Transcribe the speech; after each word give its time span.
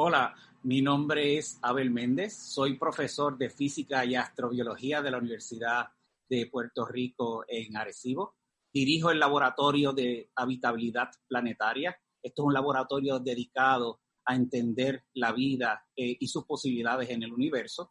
Hola, 0.00 0.32
mi 0.62 0.80
nombre 0.80 1.38
es 1.38 1.58
Abel 1.60 1.90
Méndez, 1.90 2.32
soy 2.32 2.78
profesor 2.78 3.36
de 3.36 3.50
física 3.50 4.04
y 4.04 4.14
astrobiología 4.14 5.02
de 5.02 5.10
la 5.10 5.18
Universidad 5.18 5.88
de 6.28 6.46
Puerto 6.46 6.86
Rico 6.86 7.44
en 7.48 7.76
Arecibo. 7.76 8.36
Dirijo 8.72 9.10
el 9.10 9.18
laboratorio 9.18 9.92
de 9.92 10.30
habitabilidad 10.36 11.10
planetaria. 11.26 11.98
Esto 12.22 12.42
es 12.42 12.46
un 12.46 12.54
laboratorio 12.54 13.18
dedicado 13.18 13.98
a 14.24 14.36
entender 14.36 15.02
la 15.14 15.32
vida 15.32 15.84
eh, 15.96 16.16
y 16.20 16.28
sus 16.28 16.44
posibilidades 16.44 17.10
en 17.10 17.24
el 17.24 17.32
universo. 17.32 17.90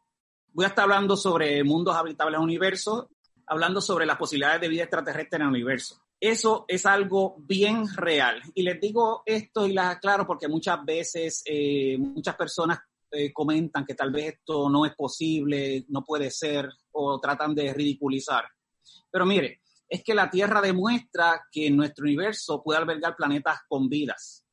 Voy 0.53 0.63
a 0.63 0.69
estar 0.69 0.83
hablando 0.83 1.17
sobre 1.17 1.61
mundos 1.65 1.93
habitables 1.93 2.37
en 2.37 2.41
el 2.41 2.45
universo, 2.45 3.09
hablando 3.47 3.81
sobre 3.81 4.05
las 4.05 4.15
posibilidades 4.15 4.61
de 4.61 4.69
vida 4.69 4.83
extraterrestre 4.83 5.35
en 5.35 5.41
el 5.41 5.49
universo. 5.49 6.06
Eso 6.19 6.65
es 6.67 6.85
algo 6.85 7.35
bien 7.39 7.85
real. 7.95 8.41
Y 8.55 8.63
les 8.63 8.79
digo 8.81 9.21
esto 9.25 9.67
y 9.67 9.73
las 9.73 9.97
aclaro 9.97 10.25
porque 10.25 10.47
muchas 10.47 10.83
veces 10.83 11.43
eh, 11.45 11.95
muchas 11.99 12.35
personas 12.35 12.79
eh, 13.11 13.31
comentan 13.31 13.85
que 13.85 13.93
tal 13.93 14.11
vez 14.11 14.33
esto 14.33 14.67
no 14.69 14.85
es 14.85 14.95
posible, 14.95 15.85
no 15.89 16.03
puede 16.03 16.31
ser, 16.31 16.69
o 16.91 17.19
tratan 17.19 17.53
de 17.53 17.71
ridiculizar. 17.71 18.45
Pero 19.11 19.25
mire, 19.25 19.61
es 19.87 20.03
que 20.03 20.15
la 20.15 20.29
Tierra 20.29 20.59
demuestra 20.59 21.43
que 21.51 21.69
nuestro 21.69 22.05
universo 22.05 22.63
puede 22.63 22.79
albergar 22.79 23.15
planetas 23.15 23.59
con 23.67 23.87
vidas. 23.87 24.43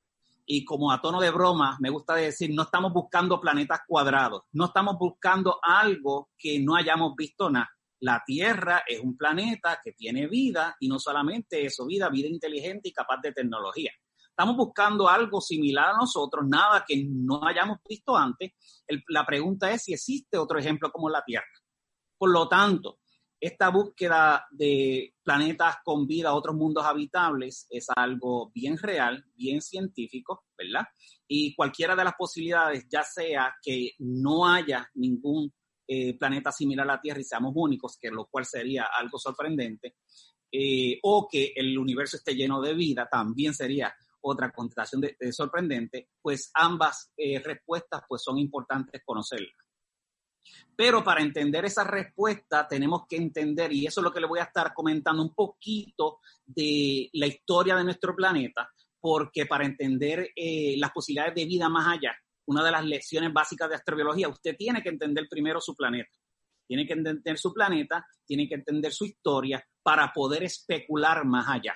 Y 0.46 0.66
como 0.66 0.92
a 0.92 1.00
tono 1.00 1.18
de 1.18 1.30
broma, 1.30 1.78
me 1.80 1.88
gusta 1.88 2.14
decir, 2.14 2.50
no 2.52 2.64
estamos 2.64 2.92
buscando 2.92 3.40
planetas 3.40 3.80
cuadrados, 3.88 4.42
no 4.52 4.66
estamos 4.66 4.98
buscando 4.98 5.58
algo 5.62 6.28
que 6.36 6.60
no 6.60 6.76
hayamos 6.76 7.16
visto 7.16 7.48
nada 7.48 7.73
la 8.04 8.22
Tierra 8.24 8.84
es 8.86 9.00
un 9.00 9.16
planeta 9.16 9.80
que 9.82 9.92
tiene 9.92 10.26
vida 10.26 10.76
y 10.78 10.88
no 10.88 10.98
solamente 10.98 11.64
eso, 11.64 11.86
vida, 11.86 12.10
vida 12.10 12.28
inteligente 12.28 12.90
y 12.90 12.92
capaz 12.92 13.18
de 13.22 13.32
tecnología. 13.32 13.92
Estamos 14.28 14.56
buscando 14.58 15.08
algo 15.08 15.40
similar 15.40 15.94
a 15.94 15.96
nosotros, 15.96 16.44
nada 16.46 16.84
que 16.86 17.02
no 17.08 17.46
hayamos 17.46 17.78
visto 17.88 18.14
antes. 18.14 18.52
la 19.08 19.24
pregunta 19.24 19.72
es 19.72 19.84
si 19.84 19.94
existe 19.94 20.36
otro 20.36 20.58
ejemplo 20.58 20.92
como 20.92 21.08
la 21.08 21.24
Tierra. 21.24 21.46
Por 22.18 22.30
lo 22.30 22.46
tanto, 22.46 22.98
esta 23.40 23.70
búsqueda 23.70 24.46
de 24.50 25.14
planetas 25.22 25.76
con 25.82 26.06
vida, 26.06 26.34
otros 26.34 26.56
mundos 26.56 26.84
habitables, 26.84 27.66
es 27.70 27.86
algo 27.96 28.50
bien 28.54 28.76
real, 28.76 29.24
bien 29.34 29.62
científico, 29.62 30.44
¿verdad? 30.58 30.84
Y 31.26 31.54
cualquiera 31.54 31.96
de 31.96 32.04
las 32.04 32.14
posibilidades, 32.18 32.84
ya 32.86 33.02
sea 33.02 33.54
que 33.62 33.92
no 33.98 34.46
haya 34.46 34.90
ningún 34.92 35.54
eh, 35.86 36.16
planeta 36.16 36.50
similar 36.50 36.88
a 36.88 36.94
la 36.94 37.00
Tierra 37.00 37.20
y 37.20 37.24
seamos 37.24 37.52
únicos, 37.54 37.98
que 38.00 38.10
lo 38.10 38.26
cual 38.26 38.46
sería 38.46 38.84
algo 38.84 39.18
sorprendente, 39.18 39.96
eh, 40.50 40.98
o 41.02 41.28
que 41.30 41.52
el 41.54 41.76
universo 41.76 42.16
esté 42.16 42.34
lleno 42.34 42.60
de 42.60 42.74
vida, 42.74 43.08
también 43.10 43.52
sería 43.52 43.94
otra 44.22 44.50
contestación 44.50 45.02
de, 45.02 45.32
sorprendente, 45.32 46.08
pues 46.22 46.50
ambas 46.54 47.12
eh, 47.16 47.38
respuestas 47.38 48.02
pues 48.08 48.22
son 48.22 48.38
importantes 48.38 49.02
conocerlas. 49.04 49.52
Pero 50.74 51.04
para 51.04 51.20
entender 51.20 51.66
esa 51.66 51.84
respuesta 51.84 52.66
tenemos 52.66 53.06
que 53.06 53.16
entender, 53.16 53.72
y 53.72 53.86
eso 53.86 54.00
es 54.00 54.04
lo 54.04 54.12
que 54.12 54.20
le 54.20 54.26
voy 54.26 54.38
a 54.38 54.44
estar 54.44 54.72
comentando 54.72 55.22
un 55.22 55.34
poquito 55.34 56.20
de 56.46 57.10
la 57.12 57.26
historia 57.26 57.76
de 57.76 57.84
nuestro 57.84 58.16
planeta, 58.16 58.70
porque 58.98 59.44
para 59.44 59.66
entender 59.66 60.30
las 60.76 60.90
posibilidades 60.92 61.34
de 61.34 61.44
vida 61.44 61.68
más 61.68 61.88
allá, 61.88 62.16
una 62.46 62.64
de 62.64 62.70
las 62.70 62.84
lecciones 62.84 63.32
básicas 63.32 63.68
de 63.68 63.76
astrobiología. 63.76 64.28
Usted 64.28 64.56
tiene 64.56 64.82
que 64.82 64.90
entender 64.90 65.26
primero 65.28 65.60
su 65.60 65.74
planeta. 65.74 66.10
Tiene 66.66 66.86
que 66.86 66.94
entender 66.94 67.38
su 67.38 67.52
planeta, 67.52 68.06
tiene 68.24 68.48
que 68.48 68.54
entender 68.54 68.92
su 68.92 69.04
historia 69.04 69.62
para 69.82 70.12
poder 70.12 70.44
especular 70.44 71.24
más 71.24 71.46
allá. 71.48 71.74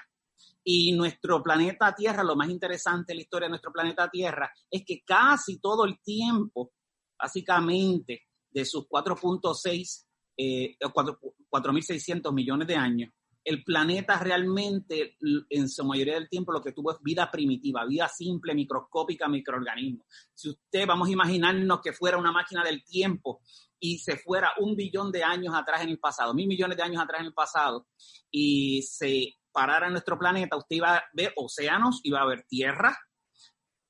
Y 0.65 0.93
nuestro 0.93 1.43
planeta 1.43 1.95
Tierra, 1.95 2.23
lo 2.23 2.37
más 2.37 2.49
interesante 2.49 3.13
de 3.13 3.17
la 3.17 3.23
historia 3.23 3.47
de 3.47 3.51
nuestro 3.51 3.73
planeta 3.73 4.09
Tierra 4.11 4.51
es 4.71 4.85
que 4.85 5.03
casi 5.05 5.61
todo 5.61 5.85
el 5.85 6.01
tiempo, 6.01 6.73
básicamente 7.19 8.23
de 8.51 8.65
sus 8.65 8.87
4.6, 8.89 10.07
eh, 10.37 10.77
4.600 10.79 12.33
millones 12.33 12.69
de 12.69 12.77
años, 12.77 13.13
el 13.45 13.65
planeta 13.65 14.19
realmente, 14.19 15.17
en 15.49 15.69
su 15.69 15.85
mayoría 15.85 16.15
del 16.15 16.29
tiempo, 16.29 16.53
lo 16.53 16.63
que 16.63 16.73
tuvo 16.73 16.93
es 16.93 16.99
vida 17.01 17.31
primitiva, 17.31 17.87
vida 17.87 18.09
simple, 18.09 18.55
microscópica, 18.55 19.29
microorganismo. 19.29 20.05
Si 20.35 20.51
usted, 20.51 20.87
vamos 20.87 21.09
a 21.09 21.13
imaginarnos 21.13 21.81
que 21.81 21.93
fuera 21.93 22.19
una 22.19 22.33
máquina 22.33 22.63
del 22.63 22.85
tiempo 22.85 23.41
y 23.81 23.99
se 23.99 24.19
fuera 24.19 24.53
un 24.59 24.77
billón 24.77 25.11
de 25.13 25.25
años 25.25 25.55
atrás 25.55 25.83
en 25.83 25.91
el 25.91 25.99
pasado, 25.99 26.35
mil 26.35 26.47
millones 26.47 26.77
de 26.77 26.83
años 26.83 27.03
atrás 27.03 27.21
en 27.21 27.27
el 27.27 27.35
pasado, 27.35 27.87
y 28.31 28.83
se 28.83 29.37
parara 29.53 29.87
en 29.87 29.93
nuestro 29.93 30.19
planeta, 30.19 30.57
usted 30.57 30.77
iba 30.77 30.97
a 30.97 31.05
ver 31.15 31.33
océanos, 31.37 32.01
iba 32.03 32.21
a 32.21 32.27
ver 32.27 32.45
tierra, 32.49 32.99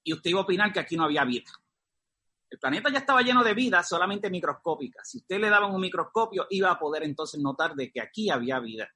y 0.04 0.12
usted 0.12 0.30
iba 0.30 0.40
a 0.40 0.44
opinar 0.44 0.72
que 0.72 0.80
aquí 0.80 0.96
no 0.96 1.04
había 1.04 1.24
vida. 1.24 1.50
El 2.50 2.58
planeta 2.58 2.90
ya 2.90 3.00
estaba 3.00 3.22
lleno 3.22 3.44
de 3.44 3.52
vida, 3.52 3.82
solamente 3.82 4.30
microscópica. 4.30 5.04
Si 5.04 5.18
usted 5.18 5.38
le 5.38 5.50
daba 5.50 5.66
un 5.66 5.80
microscopio, 5.80 6.46
iba 6.48 6.70
a 6.70 6.78
poder 6.78 7.02
entonces 7.02 7.40
notar 7.40 7.74
de 7.74 7.90
que 7.90 8.00
aquí 8.00 8.30
había 8.30 8.58
vida 8.58 8.88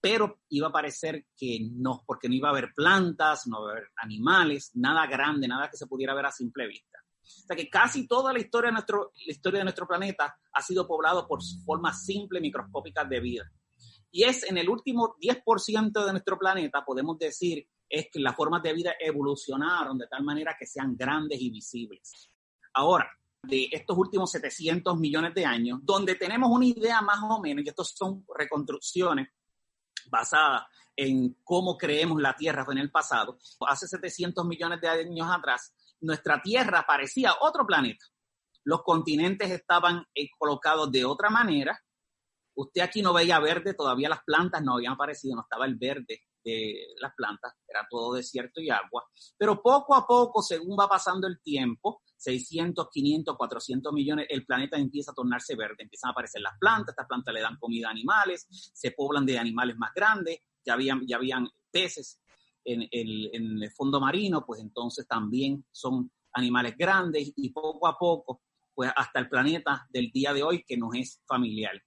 pero 0.00 0.40
iba 0.50 0.68
a 0.68 0.72
parecer 0.72 1.26
que 1.36 1.58
no, 1.72 2.04
porque 2.06 2.28
no 2.28 2.34
iba 2.34 2.48
a 2.48 2.52
haber 2.52 2.72
plantas, 2.74 3.46
no 3.46 3.58
iba 3.58 3.68
a 3.68 3.72
haber 3.72 3.88
animales, 3.96 4.70
nada 4.74 5.06
grande, 5.06 5.48
nada 5.48 5.68
que 5.70 5.76
se 5.76 5.86
pudiera 5.86 6.14
ver 6.14 6.26
a 6.26 6.32
simple 6.32 6.66
vista. 6.66 6.98
O 7.22 7.46
sea 7.46 7.56
que 7.56 7.68
casi 7.68 8.06
toda 8.06 8.32
la 8.32 8.38
historia 8.38 8.70
de 8.70 9.64
nuestro, 9.64 9.86
planeta 9.86 10.38
ha 10.52 10.62
sido 10.62 10.86
poblado 10.86 11.26
por 11.26 11.40
formas 11.64 12.04
simples 12.04 12.40
microscópicas 12.40 13.08
de 13.08 13.20
vida. 13.20 13.52
Y 14.10 14.24
es 14.24 14.48
en 14.48 14.56
el 14.56 14.68
último 14.68 15.16
10% 15.20 16.06
de 16.06 16.12
nuestro 16.12 16.38
planeta, 16.38 16.84
podemos 16.84 17.18
decir, 17.18 17.68
es 17.88 18.08
que 18.10 18.20
las 18.20 18.34
formas 18.34 18.62
de 18.62 18.72
vida 18.72 18.94
evolucionaron 18.98 19.98
de 19.98 20.06
tal 20.06 20.24
manera 20.24 20.56
que 20.58 20.66
sean 20.66 20.96
grandes 20.96 21.40
y 21.40 21.50
visibles. 21.50 22.30
Ahora, 22.74 23.10
de 23.42 23.68
estos 23.70 23.96
últimos 23.96 24.30
700 24.30 24.98
millones 24.98 25.34
de 25.34 25.44
años, 25.44 25.80
donde 25.82 26.14
tenemos 26.14 26.50
una 26.50 26.66
idea 26.66 27.00
más 27.02 27.18
o 27.22 27.40
menos, 27.40 27.64
y 27.64 27.68
estos 27.68 27.94
son 27.94 28.24
reconstrucciones 28.36 29.28
basada 30.10 30.68
en 30.96 31.36
cómo 31.44 31.76
creemos 31.76 32.20
la 32.20 32.34
Tierra 32.34 32.64
en 32.70 32.78
el 32.78 32.90
pasado. 32.90 33.38
Hace 33.66 33.86
700 33.86 34.44
millones 34.46 34.80
de 34.80 34.88
años 34.88 35.28
atrás, 35.30 35.72
nuestra 36.00 36.40
Tierra 36.42 36.84
parecía 36.86 37.34
otro 37.40 37.66
planeta. 37.66 38.04
Los 38.64 38.82
continentes 38.82 39.50
estaban 39.50 40.04
eh, 40.14 40.28
colocados 40.36 40.90
de 40.90 41.04
otra 41.04 41.30
manera. 41.30 41.80
Usted 42.54 42.82
aquí 42.82 43.02
no 43.02 43.12
veía 43.12 43.38
verde, 43.38 43.74
todavía 43.74 44.08
las 44.08 44.24
plantas 44.24 44.62
no 44.62 44.74
habían 44.74 44.94
aparecido, 44.94 45.36
no 45.36 45.42
estaba 45.42 45.64
el 45.64 45.76
verde 45.76 46.27
de 46.48 46.86
las 47.00 47.12
plantas, 47.14 47.54
era 47.66 47.86
todo 47.88 48.14
desierto 48.14 48.60
y 48.60 48.70
agua. 48.70 49.04
Pero 49.36 49.62
poco 49.62 49.94
a 49.94 50.06
poco, 50.06 50.42
según 50.42 50.76
va 50.78 50.88
pasando 50.88 51.26
el 51.26 51.40
tiempo, 51.40 52.02
600, 52.16 52.88
500, 52.90 53.36
400 53.36 53.92
millones, 53.92 54.26
el 54.30 54.44
planeta 54.44 54.76
empieza 54.76 55.12
a 55.12 55.14
tornarse 55.14 55.54
verde, 55.54 55.82
empiezan 55.84 56.08
a 56.08 56.12
aparecer 56.12 56.40
las 56.40 56.58
plantas, 56.58 56.92
estas 56.92 57.06
plantas 57.06 57.34
le 57.34 57.40
dan 57.40 57.56
comida 57.58 57.88
a 57.88 57.90
animales, 57.90 58.46
se 58.50 58.90
poblan 58.92 59.24
de 59.24 59.38
animales 59.38 59.76
más 59.76 59.92
grandes, 59.94 60.40
ya 60.64 60.74
habían, 60.74 61.06
ya 61.06 61.16
habían 61.16 61.48
peces 61.70 62.20
en 62.64 62.88
el, 62.90 63.30
en 63.32 63.62
el 63.62 63.70
fondo 63.70 64.00
marino, 64.00 64.44
pues 64.44 64.60
entonces 64.60 65.06
también 65.06 65.64
son 65.70 66.10
animales 66.32 66.76
grandes 66.76 67.32
y 67.36 67.50
poco 67.50 67.86
a 67.86 67.96
poco, 67.96 68.42
pues 68.74 68.90
hasta 68.94 69.20
el 69.20 69.28
planeta 69.28 69.86
del 69.90 70.10
día 70.10 70.32
de 70.32 70.42
hoy 70.42 70.64
que 70.64 70.76
nos 70.76 70.94
es 70.94 71.22
familiar. 71.26 71.82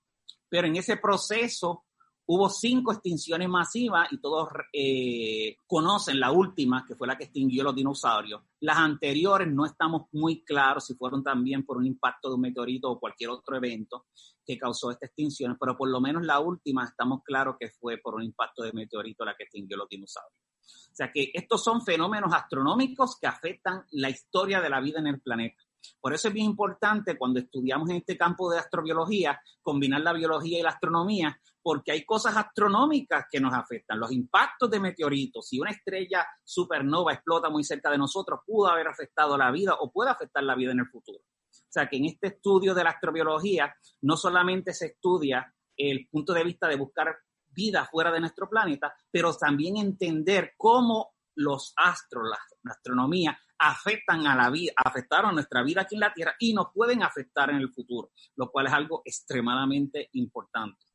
Pero 0.50 0.68
en 0.68 0.76
ese 0.76 0.98
proceso 0.98 1.86
Hubo 2.26 2.50
cinco 2.50 2.94
extinciones 2.94 3.50
masivas 3.50 4.08
y 4.12 4.20
todos 4.20 4.50
eh, 4.72 5.58
conocen 5.68 6.20
la 6.20 6.32
última, 6.32 6.86
que 6.88 6.96
fue 6.96 7.08
la 7.08 7.18
que 7.18 7.26
extinguió 7.26 7.64
los 7.64 7.76
dinosaurios. 7.76 8.42
Las 8.62 8.78
anteriores 8.78 9.48
no 9.52 9.66
estamos 9.66 10.04
muy 10.12 10.44
claros 10.44 10.86
si 10.86 10.96
fueron 10.96 11.24
también 11.24 11.66
por 11.66 11.78
un 11.78 11.86
impacto 11.86 12.30
de 12.30 12.36
un 12.36 12.42
meteorito 12.42 12.92
o 12.92 13.00
cualquier 13.00 13.32
otro 13.32 13.58
evento 13.58 14.06
que 14.46 14.58
causó 14.58 14.92
esta 14.92 15.08
extinción, 15.08 15.58
pero 15.60 15.76
por 15.76 15.90
lo 15.90 16.00
menos 16.00 16.26
la 16.26 16.40
última 16.40 16.86
estamos 16.86 17.22
claros 17.24 17.56
que 17.60 17.70
fue 17.70 17.98
por 17.98 18.16
un 18.16 18.24
impacto 18.24 18.64
de 18.64 18.72
meteorito 18.72 19.26
la 19.26 19.36
que 19.36 19.44
extinguió 19.44 19.78
los 19.78 19.90
dinosaurios. 19.90 20.42
O 20.64 20.96
sea 20.96 21.12
que 21.12 21.32
estos 21.34 21.64
son 21.64 21.82
fenómenos 21.82 22.34
astronómicos 22.34 23.18
que 23.20 23.28
afectan 23.28 23.86
la 23.92 24.10
historia 24.10 24.62
de 24.62 24.70
la 24.70 24.80
vida 24.80 25.00
en 25.00 25.08
el 25.08 25.22
planeta. 25.22 25.64
Por 26.00 26.14
eso 26.14 26.28
es 26.28 26.34
bien 26.34 26.48
importante 26.48 27.18
cuando 27.18 27.40
estudiamos 27.40 27.90
en 27.90 27.98
este 27.98 28.18
campo 28.18 28.52
de 28.52 28.60
astrobiología, 28.60 29.42
combinar 29.62 30.02
la 30.02 30.14
biología 30.14 30.60
y 30.60 30.62
la 30.62 30.70
astronomía, 30.70 31.40
porque 31.62 31.92
hay 31.92 32.06
cosas 32.06 32.36
astronómicas 32.36 33.26
que 33.32 33.40
nos 33.40 33.54
afectan. 33.54 34.00
Los 34.00 34.12
impactos 34.12 34.70
de 34.70 34.80
meteoritos, 34.80 35.48
si 35.48 35.60
una 35.60 35.72
estrella 35.72 36.26
supernova 36.44 37.14
explota 37.14 37.50
muy 37.50 37.64
cerca 37.64 37.90
de 37.92 37.98
nosotros, 37.98 38.42
pudo 38.46 38.68
haber 38.68 38.88
afectado 38.88 39.38
la 39.38 39.52
vida 39.52 39.76
o 39.80 39.92
puede 39.92 40.10
afectar 40.10 40.44
la 40.44 40.56
vida 40.56 40.72
en 40.72 40.80
el 40.80 40.88
futuro. 40.88 41.20
O 41.20 41.74
sea 41.74 41.88
que 41.88 41.98
en 41.98 42.06
este 42.06 42.28
estudio 42.28 42.74
de 42.74 42.84
la 42.84 42.92
astrobiología 42.92 43.74
no 44.02 44.18
solamente 44.18 44.74
se 44.74 44.88
estudia 44.88 45.54
el 45.78 46.08
punto 46.10 46.34
de 46.34 46.44
vista 46.44 46.68
de 46.68 46.76
buscar 46.76 47.16
vida 47.50 47.86
fuera 47.86 48.12
de 48.12 48.20
nuestro 48.20 48.50
planeta, 48.50 48.94
pero 49.10 49.34
también 49.36 49.78
entender 49.78 50.54
cómo 50.58 51.14
los 51.36 51.74
astros, 51.78 52.30
la, 52.30 52.72
astronomía, 52.72 53.38
afectan 53.58 54.26
a 54.28 54.36
la 54.36 54.50
vida, 54.50 54.74
afectaron 54.76 55.34
nuestra 55.34 55.64
vida 55.64 55.82
aquí 55.82 55.96
en 55.96 56.02
la 56.02 56.14
Tierra 56.14 56.36
y 56.40 56.54
nos 56.54 56.68
pueden 56.74 57.04
afectar 57.04 57.50
en 57.50 57.58
el 57.58 57.72
futuro, 57.72 58.12
lo 58.36 58.52
cual 58.52 58.68
es 58.68 58.74
algo 58.74 59.02
extremadamente 59.06 60.10
importante. 60.14 60.86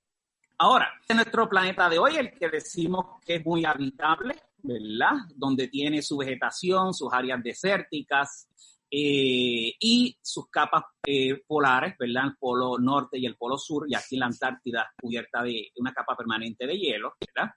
Ahora, 0.58 0.90
en 1.06 1.16
nuestro 1.16 1.48
planeta 1.48 1.88
de 1.88 1.98
hoy, 1.98 2.16
el 2.16 2.32
que 2.32 2.48
decimos 2.48 3.20
que 3.24 3.36
es 3.36 3.44
muy 3.44 3.64
habitable, 3.64 4.36
¿verdad? 4.62 5.16
Donde 5.34 5.68
tiene 5.68 6.00
su 6.00 6.16
vegetación, 6.16 6.94
sus 6.94 7.12
áreas 7.12 7.42
desérticas, 7.42 8.48
eh, 8.88 9.74
y 9.80 10.16
sus 10.22 10.48
capas 10.48 10.84
eh, 11.04 11.42
polares, 11.46 11.96
¿verdad? 11.98 12.26
El 12.26 12.36
polo 12.36 12.78
norte 12.78 13.18
y 13.18 13.26
el 13.26 13.36
polo 13.36 13.58
sur, 13.58 13.84
y 13.88 13.94
aquí 13.94 14.16
la 14.16 14.26
Antártida 14.26 14.92
cubierta 15.00 15.42
de 15.42 15.72
una 15.76 15.92
capa 15.92 16.16
permanente 16.16 16.66
de 16.66 16.78
hielo, 16.78 17.14
¿verdad? 17.20 17.52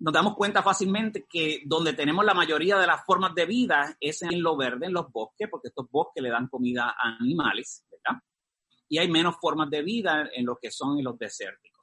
Nos 0.00 0.14
damos 0.14 0.34
cuenta 0.34 0.62
fácilmente 0.62 1.26
que 1.28 1.62
donde 1.66 1.92
tenemos 1.92 2.24
la 2.24 2.34
mayoría 2.34 2.78
de 2.78 2.86
las 2.86 3.04
formas 3.04 3.34
de 3.34 3.46
vida 3.46 3.96
es 4.00 4.22
en 4.22 4.42
lo 4.42 4.56
verde, 4.56 4.86
en 4.86 4.94
los 4.94 5.10
bosques, 5.12 5.48
porque 5.50 5.68
estos 5.68 5.90
bosques 5.90 6.22
le 6.22 6.30
dan 6.30 6.48
comida 6.48 6.96
a 6.98 7.16
animales, 7.20 7.84
¿verdad? 7.90 8.20
Y 8.88 8.98
hay 8.98 9.08
menos 9.08 9.36
formas 9.40 9.68
de 9.70 9.82
vida 9.82 10.28
en 10.34 10.46
lo 10.46 10.56
que 10.56 10.70
son 10.70 10.98
en 10.98 11.04
los 11.04 11.18
desérticos. 11.18 11.75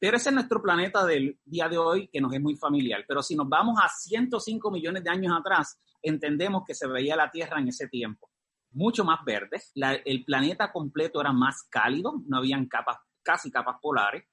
Pero 0.00 0.16
ese 0.16 0.30
es 0.30 0.34
nuestro 0.34 0.60
planeta 0.60 1.04
del 1.04 1.38
día 1.44 1.68
de 1.68 1.78
hoy 1.78 2.08
que 2.08 2.20
nos 2.20 2.32
es 2.32 2.40
muy 2.40 2.56
familiar. 2.56 3.04
Pero 3.06 3.22
si 3.22 3.36
nos 3.36 3.48
vamos 3.48 3.78
a 3.80 3.88
105 3.88 4.70
millones 4.70 5.04
de 5.04 5.10
años 5.10 5.36
atrás, 5.38 5.78
entendemos 6.02 6.64
que 6.66 6.74
se 6.74 6.88
veía 6.88 7.14
la 7.14 7.30
Tierra 7.30 7.60
en 7.60 7.68
ese 7.68 7.86
tiempo 7.86 8.30
mucho 8.72 9.04
más 9.04 9.24
verde, 9.24 9.60
el 10.04 10.24
planeta 10.24 10.70
completo 10.72 11.20
era 11.20 11.32
más 11.32 11.64
cálido, 11.64 12.22
no 12.26 12.38
habían 12.38 12.66
capas, 12.66 12.98
casi 13.22 13.50
capas 13.50 13.76
polares, 13.80 14.24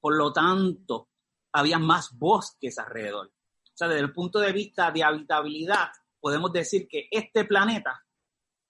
por 0.00 0.16
lo 0.16 0.32
tanto, 0.32 1.10
había 1.52 1.78
más 1.78 2.16
bosques 2.16 2.78
alrededor. 2.78 3.26
O 3.26 3.76
sea, 3.76 3.88
desde 3.88 4.02
el 4.02 4.12
punto 4.12 4.38
de 4.38 4.52
vista 4.52 4.90
de 4.90 5.02
habitabilidad, 5.02 5.88
podemos 6.20 6.52
decir 6.52 6.86
que 6.88 7.08
este 7.10 7.44
planeta 7.44 8.04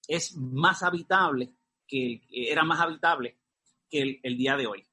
es 0.06 0.36
más 0.36 0.82
habitable, 0.82 1.54
que 1.86 2.22
era 2.30 2.64
más 2.64 2.80
habitable 2.80 3.38
que 3.88 4.02
el, 4.02 4.20
el 4.22 4.36
día 4.36 4.56
de 4.56 4.66
hoy 4.66 4.86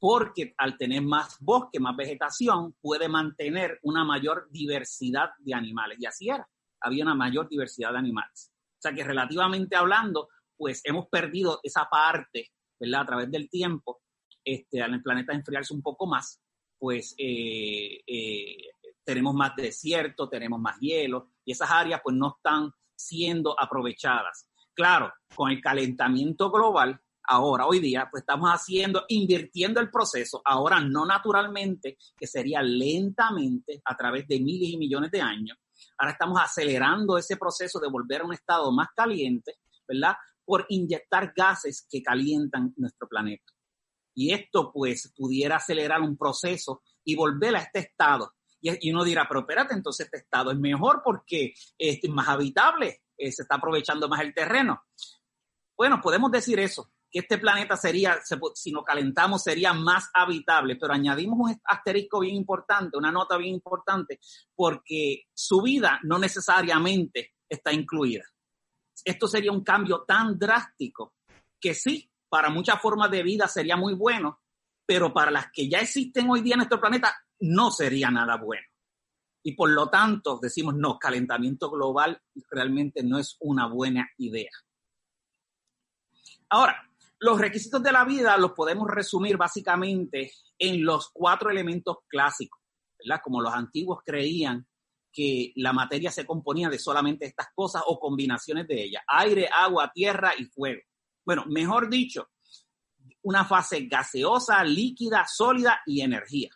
porque 0.00 0.54
al 0.58 0.76
tener 0.76 1.02
más 1.02 1.36
bosque, 1.40 1.78
más 1.78 1.94
vegetación, 1.94 2.74
puede 2.80 3.08
mantener 3.08 3.78
una 3.82 4.04
mayor 4.04 4.48
diversidad 4.50 5.30
de 5.38 5.54
animales. 5.54 5.98
Y 6.00 6.06
así 6.06 6.28
era 6.28 6.48
había 6.80 7.04
una 7.04 7.14
mayor 7.14 7.48
diversidad 7.48 7.92
de 7.92 7.98
animales. 7.98 8.52
O 8.52 8.82
sea 8.82 8.92
que 8.92 9.04
relativamente 9.04 9.76
hablando, 9.76 10.28
pues 10.56 10.80
hemos 10.84 11.06
perdido 11.08 11.60
esa 11.62 11.86
parte, 11.90 12.50
¿verdad? 12.78 13.02
A 13.02 13.06
través 13.06 13.30
del 13.30 13.48
tiempo, 13.48 14.00
este, 14.44 14.80
al 14.82 15.02
planeta 15.02 15.34
enfriarse 15.34 15.74
un 15.74 15.82
poco 15.82 16.06
más, 16.06 16.40
pues 16.78 17.14
eh, 17.18 18.00
eh, 18.06 18.56
tenemos 19.04 19.34
más 19.34 19.54
desierto, 19.54 20.28
tenemos 20.28 20.58
más 20.58 20.78
hielo 20.80 21.30
y 21.44 21.52
esas 21.52 21.70
áreas 21.70 22.00
pues 22.02 22.16
no 22.16 22.34
están 22.36 22.70
siendo 22.96 23.58
aprovechadas. 23.58 24.48
Claro, 24.72 25.12
con 25.34 25.50
el 25.50 25.60
calentamiento 25.60 26.50
global, 26.50 27.00
ahora, 27.24 27.66
hoy 27.66 27.80
día, 27.80 28.08
pues 28.10 28.22
estamos 28.22 28.50
haciendo, 28.50 29.04
invirtiendo 29.08 29.80
el 29.80 29.90
proceso, 29.90 30.42
ahora 30.44 30.80
no 30.80 31.06
naturalmente, 31.06 31.96
que 32.16 32.26
sería 32.26 32.62
lentamente 32.62 33.80
a 33.84 33.96
través 33.96 34.26
de 34.26 34.40
miles 34.40 34.70
y 34.70 34.78
millones 34.78 35.10
de 35.10 35.20
años, 35.20 35.58
Ahora 35.98 36.12
estamos 36.12 36.40
acelerando 36.40 37.18
ese 37.18 37.36
proceso 37.36 37.78
de 37.78 37.88
volver 37.88 38.22
a 38.22 38.24
un 38.24 38.32
estado 38.32 38.72
más 38.72 38.88
caliente, 38.94 39.58
¿verdad? 39.86 40.14
Por 40.44 40.66
inyectar 40.68 41.32
gases 41.36 41.86
que 41.88 42.02
calientan 42.02 42.72
nuestro 42.76 43.08
planeta. 43.08 43.52
Y 44.14 44.32
esto, 44.32 44.72
pues, 44.72 45.12
pudiera 45.16 45.56
acelerar 45.56 46.00
un 46.00 46.16
proceso 46.16 46.82
y 47.04 47.14
volver 47.14 47.56
a 47.56 47.60
este 47.60 47.80
estado. 47.80 48.34
Y, 48.60 48.90
uno 48.90 49.04
dirá, 49.04 49.26
pero 49.28 49.40
espérate, 49.40 49.74
entonces 49.74 50.06
este 50.06 50.18
estado 50.18 50.50
es 50.50 50.58
mejor 50.58 51.00
porque 51.02 51.54
es 51.78 51.98
más 52.10 52.28
habitable, 52.28 53.02
eh, 53.16 53.32
se 53.32 53.42
está 53.42 53.56
aprovechando 53.56 54.08
más 54.08 54.20
el 54.20 54.34
terreno. 54.34 54.82
Bueno, 55.76 56.00
podemos 56.02 56.30
decir 56.30 56.60
eso, 56.60 56.90
que 57.10 57.20
este 57.20 57.38
planeta 57.38 57.76
sería, 57.76 58.18
si 58.54 58.72
nos 58.72 58.84
calentamos, 58.84 59.42
sería 59.42 59.72
más 59.72 60.10
habitable, 60.14 60.76
pero 60.76 60.92
añadimos 60.92 61.38
un 61.40 61.60
asterisco 61.64 62.20
bien 62.20 62.36
importante, 62.36 62.96
una 62.96 63.10
nota 63.10 63.36
bien 63.36 63.54
importante, 63.54 64.20
porque 64.54 65.24
su 65.34 65.60
vida 65.62 65.98
no 66.04 66.18
necesariamente 66.18 67.32
está 67.48 67.72
incluida. 67.72 68.24
Esto 69.04 69.26
sería 69.26 69.50
un 69.50 69.64
cambio 69.64 70.04
tan 70.06 70.38
drástico 70.38 71.14
que 71.60 71.74
sí, 71.74 72.10
para 72.28 72.48
muchas 72.48 72.80
formas 72.80 73.10
de 73.10 73.22
vida 73.22 73.48
sería 73.48 73.76
muy 73.76 73.94
bueno, 73.94 74.40
pero 74.86 75.12
para 75.12 75.30
las 75.30 75.50
que 75.52 75.68
ya 75.68 75.78
existen 75.78 76.30
hoy 76.30 76.42
día 76.42 76.54
en 76.54 76.58
nuestro 76.58 76.80
planeta 76.80 77.14
no 77.40 77.70
sería 77.70 78.10
nada 78.10 78.36
bueno. 78.36 78.66
Y 79.42 79.54
por 79.54 79.70
lo 79.70 79.88
tanto 79.88 80.38
decimos, 80.40 80.74
no, 80.76 80.98
calentamiento 80.98 81.70
global 81.70 82.20
realmente 82.50 83.02
no 83.02 83.18
es 83.18 83.36
una 83.40 83.66
buena 83.66 84.08
idea. 84.18 84.50
Ahora, 86.50 86.89
los 87.20 87.38
requisitos 87.38 87.82
de 87.82 87.92
la 87.92 88.04
vida 88.04 88.36
los 88.38 88.52
podemos 88.52 88.88
resumir 88.88 89.36
básicamente 89.36 90.32
en 90.58 90.84
los 90.84 91.10
cuatro 91.12 91.50
elementos 91.50 91.98
clásicos. 92.08 92.60
Como 93.22 93.40
los 93.40 93.52
antiguos 93.52 94.00
creían 94.04 94.66
que 95.12 95.52
la 95.56 95.72
materia 95.72 96.10
se 96.10 96.24
componía 96.24 96.68
de 96.70 96.78
solamente 96.78 97.26
estas 97.26 97.48
cosas 97.54 97.82
o 97.86 97.98
combinaciones 97.98 98.66
de 98.66 98.84
ellas, 98.84 99.02
aire, 99.06 99.48
agua, 99.54 99.90
tierra 99.92 100.32
y 100.36 100.46
fuego. 100.46 100.82
Bueno, 101.24 101.44
mejor 101.46 101.90
dicho, 101.90 102.30
una 103.22 103.44
fase 103.44 103.86
gaseosa, 103.86 104.64
líquida, 104.64 105.26
sólida 105.26 105.80
y 105.84 106.00
energía. 106.00 106.50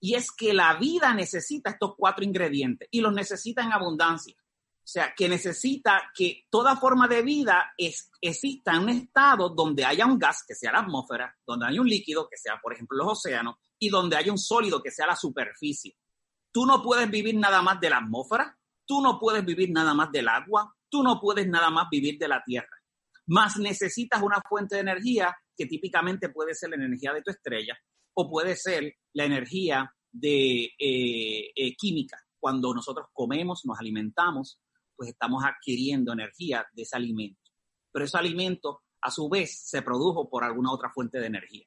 Y 0.00 0.14
es 0.14 0.32
que 0.32 0.52
la 0.52 0.74
vida 0.74 1.14
necesita 1.14 1.70
estos 1.70 1.94
cuatro 1.96 2.24
ingredientes 2.24 2.88
y 2.90 3.00
los 3.00 3.12
necesita 3.12 3.62
en 3.62 3.72
abundancia. 3.72 4.36
O 4.84 4.88
sea, 4.92 5.14
que 5.16 5.28
necesita 5.28 6.10
que 6.12 6.46
toda 6.50 6.76
forma 6.76 7.06
de 7.06 7.22
vida 7.22 7.72
exista 8.20 8.72
en 8.72 8.82
un 8.82 8.88
estado 8.88 9.48
donde 9.50 9.84
haya 9.84 10.04
un 10.06 10.18
gas, 10.18 10.44
que 10.46 10.56
sea 10.56 10.72
la 10.72 10.80
atmósfera, 10.80 11.36
donde 11.46 11.66
haya 11.66 11.80
un 11.80 11.88
líquido, 11.88 12.28
que 12.28 12.36
sea, 12.36 12.58
por 12.60 12.72
ejemplo, 12.72 12.98
los 12.98 13.12
océanos, 13.12 13.56
y 13.78 13.88
donde 13.88 14.16
haya 14.16 14.32
un 14.32 14.38
sólido, 14.38 14.82
que 14.82 14.90
sea 14.90 15.06
la 15.06 15.16
superficie. 15.16 15.96
Tú 16.50 16.66
no 16.66 16.82
puedes 16.82 17.08
vivir 17.08 17.36
nada 17.36 17.62
más 17.62 17.80
de 17.80 17.90
la 17.90 17.98
atmósfera, 17.98 18.58
tú 18.84 19.00
no 19.00 19.18
puedes 19.18 19.44
vivir 19.44 19.70
nada 19.70 19.94
más 19.94 20.10
del 20.10 20.28
agua, 20.28 20.74
tú 20.88 21.02
no 21.02 21.20
puedes 21.20 21.48
nada 21.48 21.70
más 21.70 21.86
vivir 21.90 22.18
de 22.18 22.28
la 22.28 22.42
tierra. 22.44 22.76
Más 23.26 23.56
necesitas 23.56 24.20
una 24.20 24.42
fuente 24.48 24.74
de 24.74 24.82
energía 24.82 25.34
que 25.56 25.66
típicamente 25.66 26.28
puede 26.28 26.54
ser 26.54 26.70
la 26.70 26.76
energía 26.76 27.12
de 27.12 27.22
tu 27.22 27.30
estrella 27.30 27.78
o 28.14 28.28
puede 28.28 28.56
ser 28.56 28.96
la 29.14 29.24
energía 29.24 29.94
de 30.10 30.64
eh, 30.78 31.50
eh, 31.54 31.76
química. 31.76 32.18
Cuando 32.38 32.74
nosotros 32.74 33.06
comemos, 33.12 33.64
nos 33.64 33.78
alimentamos, 33.78 34.60
pues 35.02 35.10
estamos 35.10 35.42
adquiriendo 35.44 36.12
energía 36.12 36.64
de 36.72 36.82
ese 36.82 36.96
alimento. 36.96 37.50
Pero 37.90 38.04
ese 38.04 38.16
alimento, 38.16 38.82
a 39.00 39.10
su 39.10 39.28
vez, 39.28 39.68
se 39.68 39.82
produjo 39.82 40.30
por 40.30 40.44
alguna 40.44 40.70
otra 40.70 40.92
fuente 40.92 41.18
de 41.18 41.26
energía. 41.26 41.66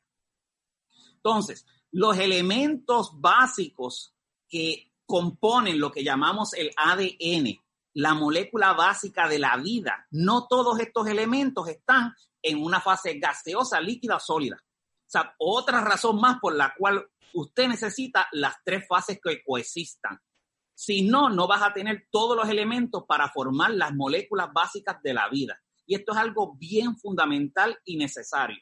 Entonces, 1.15 1.65
los 1.91 2.17
elementos 2.17 3.19
básicos 3.19 4.15
que 4.47 4.89
componen 5.05 5.81
lo 5.81 5.91
que 5.91 6.05
llamamos 6.05 6.53
el 6.53 6.71
ADN, 6.77 7.59
la 7.95 8.13
molécula 8.13 8.71
básica 8.71 9.27
de 9.27 9.39
la 9.39 9.57
vida, 9.57 10.07
no 10.11 10.47
todos 10.47 10.79
estos 10.79 11.05
elementos 11.09 11.67
están 11.67 12.13
en 12.41 12.63
una 12.63 12.79
fase 12.79 13.19
gaseosa, 13.19 13.81
líquida 13.81 14.17
sólida. 14.17 14.63
O 14.63 15.09
sea, 15.09 15.35
otra 15.39 15.81
razón 15.81 16.21
más 16.21 16.37
por 16.39 16.55
la 16.55 16.73
cual 16.77 17.05
usted 17.33 17.67
necesita 17.67 18.29
las 18.31 18.55
tres 18.63 18.87
fases 18.87 19.19
que 19.21 19.43
coexistan. 19.43 20.21
Si 20.75 21.03
no, 21.03 21.29
no 21.29 21.47
vas 21.47 21.63
a 21.63 21.73
tener 21.73 22.07
todos 22.11 22.35
los 22.35 22.49
elementos 22.49 23.05
para 23.07 23.29
formar 23.29 23.71
las 23.71 23.93
moléculas 23.93 24.49
básicas 24.53 25.01
de 25.01 25.13
la 25.13 25.29
vida. 25.29 25.57
Y 25.87 25.95
esto 25.95 26.11
es 26.11 26.17
algo 26.17 26.55
bien 26.57 26.97
fundamental 26.97 27.79
y 27.85 27.95
necesario. 27.95 28.57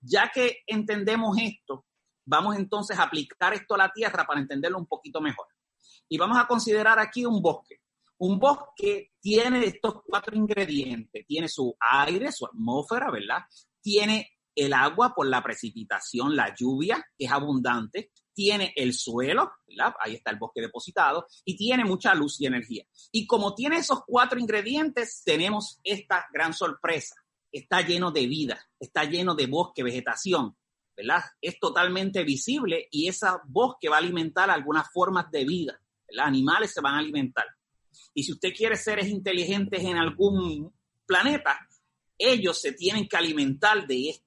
Ya 0.00 0.30
que 0.32 0.58
entendemos 0.66 1.38
esto, 1.40 1.86
vamos 2.26 2.56
entonces 2.56 2.98
a 2.98 3.04
aplicar 3.04 3.54
esto 3.54 3.74
a 3.74 3.78
la 3.78 3.92
Tierra 3.92 4.26
para 4.26 4.40
entenderlo 4.40 4.78
un 4.78 4.86
poquito 4.86 5.22
mejor. 5.22 5.46
Y 6.06 6.18
vamos 6.18 6.36
a 6.36 6.46
considerar 6.46 6.98
aquí 6.98 7.24
un 7.24 7.40
bosque. 7.40 7.76
Un 8.18 8.38
bosque 8.38 9.12
tiene 9.20 9.64
estos 9.64 10.02
cuatro 10.06 10.36
ingredientes. 10.36 11.26
Tiene 11.26 11.48
su 11.48 11.74
aire, 11.80 12.30
su 12.30 12.44
atmósfera, 12.44 13.10
¿verdad? 13.10 13.42
Tiene 13.80 14.30
el 14.54 14.74
agua 14.74 15.14
por 15.14 15.26
la 15.26 15.42
precipitación, 15.42 16.36
la 16.36 16.54
lluvia, 16.54 17.04
que 17.16 17.24
es 17.24 17.32
abundante 17.32 18.10
tiene 18.34 18.72
el 18.76 18.92
suelo, 18.92 19.52
ahí 20.00 20.14
está 20.14 20.30
el 20.30 20.38
bosque 20.38 20.60
depositado, 20.60 21.26
y 21.44 21.56
tiene 21.56 21.84
mucha 21.84 22.14
luz 22.14 22.40
y 22.40 22.46
energía. 22.46 22.84
Y 23.12 23.26
como 23.26 23.54
tiene 23.54 23.78
esos 23.78 24.00
cuatro 24.06 24.38
ingredientes, 24.38 25.22
tenemos 25.24 25.80
esta 25.84 26.26
gran 26.32 26.52
sorpresa. 26.52 27.14
Está 27.50 27.82
lleno 27.82 28.10
de 28.10 28.26
vida, 28.26 28.60
está 28.78 29.04
lleno 29.04 29.34
de 29.34 29.46
bosque, 29.46 29.84
vegetación, 29.84 30.56
¿verdad? 30.96 31.22
Es 31.40 31.58
totalmente 31.58 32.24
visible 32.24 32.88
y 32.90 33.08
ese 33.08 33.26
bosque 33.46 33.88
va 33.88 33.96
a 33.96 34.00
alimentar 34.00 34.50
algunas 34.50 34.90
formas 34.92 35.30
de 35.30 35.44
vida, 35.44 35.80
¿verdad? 36.08 36.26
Animales 36.26 36.72
se 36.72 36.80
van 36.80 36.96
a 36.96 36.98
alimentar. 36.98 37.46
Y 38.12 38.24
si 38.24 38.32
usted 38.32 38.52
quiere 38.52 38.76
seres 38.76 39.08
inteligentes 39.08 39.82
en 39.82 39.96
algún 39.96 40.74
planeta, 41.06 41.58
ellos 42.18 42.60
se 42.60 42.72
tienen 42.72 43.08
que 43.08 43.16
alimentar 43.16 43.86
de 43.86 44.10
esto. 44.10 44.24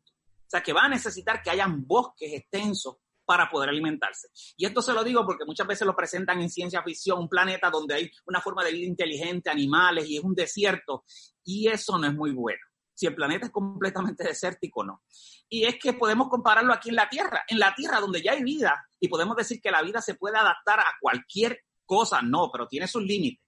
O 0.47 0.49
sea, 0.49 0.63
que 0.63 0.73
va 0.73 0.85
a 0.85 0.89
necesitar 0.89 1.41
que 1.41 1.49
hayan 1.49 1.85
bosques 1.85 2.31
extensos 2.33 2.95
para 3.27 3.49
poder 3.49 3.69
alimentarse. 3.69 4.29
Y 4.55 4.65
esto 4.65 4.81
se 4.81 4.93
lo 4.93 5.03
digo 5.03 5.25
porque 5.25 5.43
muchas 5.45 5.67
veces 5.67 5.85
lo 5.85 5.95
presentan 5.95 6.39
en 6.41 6.49
ciencia 6.49 6.81
ficción, 6.81 7.19
un 7.19 7.27
planeta 7.27 7.69
donde 7.69 7.93
hay 7.93 8.11
una 8.25 8.39
forma 8.39 8.63
de 8.63 8.71
vida 8.71 8.87
inteligente, 8.87 9.49
animales 9.49 10.07
y 10.07 10.17
es 10.17 10.23
un 10.23 10.33
desierto, 10.33 11.03
y 11.43 11.67
eso 11.67 11.97
no 11.97 12.07
es 12.07 12.13
muy 12.13 12.31
bueno. 12.31 12.61
Si 12.93 13.05
el 13.05 13.13
planeta 13.13 13.47
es 13.47 13.51
completamente 13.51 14.23
desértico, 14.23 14.83
no. 14.83 15.03
Y 15.49 15.65
es 15.65 15.77
que 15.77 15.93
podemos 15.93 16.29
compararlo 16.29 16.73
aquí 16.73 16.89
en 16.89 16.95
la 16.95 17.09
Tierra, 17.09 17.43
en 17.47 17.59
la 17.59 17.75
Tierra 17.75 17.99
donde 17.99 18.21
ya 18.21 18.31
hay 18.31 18.43
vida, 18.43 18.87
y 18.97 19.09
podemos 19.09 19.35
decir 19.35 19.61
que 19.61 19.71
la 19.71 19.81
vida 19.81 20.01
se 20.01 20.15
puede 20.15 20.37
adaptar 20.37 20.79
a 20.79 20.95
cualquier 21.01 21.59
cosa, 21.85 22.21
no, 22.21 22.49
pero 22.49 22.65
tiene 22.65 22.87
sus 22.87 23.03
límites. 23.03 23.45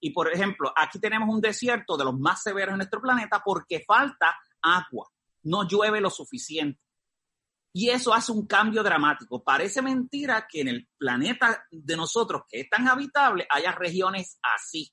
Y 0.00 0.10
por 0.10 0.32
ejemplo, 0.32 0.72
aquí 0.74 0.98
tenemos 0.98 1.28
un 1.28 1.42
desierto 1.42 1.98
de 1.98 2.04
los 2.06 2.18
más 2.18 2.42
severos 2.42 2.72
en 2.72 2.78
nuestro 2.78 3.02
planeta 3.02 3.42
porque 3.44 3.84
falta 3.86 4.36
agua, 4.62 5.10
no 5.42 5.68
llueve 5.68 6.00
lo 6.00 6.08
suficiente. 6.08 6.80
Y 7.78 7.90
eso 7.90 8.12
hace 8.12 8.32
un 8.32 8.44
cambio 8.44 8.82
dramático. 8.82 9.44
Parece 9.44 9.82
mentira 9.82 10.48
que 10.50 10.62
en 10.62 10.66
el 10.68 10.88
planeta 10.98 11.64
de 11.70 11.96
nosotros, 11.96 12.42
que 12.48 12.62
es 12.62 12.68
tan 12.68 12.88
habitable, 12.88 13.46
haya 13.48 13.70
regiones 13.70 14.40
así. 14.42 14.92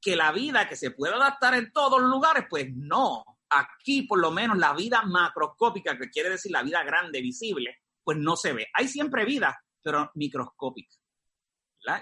Que 0.00 0.16
la 0.16 0.32
vida 0.32 0.66
que 0.66 0.74
se 0.74 0.92
puede 0.92 1.12
adaptar 1.12 1.52
en 1.52 1.70
todos 1.70 2.00
los 2.00 2.08
lugares, 2.08 2.46
pues 2.48 2.68
no. 2.74 3.22
Aquí, 3.50 4.04
por 4.04 4.20
lo 4.20 4.30
menos, 4.30 4.56
la 4.56 4.72
vida 4.72 5.02
macroscópica, 5.02 5.98
que 5.98 6.08
quiere 6.08 6.30
decir 6.30 6.50
la 6.50 6.62
vida 6.62 6.82
grande, 6.82 7.20
visible, 7.20 7.76
pues 8.02 8.16
no 8.16 8.36
se 8.36 8.54
ve. 8.54 8.68
Hay 8.72 8.88
siempre 8.88 9.26
vida, 9.26 9.62
pero 9.82 10.10
microscópica. 10.14 10.96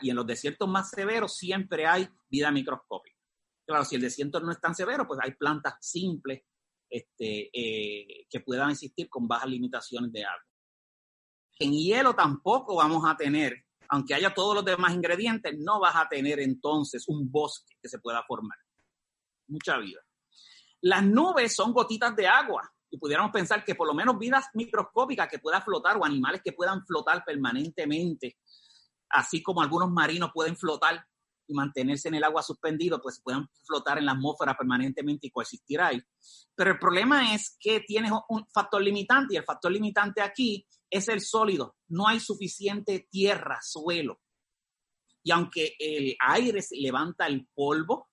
Y 0.03 0.11
en 0.11 0.15
los 0.15 0.27
desiertos 0.29 0.69
más 0.69 0.89
severos 0.89 1.37
siempre 1.37 1.85
hay 1.85 2.09
vida 2.29 2.53
microscópica. 2.53 3.19
Claro, 3.67 3.85
si 3.85 3.97
el 3.97 4.03
desierto 4.03 4.39
no 4.39 4.53
es 4.53 4.61
tan 4.61 4.77
severo, 4.77 5.05
pues 5.05 5.19
hay 5.21 5.33
plantas 5.33 5.75
simples 5.81 6.45
este, 6.89 7.51
eh, 7.53 8.27
que 8.31 8.41
puedan 8.41 8.71
existir 8.71 9.09
con 9.09 9.27
bajas 9.27 9.49
limitaciones 9.49 10.13
de 10.13 10.25
agua. 10.25 10.45
En 11.59 11.73
hielo 11.73 12.15
tampoco 12.15 12.77
vamos 12.77 13.03
a 13.07 13.17
tener, 13.17 13.65
aunque 13.89 14.15
haya 14.15 14.35
todos 14.35 14.55
los 14.55 14.65
demás 14.65 14.95
ingredientes, 14.95 15.55
no 15.59 15.81
vas 15.81 15.97
a 15.97 16.09
tener 16.09 16.41
entonces 16.41 17.09
un 17.09 17.31
bosque 17.31 17.75
que 17.81 17.89
se 17.89 17.99
pueda 17.99 18.23
formar. 18.27 18.59
Mucha 19.49 19.79
vida. 19.79 20.01
Las 20.83 21.05
nubes 21.05 21.55
son 21.55 21.73
gotitas 21.73 22.15
de 22.15 22.27
agua 22.27 22.71
y 22.91 22.99
pudiéramos 22.99 23.33
pensar 23.33 23.65
que 23.65 23.75
por 23.75 23.87
lo 23.87 23.95
menos 23.95 24.19
vidas 24.19 24.47
microscópicas 24.55 25.29
que 25.29 25.39
puedan 25.39 25.63
flotar 25.63 25.97
o 25.97 26.05
animales 26.05 26.43
que 26.45 26.53
puedan 26.53 26.85
flotar 26.85 27.25
permanentemente, 27.25 28.39
así 29.09 29.43
como 29.43 29.63
algunos 29.63 29.91
marinos 29.91 30.31
pueden 30.33 30.57
flotar 30.57 31.05
y 31.47 31.55
mantenerse 31.55 32.09
en 32.09 32.15
el 32.17 32.25
agua 32.25 32.43
suspendido, 32.43 33.01
pues 33.01 33.21
puedan 33.23 33.49
flotar 33.65 33.99
en 33.99 34.07
la 34.07 34.13
atmósfera 34.13 34.57
permanentemente 34.57 35.27
y 35.27 35.31
coexistir 35.31 35.81
ahí. 35.81 36.01
Pero 36.55 36.73
el 36.73 36.79
problema 36.79 37.35
es 37.35 37.57
que 37.59 37.81
tienes 37.81 38.13
un 38.29 38.47
factor 38.49 38.83
limitante 38.83 39.35
y 39.35 39.37
el 39.37 39.45
factor 39.45 39.73
limitante 39.73 40.21
aquí 40.21 40.67
es 40.91 41.09
el 41.09 41.21
sólido. 41.21 41.77
No 41.89 42.09
hay 42.09 42.21
suficiente 42.21 43.09
tierra, 43.11 43.59
suelo. 43.63 44.21
Y 45.23 45.31
aunque 45.33 45.75
el 45.79 46.17
aire 46.21 46.61
levanta 46.73 47.27
el 47.27 47.49
polvo, 47.53 48.11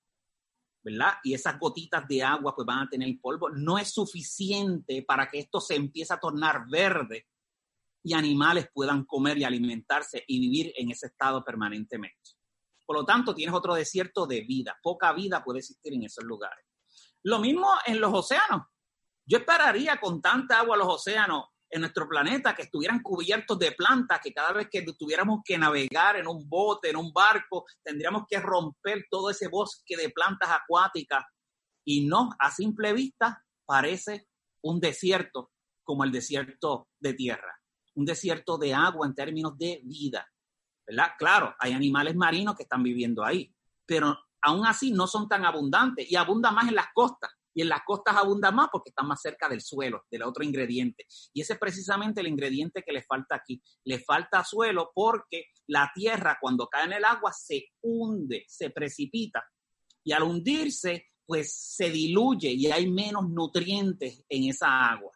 ¿verdad? 0.84 1.13
Y 1.24 1.34
esas 1.34 1.58
gotitas 1.60 2.08
de 2.08 2.24
agua 2.24 2.54
pues 2.56 2.66
van 2.66 2.80
a 2.80 2.90
tener 2.90 3.10
polvo, 3.22 3.50
no 3.50 3.78
es 3.78 3.94
suficiente 3.94 5.04
para 5.04 5.28
que 5.28 5.40
esto 5.40 5.62
se 5.62 5.75
empiece 5.75 6.13
a 6.13 6.20
tornar 6.20 6.66
verde 6.70 7.28
y 8.04 8.13
animales 8.13 8.68
puedan 8.74 9.06
comer 9.06 9.38
y 9.38 9.46
alimentarse 9.46 10.24
y 10.28 10.40
vivir 10.40 10.74
en 10.75 10.92
ese 10.92 11.08
estado 11.08 11.44
permanentemente. 11.44 12.32
Por 12.86 12.98
lo 12.98 13.06
tanto, 13.06 13.34
tienes 13.34 13.56
otro 13.56 13.74
desierto 13.74 14.25
de 14.25 14.42
vida. 14.42 14.78
Poca 14.82 15.13
vida 15.13 15.44
puede 15.44 15.60
existir 15.60 15.94
en 15.94 16.04
esos 16.04 16.24
lugares. 16.24 16.66
Lo 17.24 17.40
mismo 17.40 17.70
en 17.86 18.00
los 18.00 18.13
océanos. 18.13 18.63
Yo 19.25 19.38
esperaría 19.38 20.00
con 20.00 20.22
tanta 20.22 20.60
agua 20.60 20.75
los 20.75 20.88
océanos 20.88 21.46
en 21.70 21.82
nuestro 21.82 22.08
planeta 22.08 22.54
que 22.54 22.63
estuvieran 22.63 23.02
cubiertos 23.02 23.58
de 23.58 23.72
plantas, 23.72 24.20
que 24.22 24.34
cada 24.34 24.52
vez 24.52 24.68
que 24.70 24.84
tuviéramos 24.98 25.40
que 25.44 25.58
navegar 25.58 26.18
en 26.18 26.28
un 26.28 26.48
bote, 26.48 26.90
en 26.90 26.98
un 26.98 27.12
barco, 27.12 27.66
tendríamos 27.82 28.25
que 28.30 28.40
romper 28.40 29.06
todo 29.10 29.32
ese 29.32 29.48
bosque 29.48 29.98
de 29.98 30.10
plantas 30.10 30.50
acuáticas. 30.52 31.25
Y 31.84 32.06
no, 32.06 32.30
a 32.38 32.52
simple 32.52 32.94
vista, 32.94 33.44
parece 33.66 34.28
un 34.62 34.80
desierto 34.80 35.52
como 35.84 36.04
el 36.04 36.12
desierto 36.12 36.90
de 37.00 37.13
tierra, 37.13 37.60
un 37.96 38.06
desierto 38.06 38.58
de 38.58 38.74
agua 38.74 39.08
en 39.08 39.16
términos 39.16 39.58
de 39.58 39.82
vida. 39.84 40.28
Claro, 41.18 41.56
hay 41.60 41.74
animales 41.74 42.16
marinos 42.16 42.56
que 42.56 42.63
están 42.63 42.84
viviendo 42.84 43.24
ahí, 43.24 43.54
pero 43.86 44.18
aún 44.42 44.66
así 44.66 44.92
no 44.92 45.08
son 45.08 45.28
tan 45.28 45.46
abundantes 45.46 46.10
y 46.10 46.16
abundan 46.16 46.54
más 46.54 46.68
en 46.68 46.75
las 46.75 46.88
costas. 46.94 47.32
Y 47.56 47.62
en 47.62 47.70
las 47.70 47.82
costas 47.86 48.16
abundan 48.16 48.56
más 48.56 48.70
porque 48.72 48.90
están 48.90 49.08
más 49.08 49.22
cerca 49.22 49.48
del 49.48 49.62
suelo, 49.62 50.06
del 50.10 50.24
otro 50.24 50.44
ingrediente. 50.44 51.06
Y 51.34 51.42
ese 51.42 51.54
es 51.54 51.60
precisamente 51.60 52.20
el 52.22 52.28
ingrediente 52.28 52.82
que 52.84 52.92
le 52.92 53.04
falta 53.04 53.36
aquí. 53.36 53.62
Le 53.84 54.00
falta 54.00 54.44
suelo 54.44 54.92
porque 54.94 55.46
la 55.68 55.92
tierra 55.94 56.40
cuando 56.42 56.68
cae 56.68 56.86
en 56.86 56.94
el 56.94 57.06
agua 57.06 57.32
se 57.32 57.66
hunde, 57.82 58.44
se 58.48 58.72
precipita. 58.72 59.44
Y 60.04 60.13
al 60.13 60.24
hundirse, 60.24 61.12
pues 61.28 61.54
se 61.54 61.92
diluye 61.92 62.50
y 62.50 62.72
hay 62.72 62.90
menos 62.90 63.30
nutrientes 63.30 64.25
en 64.28 64.50
esa 64.50 64.90
agua 64.90 65.12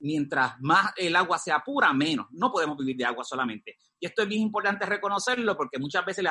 mientras 0.00 0.60
más 0.60 0.92
el 0.96 1.16
agua 1.16 1.38
se 1.38 1.52
apura, 1.52 1.92
menos. 1.92 2.26
No 2.32 2.50
podemos 2.50 2.76
vivir 2.76 2.96
de 2.96 3.04
agua 3.04 3.24
solamente. 3.24 3.76
Esto 4.06 4.22
es 4.22 4.28
bien 4.28 4.42
importante 4.42 4.86
reconocerlo 4.86 5.56
porque 5.56 5.78
muchas 5.78 6.04
veces 6.04 6.24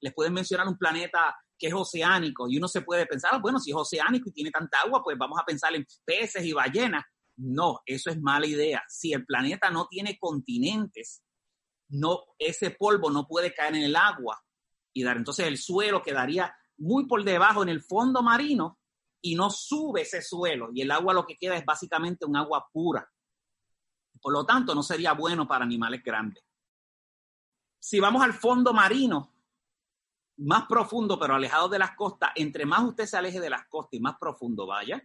les 0.00 0.14
pueden 0.14 0.32
mencionar 0.32 0.66
un 0.68 0.78
planeta 0.78 1.36
que 1.58 1.68
es 1.68 1.74
oceánico 1.74 2.48
y 2.48 2.56
uno 2.58 2.68
se 2.68 2.82
puede 2.82 3.06
pensar, 3.06 3.32
ah, 3.34 3.38
bueno, 3.38 3.58
si 3.58 3.70
es 3.70 3.76
oceánico 3.76 4.28
y 4.28 4.32
tiene 4.32 4.50
tanta 4.50 4.80
agua, 4.80 5.02
pues 5.02 5.16
vamos 5.18 5.38
a 5.40 5.44
pensar 5.44 5.74
en 5.74 5.86
peces 6.04 6.44
y 6.44 6.52
ballenas. 6.52 7.04
No, 7.36 7.80
eso 7.84 8.10
es 8.10 8.20
mala 8.20 8.46
idea. 8.46 8.82
Si 8.88 9.12
el 9.12 9.26
planeta 9.26 9.70
no 9.70 9.86
tiene 9.88 10.18
continentes, 10.18 11.22
no, 11.88 12.24
ese 12.38 12.70
polvo 12.70 13.10
no 13.10 13.26
puede 13.26 13.52
caer 13.54 13.76
en 13.76 13.82
el 13.82 13.96
agua 13.96 14.40
y 14.92 15.02
dar. 15.02 15.16
Entonces 15.16 15.46
el 15.46 15.58
suelo 15.58 16.02
quedaría 16.02 16.54
muy 16.78 17.06
por 17.06 17.24
debajo 17.24 17.62
en 17.62 17.68
el 17.68 17.82
fondo 17.82 18.22
marino 18.22 18.78
y 19.20 19.34
no 19.34 19.50
sube 19.50 20.02
ese 20.02 20.22
suelo 20.22 20.70
y 20.72 20.82
el 20.82 20.90
agua 20.90 21.14
lo 21.14 21.26
que 21.26 21.36
queda 21.36 21.56
es 21.56 21.64
básicamente 21.64 22.24
un 22.24 22.36
agua 22.36 22.66
pura. 22.72 23.08
Por 24.20 24.32
lo 24.32 24.44
tanto, 24.46 24.74
no 24.74 24.82
sería 24.82 25.12
bueno 25.12 25.46
para 25.46 25.64
animales 25.64 26.02
grandes. 26.02 26.45
Si 27.78 28.00
vamos 28.00 28.22
al 28.22 28.32
fondo 28.32 28.72
marino, 28.72 29.32
más 30.38 30.66
profundo, 30.66 31.18
pero 31.18 31.34
alejado 31.34 31.68
de 31.68 31.78
las 31.78 31.94
costas, 31.96 32.30
entre 32.34 32.66
más 32.66 32.82
usted 32.82 33.06
se 33.06 33.16
aleje 33.16 33.40
de 33.40 33.50
las 33.50 33.66
costas 33.68 33.94
y 33.94 34.00
más 34.00 34.16
profundo 34.18 34.66
vaya, 34.66 35.02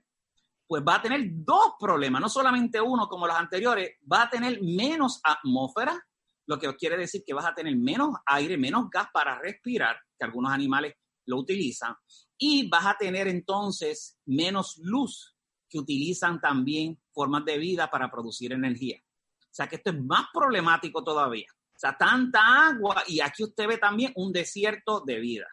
pues 0.68 0.84
va 0.88 0.96
a 0.96 1.01
tener 1.01 1.22
dos 1.32 1.74
problemas, 1.80 2.22
no 2.22 2.30
solamente 2.30 2.80
uno 2.80 3.08
como 3.08 3.28
los 3.28 3.36
anteriores, 3.36 3.98
va 4.10 4.24
a 4.24 4.30
tener 4.30 4.62
menos 4.62 5.20
atmósfera, 5.24 6.01
lo 6.48 6.58
que 6.60 6.74
quiere 6.75 6.98
decir 6.98 7.24
que 7.25 7.34
vas 7.34 7.46
a 7.46 7.54
tener 7.54 7.75
menos 7.75 8.16
aire, 8.25 8.58
menos 8.58 8.90
gas 8.90 9.08
para 9.13 9.38
respirar, 9.40 9.98
que 10.18 10.25
algunos 10.25 10.51
animales 10.51 10.96
lo 11.25 11.38
utilizan, 11.38 11.96
y 12.38 12.70
vas 12.70 12.86
a 12.86 12.98
tener 12.98 13.28
entonces 13.28 14.18
menos 14.25 14.78
luz 14.78 15.36
que 15.70 15.80
utilizan 15.80 16.42
también 16.42 17.01
formas 17.13 17.46
de 17.46 17.58
vida 17.58 17.90
para 17.90 18.10
producir 18.10 18.51
energía. 18.51 19.01
O 19.40 19.54
sea 19.54 19.68
que 19.68 19.75
esto 19.75 19.92
es 19.92 20.01
más 20.01 20.28
problemático 20.34 21.04
todavía. 21.04 21.48
Sea, 21.82 21.98
tanta 21.98 22.68
agua 22.68 23.04
y 23.08 23.22
aquí 23.22 23.44
usted 23.44 23.68
ve 23.68 23.80
también 23.80 24.14
un 24.16 24.32
desierto 24.32 25.02
de 25.02 25.20
vida. 25.20 25.48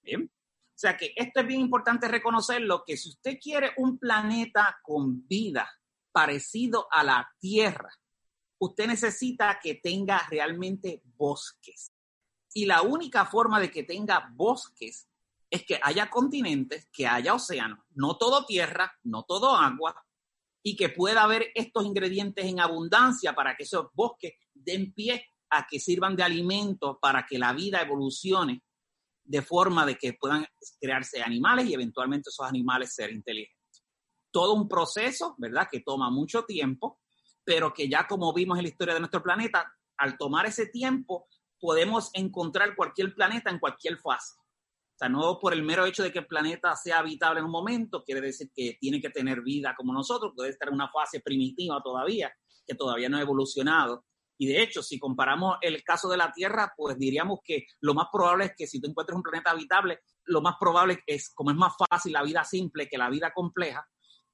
Bien. 0.00 0.22
O 0.24 0.78
sea 0.78 0.96
que 0.96 1.12
esto 1.14 1.40
es 1.40 1.46
bien 1.46 1.60
importante 1.60 2.08
reconocerlo, 2.08 2.84
que 2.86 2.96
si 2.96 3.10
usted 3.10 3.38
quiere 3.38 3.72
un 3.76 3.98
planeta 3.98 4.78
con 4.82 5.28
vida 5.28 5.68
parecido 6.10 6.88
a 6.90 7.04
la 7.04 7.30
Tierra, 7.38 7.90
usted 8.58 8.86
necesita 8.86 9.60
que 9.62 9.74
tenga 9.74 10.26
realmente 10.30 11.02
bosques. 11.04 11.92
Y 12.54 12.64
la 12.64 12.80
única 12.80 13.26
forma 13.26 13.60
de 13.60 13.70
que 13.70 13.82
tenga 13.82 14.26
bosques 14.32 15.06
es 15.50 15.66
que 15.66 15.78
haya 15.82 16.08
continentes, 16.08 16.88
que 16.90 17.06
haya 17.06 17.34
océanos, 17.34 17.80
no 17.90 18.16
todo 18.16 18.46
tierra, 18.46 18.98
no 19.02 19.24
todo 19.24 19.54
agua, 19.54 20.02
y 20.62 20.76
que 20.76 20.88
pueda 20.88 21.24
haber 21.24 21.48
estos 21.54 21.84
ingredientes 21.84 22.46
en 22.46 22.58
abundancia 22.58 23.34
para 23.34 23.54
que 23.54 23.64
esos 23.64 23.88
bosques 23.92 24.32
den 24.54 24.94
pie 24.94 25.26
a 25.50 25.66
que 25.66 25.80
sirvan 25.80 26.16
de 26.16 26.22
alimento 26.22 26.98
para 27.00 27.26
que 27.26 27.38
la 27.38 27.52
vida 27.52 27.80
evolucione 27.80 28.62
de 29.24 29.42
forma 29.42 29.84
de 29.84 29.96
que 29.96 30.14
puedan 30.14 30.46
crearse 30.80 31.22
animales 31.22 31.66
y 31.66 31.74
eventualmente 31.74 32.30
esos 32.30 32.46
animales 32.46 32.94
ser 32.94 33.12
inteligentes. 33.12 33.84
Todo 34.30 34.54
un 34.54 34.68
proceso, 34.68 35.34
¿verdad? 35.38 35.68
Que 35.70 35.80
toma 35.80 36.10
mucho 36.10 36.44
tiempo, 36.44 37.00
pero 37.44 37.72
que 37.72 37.88
ya 37.88 38.06
como 38.06 38.32
vimos 38.32 38.58
en 38.58 38.64
la 38.64 38.70
historia 38.70 38.94
de 38.94 39.00
nuestro 39.00 39.22
planeta, 39.22 39.70
al 39.98 40.16
tomar 40.16 40.46
ese 40.46 40.66
tiempo 40.66 41.28
podemos 41.60 42.10
encontrar 42.14 42.74
cualquier 42.76 43.14
planeta 43.14 43.50
en 43.50 43.58
cualquier 43.58 43.98
fase. 43.98 44.36
O 44.38 44.98
sea, 44.98 45.08
no 45.08 45.38
por 45.38 45.52
el 45.52 45.62
mero 45.62 45.84
hecho 45.86 46.02
de 46.02 46.10
que 46.10 46.20
el 46.20 46.26
planeta 46.26 46.74
sea 46.74 46.98
habitable 46.98 47.40
en 47.40 47.46
un 47.46 47.52
momento, 47.52 48.02
quiere 48.02 48.20
decir 48.20 48.50
que 48.52 48.78
tiene 48.80 49.00
que 49.00 49.10
tener 49.10 49.42
vida 49.42 49.74
como 49.76 49.92
nosotros, 49.92 50.32
puede 50.34 50.50
estar 50.50 50.68
en 50.68 50.74
una 50.74 50.90
fase 50.90 51.20
primitiva 51.20 51.80
todavía, 51.82 52.32
que 52.66 52.74
todavía 52.74 53.08
no 53.08 53.18
ha 53.18 53.20
evolucionado. 53.20 54.04
Y 54.38 54.46
de 54.46 54.62
hecho, 54.62 54.82
si 54.82 54.98
comparamos 54.98 55.58
el 55.60 55.82
caso 55.82 56.08
de 56.08 56.16
la 56.16 56.32
Tierra, 56.32 56.72
pues 56.76 56.96
diríamos 56.96 57.40
que 57.44 57.66
lo 57.80 57.92
más 57.92 58.06
probable 58.12 58.46
es 58.46 58.52
que 58.56 58.66
si 58.66 58.80
tú 58.80 58.88
encuentres 58.88 59.16
un 59.16 59.22
planeta 59.22 59.50
habitable, 59.50 60.00
lo 60.24 60.40
más 60.40 60.54
probable 60.58 61.02
es, 61.06 61.30
como 61.34 61.50
es 61.50 61.56
más 61.56 61.74
fácil 61.90 62.12
la 62.12 62.22
vida 62.22 62.44
simple 62.44 62.88
que 62.88 62.96
la 62.96 63.10
vida 63.10 63.32
compleja, 63.34 63.86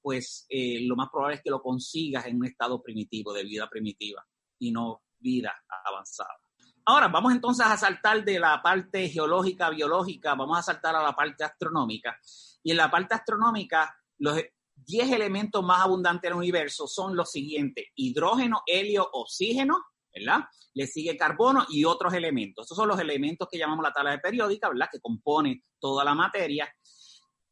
pues 0.03 0.45
eh, 0.51 0.81
lo 0.83 0.97
más 0.97 1.09
probable 1.11 1.37
es 1.37 1.43
que 1.43 1.51
lo 1.51 1.63
consigas 1.63 2.27
en 2.27 2.37
un 2.37 2.45
estado 2.45 2.83
primitivo, 2.83 3.33
de 3.33 3.45
vida 3.45 3.69
primitiva, 3.71 4.23
y 4.59 4.71
no 4.71 5.03
vida 5.19 5.55
avanzada. 5.87 6.39
Ahora, 6.85 7.09
vamos 7.09 7.33
entonces 7.33 7.65
a 7.65 7.79
saltar 7.79 8.23
de 8.23 8.39
la 8.39 8.61
parte 8.63 9.09
geológica, 9.09 9.71
biológica, 9.71 10.35
vamos 10.35 10.59
a 10.59 10.63
saltar 10.63 10.95
a 10.95 11.03
la 11.03 11.17
parte 11.17 11.43
astronómica. 11.43 12.21
Y 12.63 12.73
en 12.73 12.77
la 12.77 12.91
parte 12.91 13.15
astronómica, 13.15 13.97
los 14.19 14.39
10 14.75 15.13
elementos 15.13 15.65
más 15.65 15.81
abundantes 15.81 16.29
del 16.29 16.37
universo 16.37 16.87
son 16.87 17.17
los 17.17 17.31
siguientes, 17.31 17.87
hidrógeno, 17.95 18.63
helio, 18.67 19.09
oxígeno, 19.11 19.83
¿verdad? 20.15 20.45
Le 20.75 20.87
sigue 20.87 21.17
carbono 21.17 21.67
y 21.69 21.85
otros 21.85 22.15
elementos. 22.15 22.65
Estos 22.65 22.77
son 22.77 22.89
los 22.89 23.01
elementos 23.01 23.49
que 23.51 23.59
llamamos 23.59 23.83
la 23.83 23.93
tabla 23.93 24.19
periódica, 24.19 24.69
¿verdad? 24.69 24.89
Que 24.91 25.01
compone 25.01 25.65
toda 25.79 26.05
la 26.05 26.15
materia. 26.15 26.73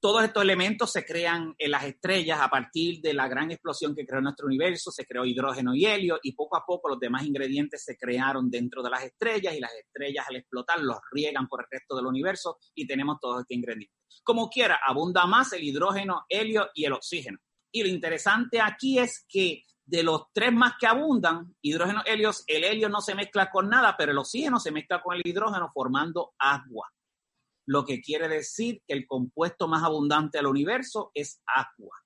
Todos 0.01 0.25
estos 0.25 0.43
elementos 0.43 0.91
se 0.91 1.05
crean 1.05 1.55
en 1.57 1.71
las 1.71 1.85
estrellas 1.85 2.41
a 2.41 2.49
partir 2.49 3.01
de 3.01 3.15
la 3.15 3.29
gran 3.29 3.53
explosión 3.53 3.95
que 3.95 4.05
creó 4.05 4.21
nuestro 4.21 4.47
universo, 4.47 4.91
se 4.91 5.07
creó 5.07 5.25
hidrógeno 5.25 5.77
y 5.77 5.87
helio 5.87 6.19
y 6.25 6.33
poco 6.33 6.57
a 6.57 6.65
poco 6.67 6.89
los 6.89 6.99
demás 6.99 7.25
ingredientes 7.25 7.85
se 7.85 7.97
crearon 7.97 8.51
dentro 8.51 8.83
de 8.83 8.91
las 8.91 9.05
estrellas 9.05 9.55
y 9.55 9.61
las 9.61 9.73
estrellas 9.73 10.27
al 10.29 10.37
explotar 10.37 10.81
los 10.81 10.97
riegan 11.13 11.47
por 11.47 11.61
el 11.61 11.69
resto 11.71 11.95
del 11.95 12.07
universo 12.07 12.59
y 12.75 12.85
tenemos 12.85 13.19
todos 13.21 13.43
estos 13.43 13.57
ingredientes. 13.57 13.97
Como 14.25 14.51
quiera, 14.51 14.81
abunda 14.85 15.25
más 15.27 15.53
el 15.53 15.63
hidrógeno, 15.63 16.25
helio 16.29 16.69
y 16.75 16.85
el 16.85 16.95
oxígeno. 16.95 17.39
Y 17.71 17.85
lo 17.85 17.89
interesante 17.89 18.61
aquí 18.61 18.99
es 18.99 19.25
que 19.29 19.63
de 19.85 20.03
los 20.03 20.27
tres 20.33 20.53
más 20.53 20.75
que 20.79 20.87
abundan, 20.87 21.55
hidrógeno, 21.61 22.03
helio, 22.07 22.31
el 22.47 22.65
helio 22.65 22.89
no 22.89 23.01
se 23.01 23.15
mezcla 23.15 23.51
con 23.51 23.69
nada, 23.69 23.97
pero 23.97 24.13
el 24.13 24.19
oxígeno 24.19 24.61
se 24.61 24.71
mezcla 24.71 25.03
con 25.03 25.17
el 25.17 25.23
hidrógeno 25.25 25.71
formando 25.73 26.33
agua. 26.39 26.91
Lo 27.67 27.85
que 27.85 28.01
quiere 28.01 28.29
decir 28.29 28.83
que 28.87 28.95
el 28.95 29.07
compuesto 29.07 29.69
más 29.69 29.83
abundante 29.83 30.39
del 30.39 30.47
universo 30.47 31.11
es 31.15 31.41
agua. 31.47 31.97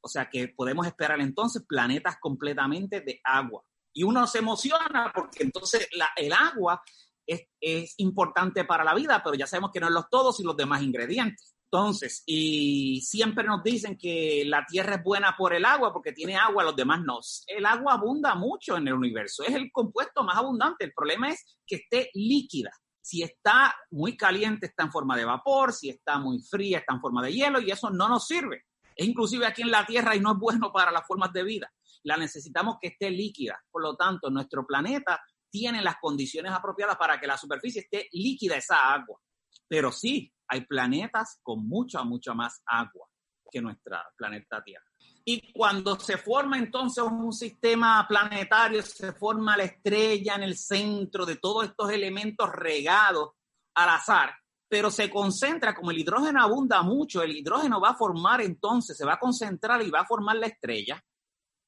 O 0.00 0.08
sea 0.08 0.28
que 0.28 0.48
podemos 0.48 0.86
esperar 0.86 1.20
entonces 1.20 1.64
planetas 1.66 2.16
completamente 2.20 3.00
de 3.00 3.20
agua. 3.24 3.62
Y 3.92 4.02
uno 4.02 4.26
se 4.26 4.38
emociona 4.38 5.12
porque 5.14 5.44
entonces 5.44 5.88
el 6.16 6.32
agua 6.32 6.82
es, 7.26 7.46
es 7.60 7.94
importante 7.98 8.64
para 8.64 8.84
la 8.84 8.94
vida, 8.94 9.22
pero 9.22 9.36
ya 9.36 9.46
sabemos 9.46 9.70
que 9.72 9.80
no 9.80 9.86
es 9.86 9.92
los 9.92 10.08
todos 10.08 10.40
y 10.40 10.42
los 10.42 10.56
demás 10.56 10.82
ingredientes. 10.82 11.54
Entonces, 11.72 12.22
y 12.26 13.00
siempre 13.00 13.44
nos 13.44 13.62
dicen 13.62 13.96
que 13.96 14.44
la 14.44 14.66
Tierra 14.66 14.96
es 14.96 15.02
buena 15.02 15.34
por 15.34 15.54
el 15.54 15.64
agua 15.64 15.90
porque 15.90 16.12
tiene 16.12 16.36
agua, 16.36 16.64
los 16.64 16.76
demás 16.76 17.00
no. 17.02 17.20
El 17.46 17.64
agua 17.64 17.94
abunda 17.94 18.34
mucho 18.34 18.76
en 18.76 18.88
el 18.88 18.92
universo, 18.92 19.42
es 19.42 19.54
el 19.54 19.72
compuesto 19.72 20.22
más 20.22 20.36
abundante. 20.36 20.84
El 20.84 20.92
problema 20.92 21.30
es 21.30 21.58
que 21.66 21.76
esté 21.76 22.10
líquida. 22.12 22.70
Si 23.00 23.22
está 23.22 23.74
muy 23.90 24.18
caliente, 24.18 24.66
está 24.66 24.82
en 24.82 24.92
forma 24.92 25.16
de 25.16 25.24
vapor, 25.24 25.72
si 25.72 25.88
está 25.88 26.18
muy 26.18 26.40
fría, 26.40 26.80
está 26.80 26.92
en 26.92 27.00
forma 27.00 27.22
de 27.22 27.32
hielo 27.32 27.58
y 27.58 27.70
eso 27.70 27.88
no 27.88 28.06
nos 28.06 28.26
sirve. 28.26 28.66
Es 28.94 29.08
inclusive 29.08 29.46
aquí 29.46 29.62
en 29.62 29.70
la 29.70 29.86
Tierra 29.86 30.14
y 30.14 30.20
no 30.20 30.32
es 30.32 30.38
bueno 30.38 30.70
para 30.70 30.90
las 30.90 31.06
formas 31.06 31.32
de 31.32 31.42
vida. 31.42 31.72
La 32.02 32.18
necesitamos 32.18 32.76
que 32.82 32.88
esté 32.88 33.10
líquida. 33.10 33.58
Por 33.70 33.80
lo 33.80 33.96
tanto, 33.96 34.28
nuestro 34.28 34.66
planeta 34.66 35.22
tiene 35.48 35.80
las 35.80 35.96
condiciones 36.02 36.52
apropiadas 36.52 36.98
para 36.98 37.18
que 37.18 37.26
la 37.26 37.38
superficie 37.38 37.80
esté 37.80 38.10
líquida 38.12 38.56
esa 38.56 38.92
agua. 38.92 39.18
Pero 39.66 39.90
sí, 39.90 40.30
hay 40.52 40.66
planetas 40.66 41.40
con 41.42 41.66
mucha, 41.66 42.04
mucha 42.04 42.34
más 42.34 42.62
agua 42.66 43.08
que 43.50 43.62
nuestra 43.62 44.04
planeta 44.14 44.62
Tierra. 44.62 44.84
Y 45.24 45.50
cuando 45.50 45.98
se 45.98 46.18
forma 46.18 46.58
entonces 46.58 47.02
un 47.02 47.32
sistema 47.32 48.04
planetario, 48.06 48.82
se 48.82 49.14
forma 49.14 49.56
la 49.56 49.64
estrella 49.64 50.34
en 50.34 50.42
el 50.42 50.58
centro 50.58 51.24
de 51.24 51.36
todos 51.36 51.64
estos 51.64 51.90
elementos 51.90 52.50
regados 52.52 53.30
al 53.74 53.88
azar, 53.88 54.34
pero 54.68 54.90
se 54.90 55.08
concentra, 55.08 55.74
como 55.74 55.90
el 55.90 55.98
hidrógeno 55.98 56.42
abunda 56.42 56.82
mucho, 56.82 57.22
el 57.22 57.34
hidrógeno 57.34 57.80
va 57.80 57.90
a 57.90 57.96
formar 57.96 58.42
entonces, 58.42 58.94
se 58.94 59.06
va 59.06 59.14
a 59.14 59.18
concentrar 59.18 59.82
y 59.82 59.90
va 59.90 60.00
a 60.00 60.06
formar 60.06 60.36
la 60.36 60.48
estrella. 60.48 61.02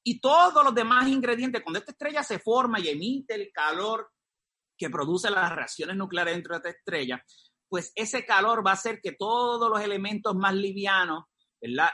Y 0.03 0.19
todos 0.19 0.63
los 0.63 0.75
demás 0.75 1.07
ingredientes, 1.07 1.63
cuando 1.63 1.79
esta 1.79 1.91
estrella 1.91 2.21
se 2.21 2.37
forma 2.37 2.79
y 2.79 2.89
emite 2.89 3.33
el 3.33 3.51
calor 3.51 4.11
que 4.77 4.91
produce 4.91 5.31
las 5.31 5.51
reacciones 5.51 5.95
nucleares 5.95 6.35
dentro 6.35 6.53
de 6.53 6.57
esta 6.57 6.69
estrella, 6.69 7.23
pues 7.69 7.91
ese 7.95 8.25
calor 8.25 8.65
va 8.65 8.71
a 8.71 8.75
hacer 8.75 8.99
que 9.01 9.13
todos 9.13 9.69
los 9.69 9.81
elementos 9.81 10.35
más 10.35 10.53
livianos 10.53 11.25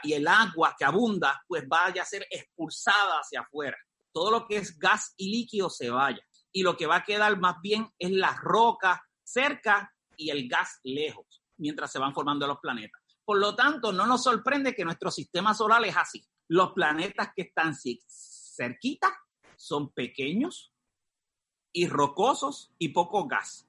y 0.02 0.12
el 0.12 0.28
agua 0.28 0.74
que 0.78 0.84
abunda, 0.84 1.42
pues 1.46 1.66
vaya 1.66 2.02
a 2.02 2.06
ser 2.06 2.26
expulsada 2.30 3.20
hacia 3.20 3.40
afuera. 3.40 3.76
Todo 4.12 4.30
lo 4.30 4.46
que 4.46 4.56
es 4.56 4.78
gas 4.78 5.14
y 5.16 5.30
líquido 5.30 5.70
se 5.70 5.88
vaya. 5.88 6.20
Y 6.52 6.62
lo 6.62 6.76
que 6.76 6.86
va 6.86 6.96
a 6.96 7.04
quedar 7.04 7.38
más 7.38 7.56
bien 7.62 7.88
es 7.98 8.10
la 8.10 8.36
roca 8.36 9.02
cerca 9.22 9.90
y 10.16 10.28
el 10.28 10.48
gas 10.48 10.80
lejos, 10.82 11.42
mientras 11.56 11.90
se 11.90 11.98
van 11.98 12.12
formando 12.12 12.46
los 12.46 12.58
planetas. 12.58 13.00
Por 13.24 13.38
lo 13.38 13.54
tanto, 13.54 13.92
no 13.92 14.06
nos 14.06 14.24
sorprende 14.24 14.74
que 14.74 14.84
nuestro 14.84 15.10
sistema 15.10 15.54
solar 15.54 15.82
es 15.86 15.96
así. 15.96 16.22
Los 16.48 16.72
planetas 16.72 17.30
que 17.34 17.42
están 17.42 17.74
cerquita 17.74 19.08
son 19.56 19.90
pequeños 19.92 20.74
y 21.72 21.86
rocosos 21.86 22.72
y 22.78 22.90
poco 22.90 23.26
gas. 23.26 23.66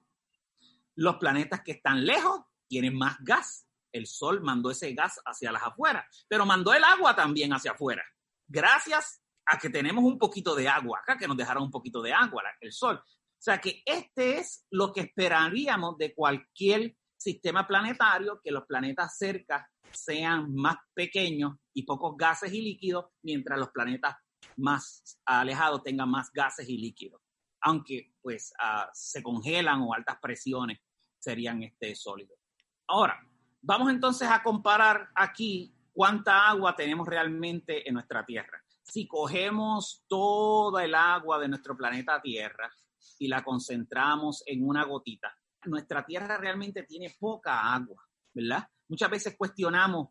Los 0.95 1.17
planetas 1.17 1.61
que 1.61 1.73
están 1.73 2.05
lejos 2.05 2.41
tienen 2.67 2.95
más 2.95 3.17
gas. 3.19 3.67
El 3.91 4.07
Sol 4.07 4.41
mandó 4.41 4.71
ese 4.71 4.93
gas 4.93 5.19
hacia 5.25 5.51
las 5.51 5.63
afueras, 5.63 6.05
pero 6.27 6.45
mandó 6.45 6.73
el 6.73 6.83
agua 6.83 7.15
también 7.15 7.53
hacia 7.53 7.71
afuera. 7.71 8.03
Gracias 8.47 9.21
a 9.45 9.57
que 9.57 9.69
tenemos 9.69 10.03
un 10.03 10.17
poquito 10.17 10.55
de 10.55 10.67
agua 10.67 10.99
acá, 10.99 11.17
que 11.17 11.27
nos 11.27 11.37
dejaron 11.37 11.63
un 11.63 11.71
poquito 11.71 12.01
de 12.01 12.13
agua, 12.13 12.43
el 12.61 12.71
Sol. 12.71 12.97
O 12.97 13.41
sea 13.43 13.59
que 13.59 13.83
este 13.85 14.37
es 14.39 14.65
lo 14.71 14.93
que 14.93 15.01
esperaríamos 15.01 15.97
de 15.97 16.13
cualquier 16.13 16.95
sistema 17.17 17.67
planetario, 17.67 18.39
que 18.41 18.51
los 18.51 18.65
planetas 18.65 19.17
cerca 19.17 19.69
sean 19.91 20.53
más 20.53 20.77
pequeños 20.93 21.53
y 21.73 21.83
pocos 21.83 22.15
gases 22.17 22.53
y 22.53 22.61
líquidos, 22.61 23.05
mientras 23.21 23.59
los 23.59 23.69
planetas 23.69 24.15
más 24.57 25.19
alejados 25.25 25.83
tengan 25.83 26.09
más 26.09 26.31
gases 26.31 26.67
y 26.67 26.77
líquidos 26.77 27.22
aunque 27.63 28.13
pues 28.21 28.53
ah, 28.59 28.89
se 28.93 29.23
congelan 29.23 29.81
o 29.81 29.93
altas 29.93 30.17
presiones 30.21 30.79
serían 31.17 31.63
este 31.63 31.95
sólido. 31.95 32.35
Ahora, 32.87 33.17
vamos 33.61 33.89
entonces 33.89 34.27
a 34.29 34.43
comparar 34.43 35.09
aquí 35.15 35.73
cuánta 35.93 36.49
agua 36.49 36.75
tenemos 36.75 37.07
realmente 37.07 37.87
en 37.87 37.93
nuestra 37.93 38.25
Tierra. 38.25 38.61
Si 38.83 39.07
cogemos 39.07 40.03
toda 40.07 40.83
el 40.83 40.93
agua 40.93 41.39
de 41.39 41.47
nuestro 41.47 41.77
planeta 41.77 42.21
Tierra 42.21 42.69
y 43.19 43.27
la 43.29 43.41
concentramos 43.43 44.43
en 44.45 44.67
una 44.67 44.83
gotita, 44.83 45.33
nuestra 45.63 46.05
Tierra 46.05 46.37
realmente 46.37 46.83
tiene 46.83 47.15
poca 47.17 47.73
agua, 47.73 48.03
¿verdad? 48.33 48.67
Muchas 48.89 49.09
veces 49.09 49.35
cuestionamos 49.37 50.09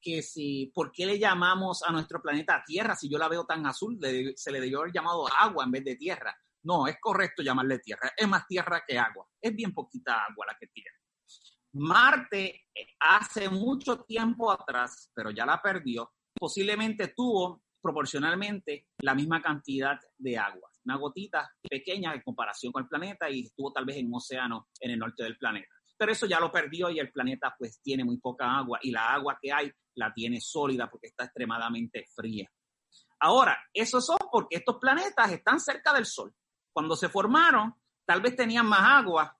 que 0.00 0.22
si, 0.22 0.70
¿por 0.72 0.92
qué 0.92 1.06
le 1.06 1.18
llamamos 1.18 1.82
a 1.82 1.90
nuestro 1.90 2.22
planeta 2.22 2.62
Tierra 2.64 2.94
si 2.94 3.08
yo 3.08 3.18
la 3.18 3.28
veo 3.28 3.44
tan 3.44 3.66
azul? 3.66 3.98
se 4.36 4.52
le 4.52 4.60
debió 4.60 4.80
haber 4.80 4.92
llamado 4.92 5.26
agua 5.36 5.64
en 5.64 5.70
vez 5.72 5.84
de 5.84 5.96
tierra. 5.96 6.36
No, 6.64 6.86
es 6.86 6.96
correcto 7.00 7.42
llamarle 7.42 7.78
tierra. 7.80 8.12
Es 8.16 8.28
más 8.28 8.46
tierra 8.46 8.82
que 8.86 8.98
agua. 8.98 9.26
Es 9.40 9.54
bien 9.54 9.72
poquita 9.72 10.24
agua 10.24 10.46
la 10.46 10.56
que 10.58 10.68
tiene. 10.68 10.90
Marte 11.74 12.66
eh, 12.74 12.86
hace 13.00 13.48
mucho 13.48 14.04
tiempo 14.04 14.50
atrás, 14.50 15.10
pero 15.14 15.30
ya 15.30 15.46
la 15.46 15.60
perdió, 15.60 16.12
posiblemente 16.34 17.08
tuvo 17.08 17.62
proporcionalmente 17.80 18.88
la 18.98 19.14
misma 19.14 19.40
cantidad 19.40 19.98
de 20.18 20.38
agua. 20.38 20.70
Una 20.84 20.96
gotita 20.96 21.50
pequeña 21.62 22.14
en 22.14 22.22
comparación 22.22 22.72
con 22.72 22.82
el 22.82 22.88
planeta 22.88 23.30
y 23.30 23.46
estuvo 23.46 23.72
tal 23.72 23.84
vez 23.84 23.96
en 23.96 24.06
un 24.06 24.16
océano 24.16 24.68
en 24.80 24.90
el 24.90 24.98
norte 24.98 25.24
del 25.24 25.38
planeta. 25.38 25.68
Pero 25.96 26.12
eso 26.12 26.26
ya 26.26 26.40
lo 26.40 26.50
perdió 26.50 26.90
y 26.90 26.98
el 26.98 27.10
planeta 27.10 27.54
pues 27.58 27.80
tiene 27.82 28.04
muy 28.04 28.18
poca 28.18 28.58
agua 28.58 28.78
y 28.82 28.90
la 28.90 29.12
agua 29.14 29.38
que 29.40 29.52
hay 29.52 29.72
la 29.94 30.12
tiene 30.12 30.40
sólida 30.40 30.90
porque 30.90 31.08
está 31.08 31.24
extremadamente 31.24 32.04
fría. 32.14 32.50
Ahora, 33.20 33.56
eso 33.72 34.00
son 34.00 34.18
porque 34.30 34.56
estos 34.56 34.78
planetas 34.78 35.30
están 35.32 35.60
cerca 35.60 35.92
del 35.92 36.06
Sol 36.06 36.34
cuando 36.72 36.96
se 36.96 37.08
formaron, 37.08 37.74
tal 38.04 38.20
vez 38.20 38.36
tenían 38.36 38.66
más 38.66 38.80
agua 38.82 39.38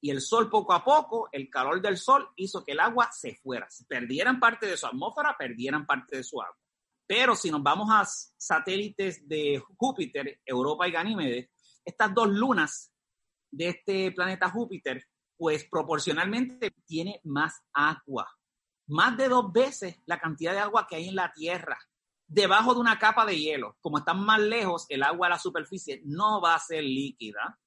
y 0.00 0.10
el 0.10 0.20
sol 0.20 0.50
poco 0.50 0.72
a 0.72 0.84
poco, 0.84 1.28
el 1.30 1.48
calor 1.48 1.80
del 1.80 1.96
sol 1.96 2.28
hizo 2.36 2.64
que 2.64 2.72
el 2.72 2.80
agua 2.80 3.10
se 3.12 3.36
fuera. 3.36 3.68
Perdieran 3.86 4.40
parte 4.40 4.66
de 4.66 4.76
su 4.76 4.86
atmósfera, 4.86 5.36
perdieran 5.38 5.86
parte 5.86 6.16
de 6.16 6.24
su 6.24 6.42
agua. 6.42 6.58
Pero 7.06 7.36
si 7.36 7.50
nos 7.50 7.62
vamos 7.62 7.88
a 7.90 8.04
satélites 8.36 9.28
de 9.28 9.62
Júpiter, 9.76 10.40
Europa 10.44 10.88
y 10.88 10.92
Ganímedes, 10.92 11.50
estas 11.84 12.12
dos 12.14 12.28
lunas 12.28 12.92
de 13.50 13.68
este 13.68 14.10
planeta 14.12 14.50
Júpiter, 14.50 15.06
pues 15.36 15.68
proporcionalmente 15.70 16.72
tiene 16.84 17.20
más 17.24 17.62
agua. 17.72 18.28
Más 18.88 19.16
de 19.16 19.28
dos 19.28 19.52
veces 19.52 20.00
la 20.06 20.18
cantidad 20.18 20.52
de 20.52 20.60
agua 20.60 20.86
que 20.88 20.96
hay 20.96 21.08
en 21.08 21.16
la 21.16 21.32
Tierra 21.32 21.78
debajo 22.32 22.72
de 22.72 22.80
una 22.80 22.98
capa 22.98 23.26
de 23.26 23.38
hielo. 23.38 23.76
Como 23.80 23.98
están 23.98 24.24
más 24.24 24.40
lejos, 24.40 24.86
el 24.88 25.02
agua 25.02 25.26
a 25.26 25.30
la 25.30 25.38
superficie 25.38 26.00
no 26.04 26.40
va 26.40 26.54
a 26.54 26.58
ser 26.58 26.82
líquida, 26.82 27.58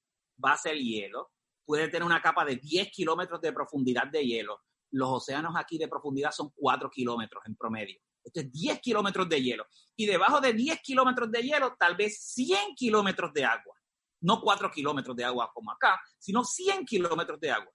va 0.44 0.52
a 0.52 0.56
ser 0.56 0.76
hielo. 0.76 1.30
Puede 1.64 1.88
tener 1.88 2.04
una 2.04 2.20
capa 2.20 2.44
de 2.44 2.56
10 2.56 2.90
kilómetros 2.90 3.40
de 3.40 3.52
profundidad 3.52 4.08
de 4.08 4.26
hielo. 4.26 4.60
Los 4.90 5.08
océanos 5.08 5.54
aquí 5.56 5.78
de 5.78 5.88
profundidad 5.88 6.32
son 6.32 6.50
4 6.54 6.90
kilómetros 6.90 7.44
en 7.46 7.54
promedio. 7.54 8.00
Esto 8.24 8.40
es 8.40 8.50
10 8.50 8.80
kilómetros 8.80 9.28
de 9.28 9.40
hielo. 9.40 9.66
Y 9.94 10.06
debajo 10.06 10.40
de 10.40 10.52
10 10.52 10.80
kilómetros 10.80 11.30
de 11.30 11.42
hielo, 11.42 11.76
tal 11.78 11.94
vez 11.94 12.20
100 12.20 12.74
kilómetros 12.74 13.32
de 13.32 13.44
agua. 13.44 13.74
No 14.20 14.40
4 14.40 14.70
kilómetros 14.72 15.14
de 15.14 15.24
agua 15.24 15.50
como 15.54 15.70
acá, 15.70 16.00
sino 16.18 16.42
100 16.42 16.84
kilómetros 16.84 17.38
de 17.38 17.52
agua. 17.52 17.72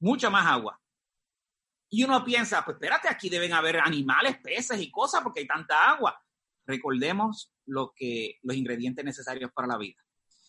Mucha 0.00 0.30
más 0.30 0.46
agua. 0.46 0.80
Y 1.88 2.02
uno 2.02 2.24
piensa, 2.24 2.64
pues 2.64 2.74
espérate, 2.74 3.08
aquí 3.08 3.28
deben 3.28 3.52
haber 3.52 3.78
animales, 3.78 4.38
peces 4.42 4.80
y 4.80 4.90
cosas 4.90 5.22
porque 5.22 5.40
hay 5.40 5.46
tanta 5.46 5.90
agua 5.90 6.18
recordemos 6.66 7.52
que, 7.96 8.38
los 8.42 8.56
ingredientes 8.56 9.04
necesarios 9.04 9.50
para 9.52 9.68
la 9.68 9.78
vida. 9.78 10.02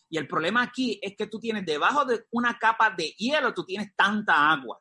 Y 0.08 0.18
el 0.18 0.28
problema 0.28 0.62
aquí 0.62 0.98
es 1.02 1.16
que 1.16 1.26
tú 1.26 1.40
tienes 1.40 1.64
debajo 1.66 2.04
de 2.04 2.24
una 2.30 2.58
capa 2.58 2.90
de 2.90 3.08
hielo, 3.18 3.52
tú 3.52 3.64
tienes 3.64 3.94
tanta 3.96 4.50
agua. 4.50 4.80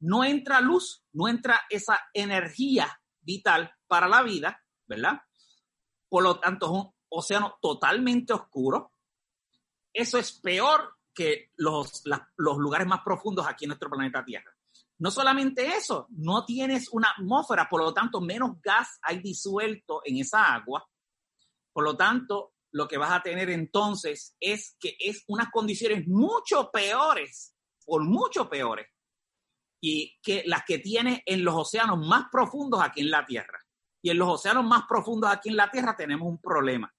No 0.00 0.24
entra 0.24 0.60
luz, 0.60 1.04
no 1.12 1.28
entra 1.28 1.60
esa 1.68 2.00
energía 2.14 3.00
vital 3.20 3.70
para 3.86 4.08
la 4.08 4.22
vida, 4.22 4.62
¿verdad? 4.86 5.20
Por 6.08 6.22
lo 6.22 6.38
tanto, 6.38 6.66
es 6.66 6.72
un 6.72 6.92
océano 7.08 7.58
totalmente 7.60 8.32
oscuro. 8.32 8.92
eso 9.92 10.18
es 10.18 10.32
peor 10.32 10.96
que 11.14 11.50
los, 11.56 12.04
los 12.36 12.58
lugares 12.58 12.86
más 12.86 13.00
profundos 13.02 13.46
aquí 13.46 13.64
en 13.64 13.70
nuestro 13.70 13.90
planeta 13.90 14.24
Tierra. 14.24 14.55
No 14.98 15.10
solamente 15.10 15.66
eso, 15.66 16.06
no 16.10 16.44
tienes 16.44 16.88
una 16.90 17.10
atmósfera, 17.10 17.68
por 17.68 17.82
lo 17.82 17.92
tanto, 17.92 18.20
menos 18.20 18.60
gas 18.62 18.98
hay 19.02 19.18
disuelto 19.18 20.00
en 20.04 20.18
esa 20.18 20.54
agua. 20.54 20.88
Por 21.72 21.84
lo 21.84 21.96
tanto, 21.96 22.54
lo 22.72 22.88
que 22.88 22.96
vas 22.96 23.12
a 23.12 23.22
tener 23.22 23.50
entonces 23.50 24.34
es 24.40 24.76
que 24.80 24.96
es 24.98 25.24
unas 25.28 25.50
condiciones 25.50 26.06
mucho 26.08 26.70
peores, 26.70 27.54
por 27.84 28.02
mucho 28.04 28.48
peores, 28.48 28.86
y 29.80 30.18
que 30.22 30.42
las 30.46 30.64
que 30.64 30.78
tiene 30.78 31.22
en 31.26 31.44
los 31.44 31.54
océanos 31.54 31.98
más 31.98 32.26
profundos 32.32 32.80
aquí 32.80 33.02
en 33.02 33.10
la 33.10 33.24
Tierra. 33.26 33.60
Y 34.02 34.10
en 34.10 34.18
los 34.18 34.28
océanos 34.28 34.64
más 34.64 34.84
profundos 34.88 35.30
aquí 35.30 35.50
en 35.50 35.56
la 35.56 35.70
Tierra 35.70 35.94
tenemos 35.94 36.26
un 36.28 36.40
problema, 36.40 36.92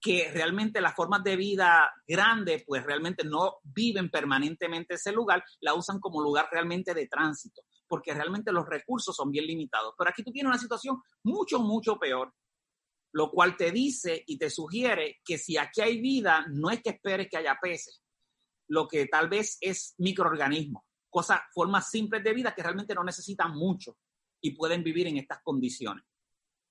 que 0.00 0.30
realmente 0.32 0.80
las 0.80 0.94
formas 0.94 1.22
de 1.24 1.36
vida 1.36 1.92
grandes, 2.06 2.64
pues 2.66 2.84
realmente 2.84 3.24
no 3.24 3.58
viven 3.62 4.10
permanentemente 4.10 4.94
ese 4.94 5.12
lugar, 5.12 5.44
la 5.60 5.74
usan 5.74 6.00
como 6.00 6.22
lugar 6.22 6.48
realmente 6.50 6.94
de 6.94 7.08
tránsito, 7.08 7.62
porque 7.86 8.14
realmente 8.14 8.52
los 8.52 8.66
recursos 8.66 9.16
son 9.16 9.30
bien 9.30 9.46
limitados. 9.46 9.94
Pero 9.96 10.10
aquí 10.10 10.22
tú 10.22 10.30
tienes 10.30 10.50
una 10.50 10.58
situación 10.58 11.02
mucho, 11.24 11.60
mucho 11.60 11.98
peor, 11.98 12.32
lo 13.12 13.30
cual 13.30 13.56
te 13.56 13.72
dice 13.72 14.22
y 14.26 14.38
te 14.38 14.50
sugiere 14.50 15.20
que 15.24 15.38
si 15.38 15.56
aquí 15.56 15.80
hay 15.80 16.00
vida, 16.00 16.44
no 16.50 16.70
es 16.70 16.82
que 16.82 16.90
esperes 16.90 17.28
que 17.30 17.38
haya 17.38 17.58
peces, 17.60 18.02
lo 18.68 18.86
que 18.86 19.06
tal 19.06 19.28
vez 19.28 19.56
es 19.60 19.94
microorganismos, 19.98 20.84
cosas, 21.08 21.40
formas 21.52 21.90
simples 21.90 22.22
de 22.22 22.34
vida 22.34 22.54
que 22.54 22.62
realmente 22.62 22.94
no 22.94 23.02
necesitan 23.02 23.52
mucho 23.52 23.96
y 24.40 24.50
pueden 24.54 24.82
vivir 24.82 25.06
en 25.06 25.16
estas 25.16 25.40
condiciones. 25.42 26.04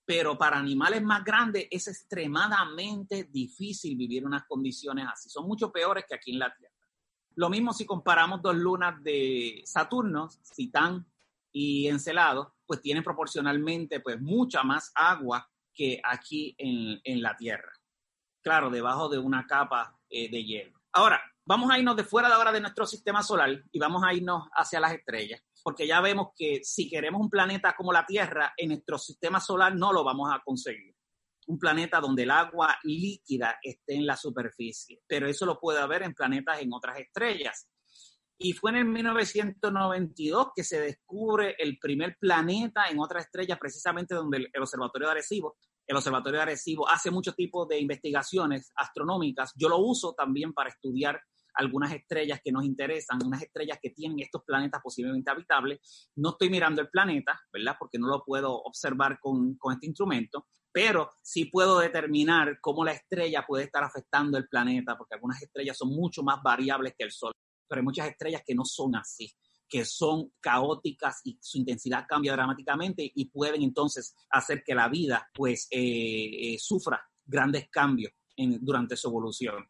Pero 0.06 0.38
para 0.38 0.58
animales 0.58 1.02
más 1.02 1.24
grandes 1.24 1.68
es 1.72 1.88
extremadamente 1.88 3.24
difícil 3.26 3.98
vivir 3.98 4.26
unas 4.26 4.46
condiciones 4.46 5.08
así. 5.12 5.30
Son 5.30 5.48
mucho 5.48 5.72
peores 5.72 6.06
que 6.08 6.15
aquí 6.15 6.32
en 6.32 6.39
la 6.39 6.54
Tierra. 6.54 6.74
Lo 7.36 7.50
mismo 7.50 7.74
si 7.74 7.86
comparamos 7.86 8.41
dos 8.41 8.56
lunas 8.56 9.02
de 9.04 9.62
Saturno, 9.65 10.30
Titán 10.56 11.06
y 11.52 11.88
Encelado, 11.88 12.56
pues 12.65 12.82
tienen 12.82 13.04
proporcionalmente 13.04 14.00
pues 14.00 14.22
mucha 14.22 14.63
más 14.63 14.91
agua 14.96 15.50
que 15.74 16.00
aquí 16.04 16.56
en, 16.58 17.02
en 17.04 17.22
la 17.22 17.36
Tierra. 17.36 17.72
Claro, 18.41 18.70
debajo 18.70 19.10
de 19.10 19.18
una 19.18 19.46
capa 19.48 20.00
eh, 20.10 20.30
de 20.30 20.44
hielo. 20.44 20.80
Ahora, 20.94 21.22
vamos 21.46 21.70
a 21.72 21.78
irnos 21.78 21.96
de 21.96 22.04
fuera 22.04 22.30
de 22.30 22.52
de 22.54 22.62
nuestro 22.62 22.86
sistema 22.86 23.22
solar 23.22 23.63
y 23.72 23.80
vamos 23.80 24.04
a 24.04 24.13
irnos 24.13 24.48
hacia 24.54 24.80
las 24.80 24.94
estrellas, 24.94 25.41
porque 25.65 25.88
ya 25.88 25.99
vemos 25.99 26.28
que 26.38 26.60
si 26.63 26.88
queremos 26.88 27.19
un 27.19 27.28
planeta 27.28 27.73
como 27.75 27.91
la 27.91 28.06
Tierra, 28.06 28.54
en 28.56 28.69
nuestro 28.69 28.99
sistema 28.99 29.39
solar 29.39 29.75
no 29.75 29.91
lo 29.91 30.04
vamos 30.04 30.32
a 30.32 30.39
conseguir. 30.45 30.93
Un 31.47 31.58
planeta 31.58 31.99
donde 31.99 32.21
el 32.21 32.30
agua 32.30 32.78
líquida 32.84 33.58
esté 33.63 33.95
en 33.95 34.06
la 34.06 34.15
superficie, 34.15 35.01
pero 35.08 35.28
eso 35.28 35.43
lo 35.43 35.60
puede 35.60 35.80
haber 35.80 36.04
en 36.04 36.13
planetas 36.13 36.62
en 36.62 36.71
otras 36.71 36.99
estrellas. 36.99 37.67
Y 38.38 38.54
fue 38.54 38.69
en 38.69 38.78
el 38.78 38.86
1992 38.86 40.49
que 40.56 40.63
se 40.63 40.80
descubre 40.80 41.56
el 41.58 41.80
primer 41.80 42.15
planeta 42.19 42.86
en 42.88 42.99
otra 42.99 43.21
estrella, 43.21 43.58
precisamente 43.58 44.13
donde 44.13 44.47
el, 44.54 44.62
Observatorio 44.62 45.08
de 45.08 45.13
Arecibo, 45.13 45.58
el 45.88 45.97
Observatorio 45.97 46.38
de 46.38 46.43
Arecibo 46.43 46.88
hace 46.88 47.10
muchos 47.10 47.36
tipos 47.36 47.67
de 47.67 47.80
investigaciones 47.80 48.71
astronómicas. 48.75 49.51
Yo 49.56 49.67
lo 49.67 49.80
uso 49.80 50.13
también 50.13 50.54
para 50.54 50.69
estudiar 50.69 51.19
algunas 51.56 51.94
estrellas 51.94 52.39
que 52.44 52.52
nos 52.52 52.65
interesan, 52.65 53.20
unas 53.26 53.41
estrellas 53.41 53.80
que 53.82 53.89
tienen 53.89 54.20
estos 54.20 54.44
planetas 54.44 54.82
posiblemente 54.84 55.32
habitables. 55.32 56.10
No 56.15 56.32
estoy 56.32 56.50
mirando 56.50 56.82
el 56.82 56.89
planeta, 56.89 57.39
¿verdad? 57.52 57.76
Porque 57.80 57.98
no 57.98 58.08
lo 58.08 58.24
puedo 58.24 58.54
observar 58.63 59.20
con, 59.20 59.56
con 59.56 59.74
este 59.74 59.88
instrumento, 59.88 60.48
pero 60.72 61.10
sí 61.22 61.46
puedo 61.46 61.80
determinar 61.80 62.60
cómo 62.62 62.84
la 62.84 62.91
estrella 62.91 63.46
puede 63.48 63.65
estar 63.65 63.84
afectando 63.84 64.38
el 64.38 64.48
planeta, 64.48 64.98
porque 64.98 65.15
algunas 65.15 65.41
estrellas 65.41 65.78
son 65.78 65.89
mucho 65.89 66.24
más 66.24 66.41
variables 66.44 66.94
que 66.98 67.06
el 67.06 67.12
Sol 67.12 67.32
pero 67.68 67.80
hay 67.80 67.86
muchas 67.86 68.08
estrellas 68.08 68.44
que 68.46 68.56
no 68.56 68.65
son 68.65 68.96
así, 68.96 69.32
que 69.68 69.86
son 69.86 70.32
caóticas 70.39 71.22
y 71.24 71.38
su 71.41 71.58
intensidad 71.58 72.06
cambia 72.08 72.34
dramáticamente 72.34 73.12
y 73.13 73.26
pueden 73.26 73.63
entonces 73.63 74.15
hacer 74.30 74.63
que 74.63 74.76
la 74.76 74.88
vida 74.88 75.30
pues 75.34 75.68
eh, 75.72 76.54
eh, 76.54 76.58
sufra 76.60 77.02
grandes 77.26 77.70
cambios 77.70 78.13
durante 78.38 78.98
su 78.98 79.08
evolución. 79.08 79.65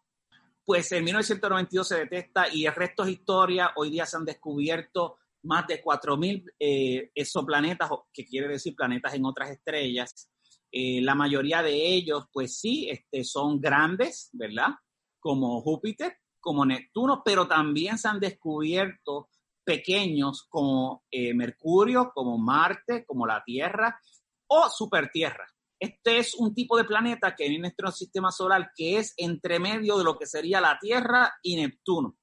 Pues 0.65 0.91
en 0.91 1.03
1992 1.03 1.87
se 1.87 1.99
detecta 1.99 2.47
y 2.51 2.65
el 2.65 2.73
resto 2.73 3.03
es 3.03 3.11
historia. 3.11 3.71
Hoy 3.75 3.91
día 3.91 4.05
se 4.05 4.17
han 4.17 4.25
descubierto 4.25 5.17
más 5.43 5.67
de 5.67 5.83
4.000 5.83 6.53
eh, 6.59 7.11
exoplanetas, 7.13 7.89
que 8.11 8.25
quiere 8.25 8.47
decir 8.47 8.75
planetas 8.75 9.13
en 9.13 9.25
otras 9.25 9.51
estrellas. 9.51 10.29
la 10.71 11.15
mayoría 11.15 11.61
de 11.61 11.73
ellos, 11.73 12.25
pues 12.33 12.57
sí, 12.57 12.89
este, 12.89 13.23
son 13.23 13.61
grandes, 13.61 14.29
¿verdad? 14.33 14.69
Como 15.19 15.61
Júpiter, 15.61 16.17
como 16.45 16.65
Neptuno, 16.65 17.21
pero 17.23 17.47
también 17.47 17.97
se 17.97 18.07
han 18.07 18.19
descubierto 18.19 19.29
pequeños 19.65 20.45
como 20.47 21.03
eh, 21.09 21.33
Mercurio, 21.33 22.11
como 22.13 22.37
Marte, 22.37 23.03
como 23.03 23.25
la 23.25 23.43
Tierra 23.43 23.99
o 24.47 24.69
Supertierra. 24.69 25.47
Este 25.79 26.19
es 26.19 26.35
un 26.35 26.53
tipo 26.53 26.77
de 26.77 26.85
planeta 26.85 27.35
que 27.35 27.45
en 27.45 27.61
nuestro 27.61 27.91
sistema 27.91 28.31
solar 28.31 28.71
que 28.75 28.97
es 28.97 29.13
entre 29.17 29.59
medio 29.59 29.97
de 29.97 30.03
lo 30.03 30.17
que 30.17 30.25
sería 30.25 30.61
la 30.61 30.79
Tierra 30.79 31.33
y 31.41 31.57
Neptuno. 31.57 32.17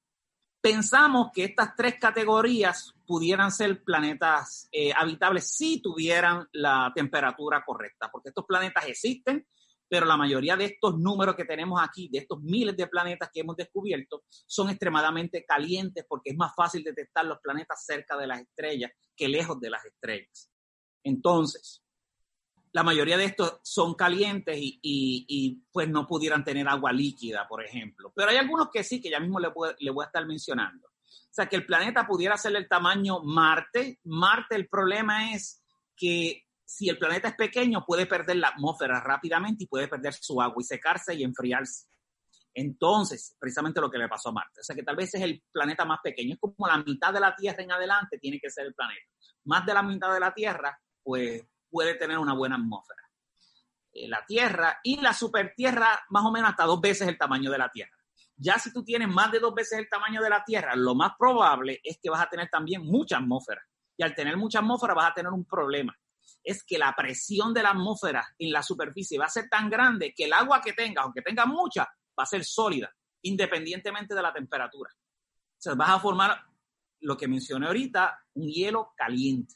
Pensamos 0.59 1.31
que 1.33 1.43
estas 1.43 1.75
tres 1.75 1.95
categorías 1.99 2.93
pudieran 3.05 3.51
ser 3.51 3.83
planetas 3.83 4.69
eh, 4.71 4.91
habitables 4.95 5.53
si 5.53 5.81
tuvieran 5.81 6.47
la 6.53 6.91
temperatura 6.95 7.63
correcta, 7.65 8.09
porque 8.11 8.29
estos 8.29 8.45
planetas 8.45 8.85
existen, 8.87 9.45
pero 9.89 10.05
la 10.05 10.17
mayoría 10.17 10.55
de 10.55 10.65
estos 10.65 10.97
números 10.97 11.35
que 11.35 11.45
tenemos 11.45 11.79
aquí, 11.79 12.09
de 12.09 12.19
estos 12.19 12.41
miles 12.41 12.75
de 12.75 12.87
planetas 12.87 13.29
que 13.31 13.41
hemos 13.41 13.57
descubierto, 13.57 14.23
son 14.29 14.69
extremadamente 14.69 15.45
calientes 15.45 16.05
porque 16.07 16.31
es 16.31 16.37
más 16.37 16.53
fácil 16.55 16.83
detectar 16.83 17.25
los 17.25 17.39
planetas 17.39 17.85
cerca 17.85 18.17
de 18.17 18.25
las 18.25 18.41
estrellas 18.41 18.91
que 19.15 19.27
lejos 19.27 19.59
de 19.59 19.69
las 19.69 19.85
estrellas. 19.85 20.49
Entonces, 21.03 21.82
la 22.73 22.83
mayoría 22.83 23.17
de 23.17 23.25
estos 23.25 23.59
son 23.61 23.93
calientes 23.93 24.57
y, 24.59 25.63
pues 25.71 25.87
no 25.87 26.07
pudieran 26.07 26.43
tener 26.43 26.67
agua 26.67 26.91
líquida, 26.91 27.47
por 27.47 27.63
ejemplo. 27.63 28.11
Pero 28.15 28.31
hay 28.31 28.37
algunos 28.37 28.69
que 28.71 28.83
sí, 28.83 28.99
que 28.99 29.11
ya 29.11 29.19
mismo 29.19 29.39
le, 29.39 29.49
le 29.79 29.91
voy 29.91 30.03
a 30.03 30.07
estar 30.07 30.25
mencionando. 30.25 30.87
O 30.87 31.35
sea, 31.35 31.47
que 31.47 31.55
el 31.55 31.65
planeta 31.65 32.07
pudiera 32.07 32.35
ser 32.35 32.55
el 32.55 32.67
tamaño 32.67 33.21
Marte. 33.21 33.99
Marte, 34.05 34.55
el 34.55 34.67
problema 34.67 35.33
es 35.33 35.63
que 35.95 36.47
si 36.65 36.89
el 36.89 36.97
planeta 36.97 37.27
es 37.27 37.35
pequeño, 37.35 37.85
puede 37.85 38.07
perder 38.07 38.37
la 38.37 38.49
atmósfera 38.49 38.99
rápidamente 38.99 39.65
y 39.65 39.67
puede 39.67 39.87
perder 39.87 40.13
su 40.13 40.41
agua 40.41 40.57
y 40.59 40.63
secarse 40.63 41.13
y 41.13 41.23
enfriarse. 41.23 41.87
Entonces, 42.55 43.35
precisamente 43.39 43.81
lo 43.81 43.91
que 43.91 43.99
le 43.99 44.09
pasó 44.09 44.29
a 44.29 44.33
Marte. 44.33 44.61
O 44.61 44.63
sea 44.63 44.75
que 44.75 44.83
tal 44.83 44.95
vez 44.95 45.13
es 45.13 45.21
el 45.21 45.43
planeta 45.51 45.85
más 45.85 45.99
pequeño. 46.03 46.33
Es 46.33 46.39
como 46.39 46.67
la 46.67 46.77
mitad 46.77 47.13
de 47.13 47.19
la 47.19 47.35
Tierra 47.35 47.61
en 47.61 47.71
adelante 47.71 48.17
tiene 48.17 48.39
que 48.39 48.49
ser 48.49 48.65
el 48.65 48.73
planeta. 48.73 49.11
Más 49.45 49.63
de 49.63 49.73
la 49.75 49.83
mitad 49.83 50.11
de 50.11 50.19
la 50.19 50.33
Tierra, 50.33 50.79
pues 51.03 51.43
puede 51.73 51.95
tener 51.95 52.19
una 52.19 52.35
buena 52.35 52.55
atmósfera. 52.55 53.01
Eh, 53.91 54.07
la 54.07 54.23
Tierra 54.27 54.79
y 54.83 55.01
la 55.01 55.11
supertierra, 55.11 56.05
más 56.09 56.23
o 56.23 56.31
menos 56.31 56.51
hasta 56.51 56.65
dos 56.65 56.79
veces 56.79 57.07
el 57.07 57.17
tamaño 57.17 57.49
de 57.49 57.57
la 57.57 57.71
Tierra. 57.71 57.97
Ya 58.35 58.59
si 58.59 58.71
tú 58.71 58.83
tienes 58.83 59.07
más 59.07 59.31
de 59.31 59.39
dos 59.39 59.55
veces 59.55 59.79
el 59.79 59.89
tamaño 59.89 60.21
de 60.21 60.29
la 60.29 60.43
Tierra, 60.43 60.75
lo 60.75 60.93
más 60.93 61.13
probable 61.17 61.81
es 61.83 61.97
que 61.99 62.11
vas 62.11 62.21
a 62.21 62.29
tener 62.29 62.47
también 62.49 62.83
mucha 62.83 63.17
atmósfera. 63.17 63.63
Y 63.97 64.03
al 64.03 64.13
tener 64.13 64.37
mucha 64.37 64.59
atmósfera 64.59 64.93
vas 64.93 65.09
a 65.09 65.13
tener 65.15 65.31
un 65.31 65.45
problema 65.45 65.97
es 66.43 66.63
que 66.63 66.77
la 66.77 66.93
presión 66.95 67.53
de 67.53 67.63
la 67.63 67.71
atmósfera 67.71 68.27
en 68.37 68.51
la 68.51 68.61
superficie 68.61 69.17
va 69.17 69.25
a 69.25 69.29
ser 69.29 69.47
tan 69.49 69.69
grande 69.69 70.13
que 70.13 70.25
el 70.25 70.33
agua 70.33 70.61
que 70.61 70.73
tenga, 70.73 71.01
aunque 71.01 71.21
tenga 71.21 71.45
mucha, 71.45 71.83
va 71.83 72.23
a 72.23 72.25
ser 72.25 72.43
sólida, 72.43 72.93
independientemente 73.21 74.13
de 74.13 74.21
la 74.21 74.33
temperatura. 74.33 74.91
O 74.93 75.61
sea, 75.63 75.75
vas 75.75 75.89
a 75.89 75.99
formar 75.99 76.37
lo 76.99 77.15
que 77.15 77.27
mencioné 77.27 77.67
ahorita, 77.67 78.19
un 78.33 78.47
hielo 78.47 78.93
caliente. 78.95 79.55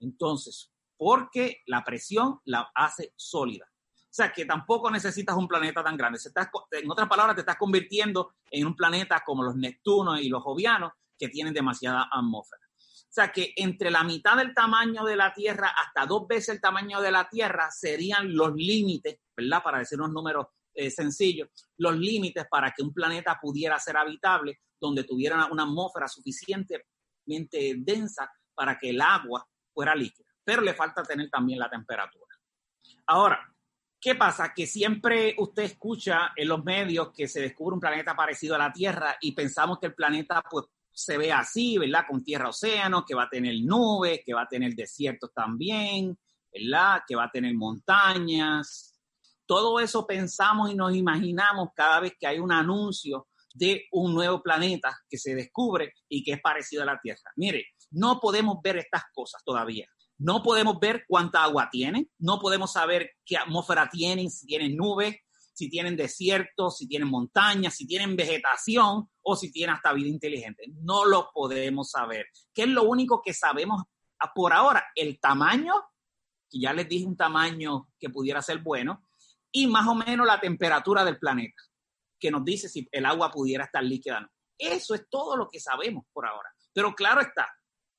Entonces, 0.00 0.72
porque 1.00 1.62
la 1.64 1.82
presión 1.82 2.40
la 2.44 2.70
hace 2.74 3.14
sólida. 3.16 3.64
O 3.64 4.12
sea, 4.12 4.30
que 4.30 4.44
tampoco 4.44 4.90
necesitas 4.90 5.34
un 5.34 5.48
planeta 5.48 5.82
tan 5.82 5.96
grande. 5.96 6.20
en 6.72 6.90
otras 6.90 7.08
palabras, 7.08 7.34
te 7.36 7.40
estás 7.40 7.56
convirtiendo 7.56 8.34
en 8.50 8.66
un 8.66 8.76
planeta 8.76 9.22
como 9.24 9.42
los 9.42 9.56
Neptunos 9.56 10.20
y 10.20 10.28
los 10.28 10.42
Jovianos, 10.42 10.92
que 11.18 11.28
tienen 11.28 11.54
demasiada 11.54 12.10
atmósfera. 12.12 12.60
O 12.76 13.12
sea 13.12 13.32
que 13.32 13.54
entre 13.56 13.90
la 13.90 14.04
mitad 14.04 14.36
del 14.36 14.52
tamaño 14.52 15.02
de 15.04 15.16
la 15.16 15.32
Tierra 15.32 15.68
hasta 15.68 16.04
dos 16.04 16.28
veces 16.28 16.50
el 16.50 16.60
tamaño 16.60 17.00
de 17.00 17.12
la 17.12 17.26
Tierra 17.30 17.70
serían 17.70 18.34
los 18.36 18.52
límites, 18.54 19.20
¿verdad? 19.34 19.62
Para 19.62 19.78
decir 19.78 19.98
unos 19.98 20.12
números 20.12 20.48
eh, 20.74 20.90
sencillos, 20.90 21.48
los 21.78 21.96
límites 21.96 22.44
para 22.50 22.72
que 22.72 22.82
un 22.82 22.92
planeta 22.92 23.38
pudiera 23.40 23.78
ser 23.78 23.96
habitable, 23.96 24.60
donde 24.78 25.04
tuviera 25.04 25.46
una 25.46 25.62
atmósfera 25.62 26.08
suficientemente 26.08 27.76
densa 27.78 28.30
para 28.54 28.78
que 28.78 28.90
el 28.90 29.00
agua 29.00 29.48
fuera 29.72 29.94
líquida. 29.94 30.29
Pero 30.50 30.62
le 30.62 30.74
falta 30.74 31.04
tener 31.04 31.30
también 31.30 31.60
la 31.60 31.70
temperatura. 31.70 32.34
Ahora, 33.06 33.54
¿qué 34.00 34.16
pasa? 34.16 34.52
Que 34.52 34.66
siempre 34.66 35.36
usted 35.38 35.62
escucha 35.62 36.32
en 36.34 36.48
los 36.48 36.64
medios 36.64 37.12
que 37.12 37.28
se 37.28 37.40
descubre 37.40 37.74
un 37.74 37.80
planeta 37.80 38.16
parecido 38.16 38.56
a 38.56 38.58
la 38.58 38.72
Tierra 38.72 39.16
y 39.20 39.30
pensamos 39.30 39.78
que 39.78 39.86
el 39.86 39.94
planeta 39.94 40.42
pues 40.50 40.66
se 40.90 41.16
ve 41.18 41.30
así, 41.30 41.78
¿verdad? 41.78 42.04
Con 42.08 42.24
tierra-océano, 42.24 43.04
que 43.06 43.14
va 43.14 43.22
a 43.22 43.28
tener 43.28 43.54
nubes, 43.62 44.22
que 44.26 44.34
va 44.34 44.42
a 44.42 44.48
tener 44.48 44.74
desiertos 44.74 45.32
también, 45.32 46.18
¿verdad? 46.52 47.02
Que 47.06 47.14
va 47.14 47.26
a 47.26 47.30
tener 47.30 47.54
montañas. 47.54 49.00
Todo 49.46 49.78
eso 49.78 50.04
pensamos 50.04 50.72
y 50.72 50.74
nos 50.74 50.96
imaginamos 50.96 51.68
cada 51.76 52.00
vez 52.00 52.14
que 52.18 52.26
hay 52.26 52.40
un 52.40 52.50
anuncio 52.50 53.28
de 53.54 53.86
un 53.92 54.12
nuevo 54.14 54.42
planeta 54.42 54.98
que 55.08 55.16
se 55.16 55.32
descubre 55.36 55.94
y 56.08 56.24
que 56.24 56.32
es 56.32 56.40
parecido 56.40 56.82
a 56.82 56.86
la 56.86 56.98
Tierra. 57.00 57.30
Mire, 57.36 57.66
no 57.92 58.18
podemos 58.18 58.60
ver 58.60 58.78
estas 58.78 59.04
cosas 59.14 59.44
todavía. 59.44 59.86
No 60.20 60.42
podemos 60.42 60.78
ver 60.78 61.04
cuánta 61.08 61.42
agua 61.42 61.70
tiene, 61.72 62.10
no 62.18 62.38
podemos 62.38 62.74
saber 62.74 63.12
qué 63.24 63.38
atmósfera 63.38 63.88
tienen, 63.88 64.30
si 64.30 64.46
tienen 64.46 64.76
nubes, 64.76 65.16
si 65.54 65.70
tienen 65.70 65.96
desiertos, 65.96 66.76
si 66.76 66.86
tienen 66.86 67.08
montañas, 67.08 67.74
si 67.74 67.86
tienen 67.86 68.16
vegetación 68.16 69.08
o 69.22 69.36
si 69.36 69.50
tienen 69.50 69.76
hasta 69.76 69.94
vida 69.94 70.08
inteligente. 70.08 70.64
No 70.82 71.06
lo 71.06 71.30
podemos 71.32 71.92
saber. 71.92 72.26
¿Qué 72.52 72.62
es 72.62 72.68
lo 72.68 72.82
único 72.82 73.22
que 73.22 73.32
sabemos 73.32 73.84
por 74.34 74.52
ahora? 74.52 74.84
El 74.94 75.18
tamaño, 75.18 75.72
que 76.50 76.60
ya 76.60 76.74
les 76.74 76.86
dije 76.86 77.06
un 77.06 77.16
tamaño 77.16 77.88
que 77.98 78.10
pudiera 78.10 78.42
ser 78.42 78.58
bueno, 78.58 79.06
y 79.50 79.68
más 79.68 79.88
o 79.88 79.94
menos 79.94 80.26
la 80.26 80.38
temperatura 80.38 81.02
del 81.02 81.18
planeta, 81.18 81.62
que 82.18 82.30
nos 82.30 82.44
dice 82.44 82.68
si 82.68 82.86
el 82.92 83.06
agua 83.06 83.30
pudiera 83.30 83.64
estar 83.64 83.82
líquida 83.82 84.18
o 84.18 84.20
no. 84.20 84.28
Eso 84.58 84.94
es 84.94 85.08
todo 85.08 85.34
lo 85.38 85.48
que 85.48 85.60
sabemos 85.60 86.04
por 86.12 86.26
ahora. 86.26 86.50
Pero 86.74 86.94
claro 86.94 87.22
está, 87.22 87.48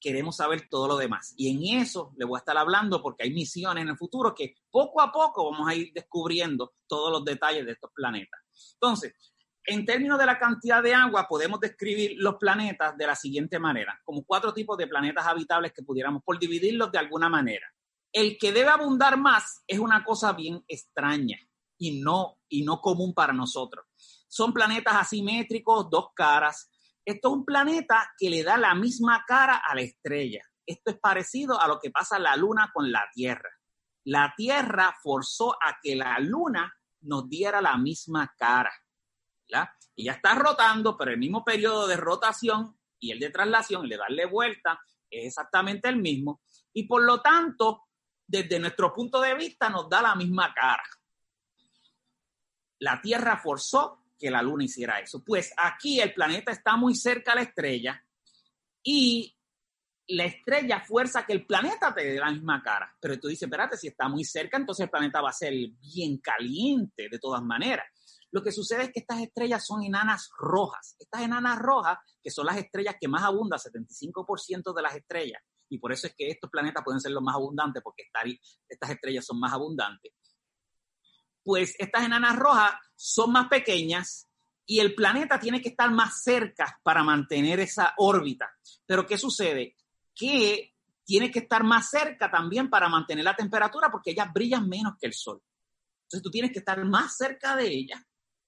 queremos 0.01 0.35
saber 0.35 0.67
todo 0.69 0.87
lo 0.87 0.97
demás. 0.97 1.33
Y 1.37 1.49
en 1.49 1.81
eso 1.81 2.11
le 2.17 2.25
voy 2.25 2.37
a 2.37 2.39
estar 2.39 2.57
hablando 2.57 3.01
porque 3.01 3.23
hay 3.23 3.31
misiones 3.31 3.83
en 3.83 3.89
el 3.89 3.97
futuro 3.97 4.33
que 4.35 4.55
poco 4.69 4.99
a 4.99 5.11
poco 5.11 5.49
vamos 5.49 5.69
a 5.69 5.75
ir 5.75 5.91
descubriendo 5.93 6.73
todos 6.87 7.11
los 7.11 7.23
detalles 7.23 7.65
de 7.65 7.73
estos 7.73 7.91
planetas. 7.93 8.41
Entonces, 8.73 9.13
en 9.63 9.85
términos 9.85 10.17
de 10.17 10.25
la 10.25 10.39
cantidad 10.39 10.81
de 10.81 10.95
agua, 10.95 11.27
podemos 11.29 11.59
describir 11.59 12.13
los 12.17 12.35
planetas 12.35 12.97
de 12.97 13.05
la 13.05 13.15
siguiente 13.15 13.59
manera, 13.59 14.01
como 14.03 14.23
cuatro 14.23 14.53
tipos 14.53 14.75
de 14.77 14.87
planetas 14.87 15.27
habitables 15.27 15.71
que 15.71 15.83
pudiéramos 15.83 16.23
por 16.23 16.39
dividirlos 16.39 16.91
de 16.91 16.97
alguna 16.97 17.29
manera. 17.29 17.67
El 18.11 18.37
que 18.37 18.51
debe 18.51 18.69
abundar 18.69 19.17
más 19.17 19.63
es 19.67 19.79
una 19.79 20.03
cosa 20.03 20.33
bien 20.33 20.63
extraña 20.67 21.37
y 21.77 22.01
no, 22.01 22.39
y 22.49 22.63
no 22.63 22.81
común 22.81 23.13
para 23.13 23.33
nosotros. 23.33 23.85
Son 24.27 24.51
planetas 24.51 24.95
asimétricos, 24.95 25.89
dos 25.89 26.07
caras. 26.15 26.70
Esto 27.03 27.29
es 27.29 27.33
un 27.33 27.45
planeta 27.45 28.13
que 28.17 28.29
le 28.29 28.43
da 28.43 28.57
la 28.57 28.75
misma 28.75 29.23
cara 29.27 29.57
a 29.57 29.75
la 29.75 29.81
estrella. 29.81 30.43
Esto 30.65 30.91
es 30.91 30.99
parecido 30.99 31.59
a 31.59 31.67
lo 31.67 31.79
que 31.79 31.89
pasa 31.89 32.19
la 32.19 32.35
Luna 32.35 32.71
con 32.73 32.91
la 32.91 33.09
Tierra. 33.13 33.49
La 34.05 34.33
Tierra 34.35 34.95
forzó 35.01 35.53
a 35.53 35.77
que 35.81 35.95
la 35.95 36.19
Luna 36.19 36.73
nos 37.01 37.27
diera 37.27 37.61
la 37.61 37.77
misma 37.77 38.33
cara. 38.37 38.71
¿ya? 39.47 39.73
Ella 39.95 40.13
está 40.13 40.35
rotando, 40.35 40.95
pero 40.97 41.11
el 41.11 41.17
mismo 41.17 41.43
periodo 41.43 41.87
de 41.87 41.97
rotación 41.97 42.77
y 42.99 43.11
el 43.11 43.19
de 43.19 43.31
traslación, 43.31 43.85
y 43.85 43.89
de 43.89 43.97
darle 43.97 44.25
vuelta, 44.25 44.79
es 45.09 45.25
exactamente 45.25 45.89
el 45.89 45.97
mismo. 45.97 46.41
Y 46.71 46.83
por 46.83 47.03
lo 47.03 47.21
tanto, 47.21 47.87
desde 48.25 48.59
nuestro 48.59 48.93
punto 48.93 49.19
de 49.19 49.33
vista, 49.33 49.69
nos 49.69 49.89
da 49.89 50.01
la 50.01 50.15
misma 50.15 50.53
cara. 50.53 50.83
La 52.79 53.01
Tierra 53.01 53.37
forzó 53.37 54.00
que 54.21 54.29
la 54.29 54.43
Luna 54.43 54.63
hiciera 54.63 54.99
eso. 54.99 55.23
Pues 55.25 55.51
aquí 55.57 55.99
el 55.99 56.13
planeta 56.13 56.51
está 56.51 56.77
muy 56.77 56.93
cerca 56.93 57.31
a 57.31 57.35
la 57.35 57.41
estrella 57.41 58.05
y 58.83 59.35
la 60.07 60.25
estrella 60.25 60.81
fuerza 60.81 61.25
que 61.25 61.33
el 61.33 61.45
planeta 61.45 61.93
te 61.93 62.03
dé 62.03 62.19
la 62.19 62.31
misma 62.31 62.61
cara. 62.61 62.95
Pero 62.99 63.19
tú 63.19 63.27
dices, 63.27 63.43
espérate, 63.43 63.77
si 63.77 63.87
está 63.87 64.07
muy 64.07 64.23
cerca, 64.23 64.57
entonces 64.57 64.83
el 64.83 64.89
planeta 64.89 65.21
va 65.21 65.29
a 65.29 65.33
ser 65.33 65.53
bien 65.79 66.19
caliente 66.19 67.09
de 67.09 67.19
todas 67.19 67.41
maneras. 67.41 67.85
Lo 68.31 68.43
que 68.43 68.51
sucede 68.51 68.83
es 68.83 68.91
que 68.91 68.99
estas 68.99 69.19
estrellas 69.19 69.65
son 69.65 69.83
enanas 69.83 70.29
rojas. 70.37 70.95
Estas 70.99 71.21
enanas 71.21 71.59
rojas, 71.59 71.97
que 72.23 72.29
son 72.29 72.45
las 72.45 72.57
estrellas 72.57 72.95
que 72.99 73.07
más 73.07 73.23
abundan, 73.23 73.59
75% 73.59 74.73
de 74.73 74.81
las 74.81 74.95
estrellas, 74.95 75.41
y 75.69 75.77
por 75.79 75.93
eso 75.93 76.07
es 76.07 76.15
que 76.17 76.29
estos 76.29 76.49
planetas 76.49 76.83
pueden 76.83 76.99
ser 76.99 77.11
los 77.11 77.23
más 77.23 77.35
abundantes, 77.35 77.81
porque 77.81 78.03
estas 78.67 78.89
estrellas 78.89 79.25
son 79.25 79.39
más 79.39 79.53
abundantes. 79.53 80.11
Pues 81.43 81.75
estas 81.79 82.05
enanas 82.05 82.37
rojas 82.37 82.73
son 82.95 83.31
más 83.31 83.47
pequeñas 83.47 84.27
y 84.65 84.79
el 84.79 84.95
planeta 84.95 85.39
tiene 85.39 85.61
que 85.61 85.69
estar 85.69 85.91
más 85.91 86.23
cerca 86.23 86.79
para 86.83 87.03
mantener 87.03 87.59
esa 87.59 87.93
órbita. 87.97 88.49
Pero 88.85 89.05
¿qué 89.05 89.17
sucede? 89.17 89.75
Que 90.15 90.73
tiene 91.03 91.31
que 91.31 91.39
estar 91.39 91.63
más 91.63 91.89
cerca 91.89 92.29
también 92.29 92.69
para 92.69 92.87
mantener 92.87 93.25
la 93.25 93.35
temperatura 93.35 93.89
porque 93.91 94.11
ellas 94.11 94.31
brillan 94.33 94.69
menos 94.69 94.93
que 94.99 95.07
el 95.07 95.13
Sol. 95.13 95.41
Entonces 96.03 96.23
tú 96.23 96.31
tienes 96.31 96.51
que 96.51 96.59
estar 96.59 96.83
más 96.85 97.17
cerca 97.17 97.55
de 97.55 97.67
ellas 97.67 98.01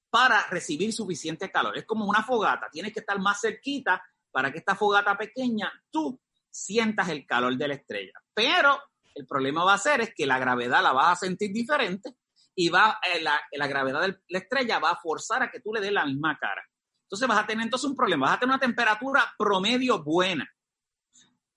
para 0.10 0.48
recibir 0.48 0.94
suficiente 0.94 1.52
calor. 1.52 1.78
Es 1.78 1.86
como 1.86 2.06
una 2.06 2.24
fogata, 2.24 2.70
tienes 2.72 2.94
que 2.94 3.00
estar 3.00 3.20
más 3.20 3.42
cerquita 3.42 4.02
para 4.32 4.52
que 4.52 4.60
esta 4.60 4.76
fogata 4.76 5.18
pequeña 5.18 5.72
tú 5.90 6.20
sientas 6.50 7.10
el 7.10 7.26
calor 7.26 7.58
de 7.58 7.68
la 7.68 7.74
estrella. 7.74 8.14
Pero 8.34 8.80
el 9.16 9.26
problema 9.26 9.64
va 9.64 9.74
a 9.74 9.78
ser 9.78 10.02
es 10.02 10.14
que 10.16 10.26
la 10.26 10.40
gravedad 10.40 10.84
la 10.84 10.94
vas 10.94 11.14
a 11.14 11.26
sentir 11.26 11.52
diferente 11.52 12.16
y 12.56 12.70
va 12.70 13.00
eh, 13.14 13.22
la, 13.22 13.42
la, 13.52 13.68
gravedad 13.68 14.02
de 14.02 14.20
la 14.28 14.40
estrella 14.40 14.80
va 14.80 14.92
a 14.92 14.96
forzar 15.02 15.44
a 15.44 15.52
que 15.52 15.60
tú 15.60 15.74
le 15.74 15.82
des 15.82 15.92
la 15.92 16.06
misma 16.06 16.38
cara. 16.38 16.64
Entonces 17.06 17.28
vas 17.28 17.44
a 17.44 17.48
tener 17.48 17.64
entonces 17.64 17.90
un 17.90 17.96
problema, 17.96 18.28
vas 18.28 18.38
a 18.38 18.40
tener 18.40 18.54
una 18.54 18.60
temperatura 18.60 19.34
promedio 19.38 20.04
buena. 20.04 20.50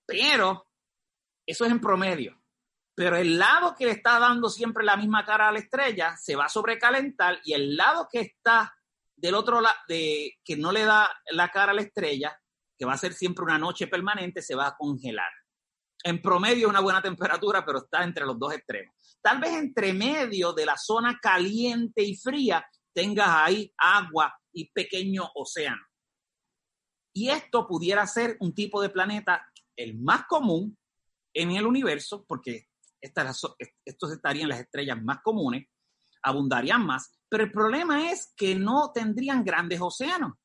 Pero 0.05 0.67
eso 1.45 1.65
es 1.65 1.71
en 1.71 1.79
promedio. 1.79 2.39
Pero 2.95 3.15
el 3.15 3.37
lado 3.37 3.75
que 3.75 3.85
le 3.85 3.91
está 3.91 4.17
dando 4.19 4.49
siempre 4.49 4.83
la 4.83 4.97
misma 4.97 5.23
cara 5.23 5.47
a 5.47 5.51
la 5.51 5.59
estrella 5.59 6.15
se 6.17 6.35
va 6.35 6.45
a 6.45 6.49
sobrecalentar 6.49 7.39
y 7.43 7.53
el 7.53 7.75
lado 7.75 8.07
que 8.11 8.21
está 8.21 8.75
del 9.15 9.35
otro 9.35 9.61
lado, 9.61 9.75
que 9.87 10.55
no 10.57 10.71
le 10.71 10.85
da 10.85 11.09
la 11.31 11.49
cara 11.49 11.71
a 11.71 11.75
la 11.75 11.81
estrella, 11.81 12.39
que 12.77 12.85
va 12.85 12.93
a 12.93 12.97
ser 12.97 13.13
siempre 13.13 13.43
una 13.43 13.57
noche 13.57 13.87
permanente, 13.87 14.41
se 14.41 14.55
va 14.55 14.67
a 14.67 14.77
congelar. 14.77 15.29
En 16.03 16.21
promedio 16.21 16.69
una 16.69 16.79
buena 16.79 17.01
temperatura, 17.01 17.65
pero 17.65 17.79
está 17.79 18.03
entre 18.03 18.25
los 18.25 18.37
dos 18.37 18.53
extremos. 18.53 18.95
Tal 19.27 19.41
vez 19.41 19.55
entre 19.55 19.91
medio 19.91 20.53
de 20.53 20.65
la 20.65 20.77
zona 20.77 21.19
caliente 21.21 22.01
y 22.01 22.15
fría 22.15 22.65
tengas 22.93 23.27
ahí 23.27 23.73
agua 23.77 24.33
y 24.53 24.71
pequeño 24.71 25.29
océano. 25.35 25.85
Y 27.13 27.27
esto 27.27 27.67
pudiera 27.67 28.07
ser 28.07 28.37
un 28.39 28.55
tipo 28.55 28.81
de 28.81 28.87
planeta 28.87 29.45
el 29.75 29.99
más 29.99 30.27
común 30.27 30.77
en 31.33 31.51
el 31.51 31.67
universo, 31.67 32.23
porque 32.25 32.69
estas, 33.01 33.41
estos 33.83 34.13
estarían 34.13 34.47
las 34.47 34.61
estrellas 34.61 35.03
más 35.03 35.17
comunes, 35.21 35.67
abundarían 36.23 36.85
más, 36.85 37.11
pero 37.27 37.43
el 37.43 37.51
problema 37.51 38.09
es 38.09 38.33
que 38.33 38.55
no 38.55 38.93
tendrían 38.93 39.43
grandes 39.43 39.81
océanos. 39.81 40.35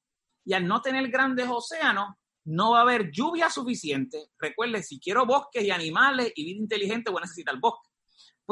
Y 0.44 0.54
al 0.54 0.66
no 0.66 0.82
tener 0.82 1.08
grandes 1.08 1.46
océanos, 1.48 2.16
no 2.46 2.72
va 2.72 2.80
a 2.80 2.82
haber 2.82 3.12
lluvia 3.12 3.48
suficiente. 3.48 4.32
Recuerde, 4.40 4.82
si 4.82 4.98
quiero 4.98 5.24
bosques 5.24 5.62
y 5.62 5.70
animales 5.70 6.32
y 6.34 6.46
vida 6.46 6.58
inteligente, 6.58 7.12
voy 7.12 7.20
a 7.20 7.26
necesitar 7.26 7.60
bosque. 7.60 7.91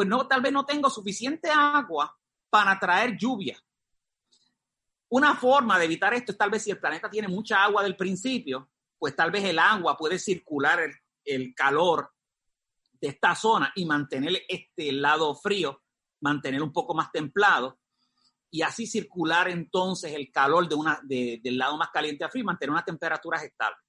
Pues 0.00 0.08
no, 0.08 0.26
tal 0.26 0.40
vez 0.40 0.50
no 0.50 0.64
tengo 0.64 0.88
suficiente 0.88 1.50
agua 1.50 2.18
para 2.48 2.80
traer 2.80 3.18
lluvia. 3.18 3.62
Una 5.10 5.36
forma 5.36 5.78
de 5.78 5.84
evitar 5.84 6.14
esto 6.14 6.32
es 6.32 6.38
tal 6.38 6.48
vez 6.48 6.62
si 6.62 6.70
el 6.70 6.80
planeta 6.80 7.10
tiene 7.10 7.28
mucha 7.28 7.62
agua 7.62 7.82
del 7.82 7.96
principio, 7.96 8.70
pues 8.98 9.14
tal 9.14 9.30
vez 9.30 9.44
el 9.44 9.58
agua 9.58 9.98
puede 9.98 10.18
circular 10.18 10.80
el, 11.22 11.54
calor 11.54 12.14
de 12.98 13.08
esta 13.08 13.34
zona 13.34 13.74
y 13.76 13.84
mantener 13.84 14.40
este 14.48 14.90
lado 14.90 15.34
frío, 15.34 15.82
mantener 16.22 16.62
un 16.62 16.72
poco 16.72 16.94
más 16.94 17.12
templado 17.12 17.78
y 18.50 18.62
así 18.62 18.86
circular 18.86 19.50
entonces 19.50 20.14
el 20.14 20.32
calor 20.32 20.66
de 20.66 20.76
una, 20.76 20.98
del 21.02 21.58
lado 21.58 21.76
más 21.76 21.90
caliente 21.90 22.24
a 22.24 22.30
frío 22.30 22.44
y 22.44 22.46
mantener 22.46 22.70
unas 22.70 22.86
temperaturas 22.86 23.42
estables. 23.42 23.80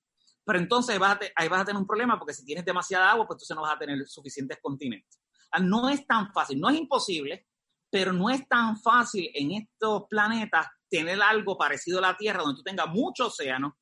Pero 0.43 0.60
entonces 0.60 1.00
vas 1.00 1.19
ahí 1.38 1.47
vas 1.47 1.62
a 1.62 1.65
tener 1.65 1.80
un 1.80 1.88
problema 1.88 2.19
porque 2.19 2.34
si 2.34 2.43
tienes 2.43 2.65
demasiada 2.65 3.12
agua, 3.12 3.26
pues 3.26 3.36
entonces 3.36 3.56
no 3.56 3.62
vas 3.62 3.76
a 3.76 3.80
tener 3.80 4.06
suficientes 4.10 4.60
continentes. 4.62 5.20
No 5.59 5.89
es 5.89 6.05
tan 6.07 6.31
fácil, 6.31 6.59
no 6.59 6.69
es 6.69 6.77
imposible, 6.77 7.47
pero 7.89 8.13
no 8.13 8.29
es 8.29 8.47
tan 8.47 8.79
fácil 8.79 9.29
en 9.33 9.51
estos 9.51 10.03
planetas 10.09 10.67
tener 10.89 11.21
algo 11.21 11.57
parecido 11.57 11.99
a 11.99 12.01
la 12.01 12.17
Tierra, 12.17 12.41
donde 12.41 12.57
tú 12.57 12.63
tengas 12.63 12.87
mucho 12.87 13.27
océano 13.27 13.77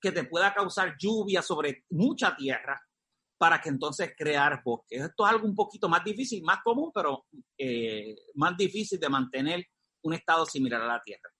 que 0.00 0.12
te 0.12 0.24
pueda 0.24 0.54
causar 0.54 0.96
lluvia 0.98 1.42
sobre 1.42 1.84
mucha 1.90 2.36
tierra 2.36 2.80
para 3.36 3.60
que 3.60 3.68
entonces 3.68 4.12
crear 4.16 4.62
bosques. 4.64 5.00
Esto 5.00 5.24
es 5.24 5.32
algo 5.32 5.46
un 5.46 5.54
poquito 5.54 5.88
más 5.88 6.02
difícil, 6.04 6.42
más 6.42 6.58
común, 6.62 6.90
pero 6.92 7.26
eh, 7.56 8.16
más 8.34 8.56
difícil 8.56 8.98
de 8.98 9.08
mantener 9.08 9.66
un 10.02 10.14
estado 10.14 10.44
similar 10.44 10.82
a 10.82 10.86
la 10.86 11.02
Tierra. 11.02 11.30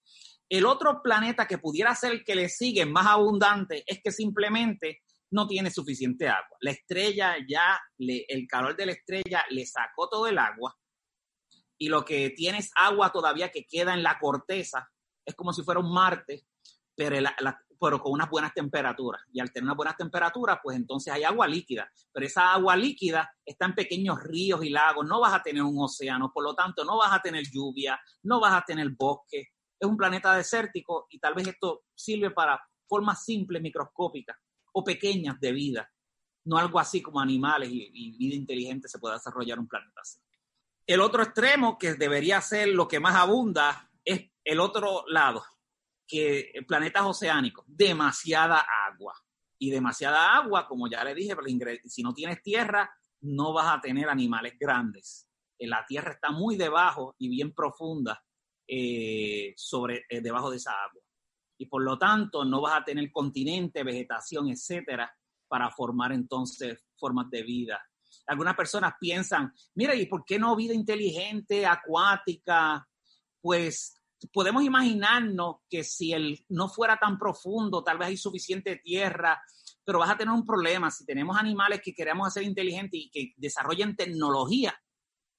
El 0.47 0.65
otro 0.65 1.01
planeta 1.03 1.45
que 1.45 1.57
pudiera 1.57 1.93
ser 1.95 2.11
el 2.11 2.23
que 2.23 2.35
le 2.35 2.49
sigue 2.49 2.85
más 2.85 3.05
abundante 3.05 3.83
es 3.85 4.01
que 4.01 4.11
simplemente 4.11 5.03
no 5.31 5.47
tiene 5.47 5.71
suficiente 5.71 6.27
agua. 6.27 6.57
La 6.61 6.71
estrella 6.71 7.35
ya, 7.47 7.79
el 7.97 8.47
calor 8.47 8.75
de 8.75 8.85
la 8.87 8.91
estrella 8.93 9.43
le 9.49 9.65
sacó 9.65 10.09
todo 10.09 10.27
el 10.27 10.37
agua 10.37 10.75
y 11.77 11.87
lo 11.87 12.03
que 12.03 12.31
tiene 12.31 12.57
es 12.57 12.71
agua 12.75 13.11
todavía 13.11 13.51
que 13.51 13.65
queda 13.65 13.93
en 13.93 14.03
la 14.03 14.19
corteza. 14.19 14.89
Es 15.25 15.33
como 15.35 15.53
si 15.53 15.63
fuera 15.63 15.79
un 15.79 15.93
Marte, 15.93 16.45
pero, 16.95 17.17
pero 17.79 18.01
con 18.01 18.11
unas 18.11 18.29
buenas 18.29 18.53
temperaturas. 18.53 19.21
Y 19.31 19.39
al 19.39 19.51
tener 19.51 19.63
unas 19.63 19.77
buenas 19.77 19.95
temperaturas, 19.95 20.59
pues 20.61 20.75
entonces 20.75 21.13
hay 21.13 21.23
agua 21.23 21.47
líquida. 21.47 21.89
Pero 22.11 22.25
esa 22.25 22.51
agua 22.51 22.75
líquida 22.75 23.31
está 23.45 23.65
en 23.65 23.75
pequeños 23.75 24.21
ríos 24.21 24.63
y 24.63 24.69
lagos. 24.69 25.07
No 25.07 25.21
vas 25.21 25.33
a 25.33 25.41
tener 25.41 25.63
un 25.63 25.81
océano, 25.81 26.31
por 26.33 26.43
lo 26.43 26.53
tanto, 26.53 26.83
no 26.83 26.97
vas 26.97 27.13
a 27.13 27.21
tener 27.21 27.45
lluvia, 27.49 27.97
no 28.23 28.41
vas 28.41 28.53
a 28.53 28.65
tener 28.65 28.89
bosque. 28.89 29.47
Es 29.79 29.87
un 29.87 29.95
planeta 29.95 30.35
desértico 30.35 31.07
y 31.09 31.19
tal 31.19 31.33
vez 31.33 31.47
esto 31.47 31.83
sirve 31.95 32.31
para 32.31 32.61
formas 32.89 33.23
simples, 33.23 33.61
microscópicas 33.61 34.35
o 34.73 34.83
pequeñas 34.83 35.39
de 35.39 35.51
vida. 35.51 35.91
No 36.45 36.57
algo 36.57 36.79
así 36.79 37.01
como 37.01 37.19
animales 37.19 37.69
y, 37.71 38.17
vida 38.17 38.35
inteligente 38.35 38.87
se 38.87 38.99
puede 38.99 39.15
desarrollar 39.15 39.59
un 39.59 39.67
planeta. 39.67 40.01
El 40.85 41.01
otro 41.01 41.23
extremo, 41.23 41.77
que 41.77 41.93
debería 41.93 42.41
ser 42.41 42.69
lo 42.69 42.87
que 42.87 42.99
más 42.99 43.15
abunda, 43.15 43.89
es 44.03 44.31
el 44.43 44.59
otro 44.59 45.03
lado, 45.07 45.43
que 46.07 46.51
planetas 46.67 47.03
oceánicos, 47.03 47.65
demasiada 47.67 48.65
agua. 48.87 49.13
Y 49.61 49.71
demasiada 49.71 50.37
agua, 50.37 50.67
como 50.67 50.87
ya 50.87 51.03
le 51.03 51.13
dije, 51.13 51.35
si 51.85 52.01
no 52.01 52.13
tienes 52.13 52.41
tierra, 52.41 52.89
no 53.21 53.53
vas 53.53 53.75
a 53.75 53.81
tener 53.81 54.09
animales 54.09 54.53
grandes. 54.57 55.27
Eh, 55.57 55.67
la 55.67 55.85
tierra 55.85 56.13
está 56.13 56.31
muy 56.31 56.55
debajo 56.55 57.15
y 57.17 57.27
bien 57.27 57.53
profunda 57.53 58.23
eh, 58.65 59.53
sobre, 59.57 60.05
eh, 60.09 60.21
debajo 60.21 60.49
de 60.49 60.57
esa 60.57 60.71
agua. 60.83 61.01
Y 61.59 61.67
por 61.67 61.83
lo 61.83 61.99
tanto, 61.99 62.45
no 62.45 62.61
vas 62.61 62.81
a 62.81 62.85
tener 62.85 63.11
continente, 63.11 63.83
vegetación, 63.83 64.49
etcétera, 64.49 65.13
para 65.47 65.69
formar 65.69 66.13
entonces 66.13 66.79
formas 66.97 67.29
de 67.29 67.43
vida. 67.43 67.79
Algunas 68.27 68.55
personas 68.55 68.93
piensan, 68.99 69.53
mira, 69.75 69.93
¿y 69.93 70.05
por 70.05 70.23
qué 70.25 70.39
no 70.39 70.55
vida 70.55 70.73
inteligente, 70.73 71.65
acuática? 71.65 72.87
Pues 73.41 74.01
podemos 74.31 74.63
imaginarnos 74.63 75.57
que 75.69 75.83
si 75.83 76.13
él 76.13 76.45
no 76.47 76.69
fuera 76.69 76.97
tan 76.97 77.19
profundo, 77.19 77.83
tal 77.83 77.97
vez 77.97 78.07
hay 78.07 78.17
suficiente 78.17 78.77
tierra, 78.77 79.41
pero 79.83 79.99
vas 79.99 80.11
a 80.11 80.17
tener 80.17 80.33
un 80.33 80.45
problema 80.45 80.89
si 80.91 81.05
tenemos 81.05 81.37
animales 81.37 81.81
que 81.83 81.93
queremos 81.93 82.27
hacer 82.27 82.43
inteligentes 82.43 82.99
y 82.99 83.09
que 83.09 83.33
desarrollen 83.35 83.95
tecnología 83.95 84.79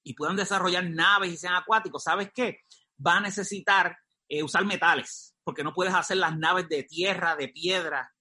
y 0.03 0.13
puedan 0.13 0.35
desarrollar 0.35 0.87
naves 0.89 1.31
y 1.33 1.37
sean 1.37 1.55
acuáticos. 1.55 2.03
¿Sabes 2.03 2.29
qué? 2.33 2.59
Va 3.05 3.17
a 3.17 3.21
necesitar 3.21 3.97
eh, 4.27 4.43
usar 4.43 4.65
metales, 4.65 5.30
porque 5.43 5.63
no 5.63 5.73
puedes 5.73 5.93
hacer 5.93 6.17
las 6.17 6.37
naves 6.37 6.67
de 6.69 6.83
tierra, 6.83 7.35
de 7.35 7.49
piedra 7.49 8.13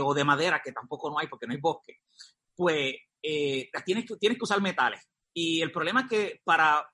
o 0.00 0.14
de 0.14 0.24
madera, 0.24 0.62
que 0.64 0.72
tampoco 0.72 1.10
no 1.10 1.18
hay 1.18 1.26
porque 1.26 1.46
no 1.46 1.52
hay 1.52 1.60
bosque. 1.60 1.98
Pues 2.54 2.94
eh, 3.22 3.70
tienes, 3.84 4.06
que, 4.06 4.16
tienes 4.16 4.38
que 4.38 4.44
usar 4.44 4.60
metales. 4.60 5.06
Y 5.34 5.60
el 5.60 5.72
problema 5.72 6.02
es 6.02 6.08
que 6.08 6.40
para 6.44 6.88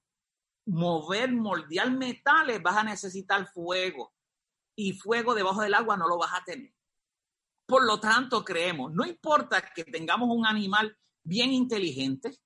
mover, 0.66 1.32
moldear 1.32 1.90
metales, 1.90 2.62
vas 2.62 2.76
a 2.76 2.84
necesitar 2.84 3.46
fuego. 3.46 4.12
Y 4.76 4.92
fuego 4.92 5.34
debajo 5.34 5.62
del 5.62 5.74
agua 5.74 5.96
no 5.96 6.08
lo 6.08 6.18
vas 6.18 6.32
a 6.34 6.44
tener. 6.44 6.72
Por 7.66 7.84
lo 7.84 8.00
tanto, 8.00 8.44
creemos, 8.44 8.92
no 8.94 9.04
importa 9.04 9.60
que 9.74 9.84
tengamos 9.84 10.30
un 10.30 10.46
animal 10.46 10.96
bien 11.22 11.52
inteligente, 11.52 12.38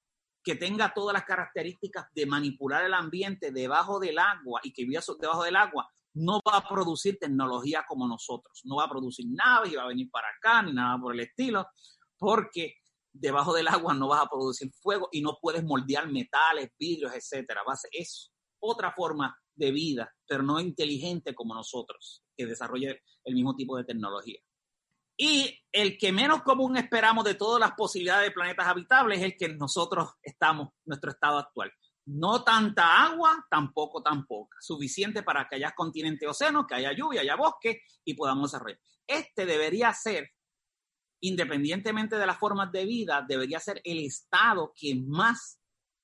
que 0.42 0.56
tenga 0.56 0.92
todas 0.92 1.12
las 1.14 1.24
características 1.24 2.06
de 2.12 2.26
manipular 2.26 2.84
el 2.84 2.94
ambiente 2.94 3.52
debajo 3.52 4.00
del 4.00 4.18
agua 4.18 4.60
y 4.64 4.72
que 4.72 4.84
viva 4.84 5.00
debajo 5.20 5.44
del 5.44 5.54
agua, 5.54 5.88
no 6.14 6.40
va 6.46 6.58
a 6.58 6.68
producir 6.68 7.18
tecnología 7.18 7.84
como 7.88 8.06
nosotros. 8.06 8.60
No 8.64 8.76
va 8.76 8.84
a 8.84 8.90
producir 8.90 9.26
naves 9.28 9.72
y 9.72 9.76
va 9.76 9.84
a 9.84 9.88
venir 9.88 10.10
para 10.10 10.28
acá 10.28 10.62
ni 10.62 10.72
nada 10.72 10.98
por 10.98 11.14
el 11.14 11.20
estilo, 11.20 11.66
porque 12.18 12.74
debajo 13.12 13.52
del 13.52 13.68
agua 13.68 13.94
no 13.94 14.08
vas 14.08 14.22
a 14.22 14.28
producir 14.28 14.70
fuego 14.80 15.08
y 15.12 15.20
no 15.20 15.38
puedes 15.40 15.64
moldear 15.64 16.10
metales, 16.10 16.70
vidrios, 16.78 17.12
etcétera. 17.14 17.62
Es 17.92 18.32
otra 18.60 18.92
forma 18.92 19.36
de 19.54 19.70
vida, 19.70 20.12
pero 20.26 20.42
no 20.42 20.60
inteligente 20.60 21.34
como 21.34 21.54
nosotros, 21.54 22.22
que 22.36 22.46
desarrolle 22.46 23.02
el 23.24 23.34
mismo 23.34 23.54
tipo 23.54 23.76
de 23.76 23.84
tecnología. 23.84 24.38
Y 25.16 25.58
el 25.70 25.98
que 25.98 26.10
menos 26.10 26.42
común 26.42 26.76
esperamos 26.76 27.24
de 27.24 27.34
todas 27.34 27.60
las 27.60 27.72
posibilidades 27.72 28.28
de 28.28 28.32
planetas 28.32 28.66
habitables 28.66 29.18
es 29.18 29.24
el 29.24 29.36
que 29.36 29.48
nosotros 29.50 30.10
estamos, 30.22 30.70
nuestro 30.84 31.10
estado 31.10 31.38
actual. 31.38 31.70
No 32.06 32.42
tanta 32.42 33.04
agua, 33.04 33.46
tampoco 33.50 34.02
tan 34.02 34.26
poca. 34.26 34.56
Suficiente 34.60 35.22
para 35.22 35.48
que 35.48 35.56
haya 35.56 35.72
continente 35.72 36.26
océano, 36.26 36.66
que 36.66 36.74
haya 36.74 36.92
lluvia, 36.92 37.20
haya 37.20 37.36
bosque 37.36 37.82
y 38.04 38.14
podamos 38.14 38.50
desarrollar. 38.50 38.80
Este 39.06 39.46
debería 39.46 39.92
ser 39.92 40.30
independientemente 41.22 42.16
de 42.16 42.26
las 42.26 42.38
formas 42.38 42.72
de 42.72 42.84
vida, 42.84 43.24
debería 43.26 43.60
ser 43.60 43.80
el 43.84 44.00
Estado 44.00 44.72
que 44.74 44.96
más 44.96 45.60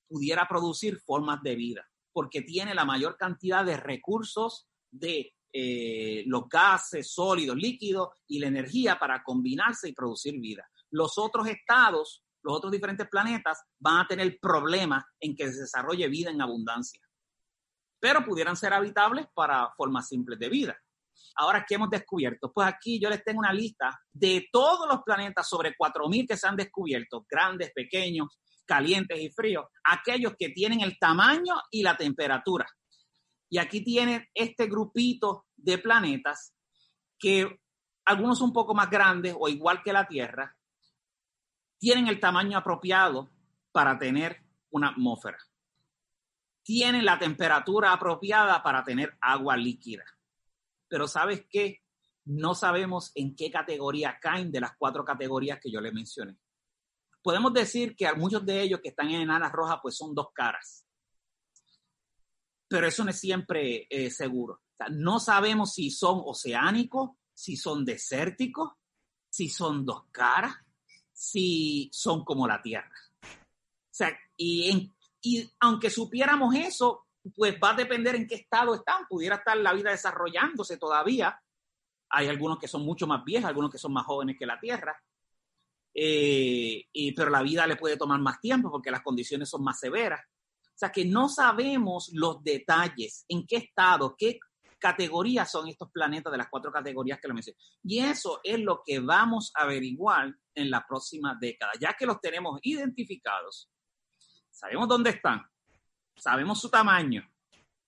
pudiera 0.08 0.46
producir 0.46 0.98
formas 1.00 1.42
de 1.42 1.56
vida, 1.56 1.88
porque 2.12 2.42
tiene 2.42 2.74
la 2.74 2.84
mayor 2.84 3.16
cantidad 3.16 3.64
de 3.64 3.76
recursos 3.76 4.68
de 4.90 5.34
eh, 5.52 6.22
los 6.26 6.48
gases, 6.48 7.12
sólidos, 7.12 7.56
líquidos 7.56 8.10
y 8.28 8.38
la 8.38 8.46
energía 8.46 8.98
para 8.98 9.22
combinarse 9.22 9.88
y 9.88 9.92
producir 9.92 10.38
vida. 10.38 10.70
Los 10.90 11.18
otros 11.18 11.48
estados, 11.48 12.24
los 12.42 12.56
otros 12.56 12.72
diferentes 12.72 13.08
planetas 13.08 13.62
van 13.78 13.98
a 13.98 14.06
tener 14.06 14.38
problemas 14.40 15.04
en 15.20 15.34
que 15.34 15.50
se 15.52 15.60
desarrolle 15.60 16.08
vida 16.08 16.30
en 16.30 16.40
abundancia, 16.40 17.00
pero 18.00 18.24
pudieran 18.24 18.56
ser 18.56 18.72
habitables 18.72 19.26
para 19.34 19.70
formas 19.76 20.08
simples 20.08 20.38
de 20.38 20.48
vida. 20.48 20.78
Ahora, 21.36 21.64
¿qué 21.66 21.76
hemos 21.76 21.90
descubierto? 21.90 22.52
Pues 22.52 22.66
aquí 22.68 23.00
yo 23.00 23.08
les 23.08 23.22
tengo 23.24 23.40
una 23.40 23.52
lista 23.52 24.00
de 24.12 24.48
todos 24.50 24.88
los 24.88 25.02
planetas, 25.04 25.48
sobre 25.48 25.74
4.000 25.76 26.26
que 26.26 26.36
se 26.36 26.48
han 26.48 26.56
descubierto, 26.56 27.26
grandes, 27.28 27.72
pequeños, 27.72 28.38
calientes 28.66 29.18
y 29.18 29.30
fríos, 29.30 29.66
aquellos 29.84 30.34
que 30.38 30.50
tienen 30.50 30.80
el 30.80 30.98
tamaño 30.98 31.54
y 31.70 31.82
la 31.82 31.96
temperatura. 31.96 32.66
Y 33.48 33.58
aquí 33.58 33.82
tienen 33.82 34.26
este 34.34 34.66
grupito 34.66 35.46
de 35.56 35.78
planetas 35.78 36.54
que 37.18 37.60
algunos 38.04 38.38
son 38.38 38.48
un 38.48 38.52
poco 38.52 38.74
más 38.74 38.90
grandes 38.90 39.34
o 39.38 39.48
igual 39.48 39.82
que 39.82 39.92
la 39.92 40.06
Tierra, 40.06 40.54
tienen 41.78 42.08
el 42.08 42.20
tamaño 42.20 42.58
apropiado 42.58 43.30
para 43.72 43.98
tener 43.98 44.42
una 44.70 44.88
atmósfera. 44.88 45.38
Tienen 46.62 47.04
la 47.04 47.18
temperatura 47.18 47.92
apropiada 47.92 48.62
para 48.62 48.84
tener 48.84 49.16
agua 49.20 49.56
líquida 49.56 50.04
pero 50.88 51.06
¿sabes 51.06 51.44
qué? 51.48 51.82
No 52.24 52.54
sabemos 52.54 53.12
en 53.14 53.36
qué 53.36 53.50
categoría 53.50 54.18
caen 54.20 54.50
de 54.50 54.60
las 54.60 54.72
cuatro 54.76 55.04
categorías 55.04 55.60
que 55.62 55.70
yo 55.70 55.80
le 55.80 55.92
mencioné. 55.92 56.36
Podemos 57.22 57.52
decir 57.52 57.94
que 57.94 58.12
muchos 58.14 58.44
de 58.44 58.62
ellos 58.62 58.80
que 58.82 58.88
están 58.88 59.08
en 59.10 59.22
enanas 59.22 59.52
rojas 59.52 59.78
pues 59.82 59.96
son 59.96 60.14
dos 60.14 60.28
caras, 60.34 60.86
pero 62.68 62.86
eso 62.86 63.04
no 63.04 63.10
es 63.10 63.20
siempre 63.20 63.86
eh, 63.90 64.10
seguro. 64.10 64.62
no 64.90 65.20
sabemos 65.20 65.74
si 65.74 65.90
son 65.90 66.22
oceánicos, 66.24 67.10
si 67.34 67.56
son 67.56 67.84
desérticos, 67.84 68.72
si 69.30 69.48
son 69.48 69.84
dos 69.84 70.04
caras, 70.10 70.54
si 71.18 71.90
son 71.92 72.24
como 72.24 72.46
la 72.46 72.62
Tierra. 72.62 72.94
O 73.24 73.90
sea, 73.90 74.16
y, 74.36 74.92
y 75.20 75.50
aunque 75.58 75.90
supiéramos 75.90 76.54
eso, 76.54 77.06
pues 77.34 77.58
va 77.62 77.70
a 77.70 77.74
depender 77.76 78.14
en 78.14 78.28
qué 78.28 78.36
estado 78.36 78.76
están. 78.76 79.04
Pudiera 79.08 79.36
estar 79.36 79.56
la 79.56 79.72
vida 79.72 79.90
desarrollándose 79.90 80.76
todavía. 80.76 81.42
Hay 82.10 82.28
algunos 82.28 82.58
que 82.58 82.68
son 82.68 82.84
mucho 82.84 83.08
más 83.08 83.24
viejos, 83.24 83.48
algunos 83.48 83.72
que 83.72 83.78
son 83.78 83.92
más 83.92 84.06
jóvenes 84.06 84.36
que 84.38 84.46
la 84.46 84.60
Tierra. 84.60 84.96
Eh, 85.92 86.86
y, 86.92 87.12
pero 87.12 87.30
la 87.30 87.42
vida 87.42 87.66
le 87.66 87.74
puede 87.74 87.96
tomar 87.96 88.20
más 88.20 88.40
tiempo 88.40 88.70
porque 88.70 88.92
las 88.92 89.02
condiciones 89.02 89.48
son 89.48 89.64
más 89.64 89.80
severas. 89.80 90.20
O 90.24 90.78
sea 90.78 90.92
que 90.92 91.04
no 91.04 91.28
sabemos 91.28 92.10
los 92.12 92.44
detalles, 92.44 93.24
en 93.28 93.44
qué 93.44 93.56
estado, 93.56 94.14
qué 94.16 94.38
categorías 94.78 95.50
son 95.50 95.66
estos 95.66 95.90
planetas 95.90 96.30
de 96.30 96.38
las 96.38 96.48
cuatro 96.48 96.70
categorías 96.70 97.18
que 97.20 97.26
lo 97.26 97.34
mencioné. 97.34 97.58
Y 97.82 97.98
eso 97.98 98.38
es 98.44 98.60
lo 98.60 98.82
que 98.86 99.00
vamos 99.00 99.50
a 99.56 99.64
averiguar 99.64 100.32
en 100.58 100.70
la 100.70 100.86
próxima 100.86 101.36
década, 101.40 101.72
ya 101.80 101.94
que 101.94 102.06
los 102.06 102.20
tenemos 102.20 102.58
identificados. 102.62 103.70
Sabemos 104.50 104.88
dónde 104.88 105.10
están, 105.10 105.42
sabemos 106.16 106.60
su 106.60 106.68
tamaño, 106.68 107.28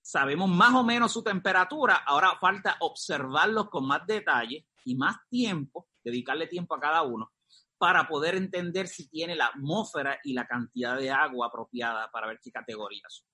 sabemos 0.00 0.48
más 0.48 0.74
o 0.74 0.84
menos 0.84 1.12
su 1.12 1.22
temperatura, 1.22 1.96
ahora 2.06 2.38
falta 2.40 2.76
observarlos 2.80 3.68
con 3.70 3.86
más 3.86 4.06
detalle 4.06 4.66
y 4.84 4.94
más 4.94 5.16
tiempo, 5.28 5.88
dedicarle 6.02 6.46
tiempo 6.46 6.74
a 6.74 6.80
cada 6.80 7.02
uno, 7.02 7.32
para 7.78 8.06
poder 8.06 8.34
entender 8.34 8.88
si 8.88 9.08
tiene 9.08 9.34
la 9.34 9.46
atmósfera 9.46 10.18
y 10.22 10.34
la 10.34 10.46
cantidad 10.46 10.98
de 10.98 11.10
agua 11.10 11.46
apropiada 11.46 12.10
para 12.10 12.26
ver 12.26 12.38
qué 12.42 12.52
categorías 12.52 13.24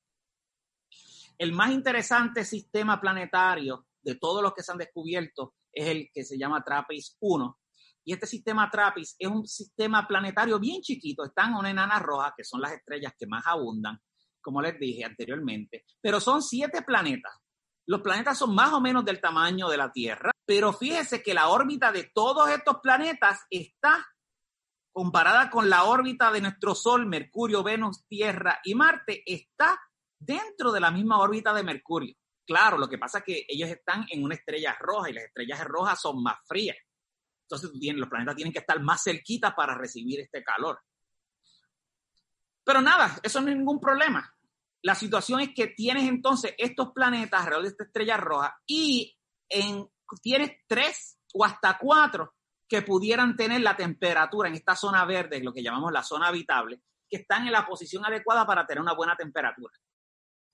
El 1.37 1.53
más 1.53 1.73
interesante 1.73 2.45
sistema 2.45 3.01
planetario 3.01 3.87
de 4.03 4.15
todos 4.15 4.43
los 4.43 4.55
que 4.55 4.63
se 4.63 4.71
han 4.71 4.79
descubierto 4.79 5.55
es 5.73 5.89
el 5.89 6.11
que 6.13 6.25
se 6.25 6.39
llama 6.39 6.63
TRAPPIST 6.63 7.17
1. 7.21 7.59
Y 8.07 8.15
este 8.15 8.27
sistema 8.27 8.71
TRAPPIST 8.71 9.17
es 9.19 9.29
un 9.29 9.47
sistema 9.47 10.07
planetario 10.07 10.59
bien 10.59 10.81
chiquito. 10.81 11.25
Están 11.25 11.55
una 11.55 11.71
enana 11.71 11.99
roja, 11.99 12.33
que 12.37 12.45
son 12.45 12.61
las 12.61 12.73
estrellas 12.73 13.13
que 13.19 13.27
más 13.27 13.45
abundan 13.47 14.01
como 14.47 14.63
les 14.63 14.79
dije 14.79 15.05
anteriormente, 15.05 15.85
pero 16.01 16.21
son 16.21 16.41
siete 16.41 16.83
planetas. 16.83 17.35
Los 17.85 18.01
planetas 18.01 18.39
son 18.39 18.55
más 18.55 18.73
o 18.73 18.81
menos 18.81 19.05
del 19.05 19.21
tamaño 19.21 19.69
de 19.69 19.77
la 19.77 19.91
Tierra, 19.91 20.31
pero 20.47 20.73
fíjese 20.73 21.21
que 21.21 21.35
la 21.35 21.49
órbita 21.49 21.91
de 21.91 22.13
todos 22.15 22.49
estos 22.51 22.77
planetas 22.81 23.41
está 23.51 24.07
comparada 24.93 25.51
con 25.51 25.69
la 25.69 25.83
órbita 25.83 26.31
de 26.31 26.43
nuestro 26.43 26.77
Sol, 26.77 27.07
Mercurio, 27.07 27.65
Venus, 27.65 28.07
Tierra 28.07 28.61
y 28.63 28.77
Marte, 28.77 29.25
está 29.27 29.77
dentro 30.17 30.71
de 30.71 30.79
la 30.79 30.93
misma 30.93 31.19
órbita 31.19 31.53
de 31.53 31.65
Mercurio. 31.65 32.15
Claro, 32.47 32.79
lo 32.79 32.89
que 32.89 32.99
pasa 32.99 33.19
es 33.19 33.25
que 33.25 33.47
ellos 33.49 33.69
están 33.69 34.07
en 34.09 34.23
una 34.23 34.37
estrella 34.37 34.77
roja 34.79 35.11
y 35.11 35.13
las 35.13 35.25
estrellas 35.25 35.65
rojas 35.65 36.01
son 36.01 36.23
más 36.23 36.37
frías. 36.47 36.77
Entonces 37.49 37.71
los 37.95 38.09
planetas 38.09 38.35
tienen 38.35 38.53
que 38.53 38.59
estar 38.59 38.81
más 38.81 39.03
cerquitas 39.03 39.55
para 39.55 39.75
recibir 39.75 40.21
este 40.21 40.43
calor. 40.43 40.81
Pero 42.65 42.81
nada, 42.81 43.19
eso 43.23 43.41
no 43.41 43.49
es 43.49 43.57
ningún 43.57 43.79
problema. 43.79 44.35
La 44.83 44.97
situación 44.97 45.41
es 45.41 45.51
que 45.55 45.69
tienes 45.69 46.09
entonces 46.09 46.55
estos 46.59 46.93
planetas 46.93 47.41
alrededor 47.41 47.63
de 47.63 47.69
esta 47.71 47.85
estrella 47.85 48.17
roja 48.17 48.61
y 48.67 49.17
en, 49.49 49.89
tienes 50.21 50.53
tres 50.67 51.19
o 51.35 51.45
hasta 51.45 51.79
cuatro 51.79 52.35
que 52.69 52.83
pudieran 52.83 53.37
tener 53.37 53.61
la 53.61 53.77
temperatura 53.77 54.49
en 54.49 54.57
esta 54.57 54.75
zona 54.75 55.05
verde, 55.05 55.43
lo 55.43 55.53
que 55.53 55.63
llamamos 55.63 55.93
la 55.93 56.03
zona 56.03 56.29
habitable, 56.29 56.83
que 57.09 57.19
están 57.19 57.47
en 57.47 57.53
la 57.53 57.65
posición 57.65 58.05
adecuada 58.05 58.45
para 58.45 58.67
tener 58.67 58.81
una 58.81 58.95
buena 58.95 59.15
temperatura. 59.15 59.73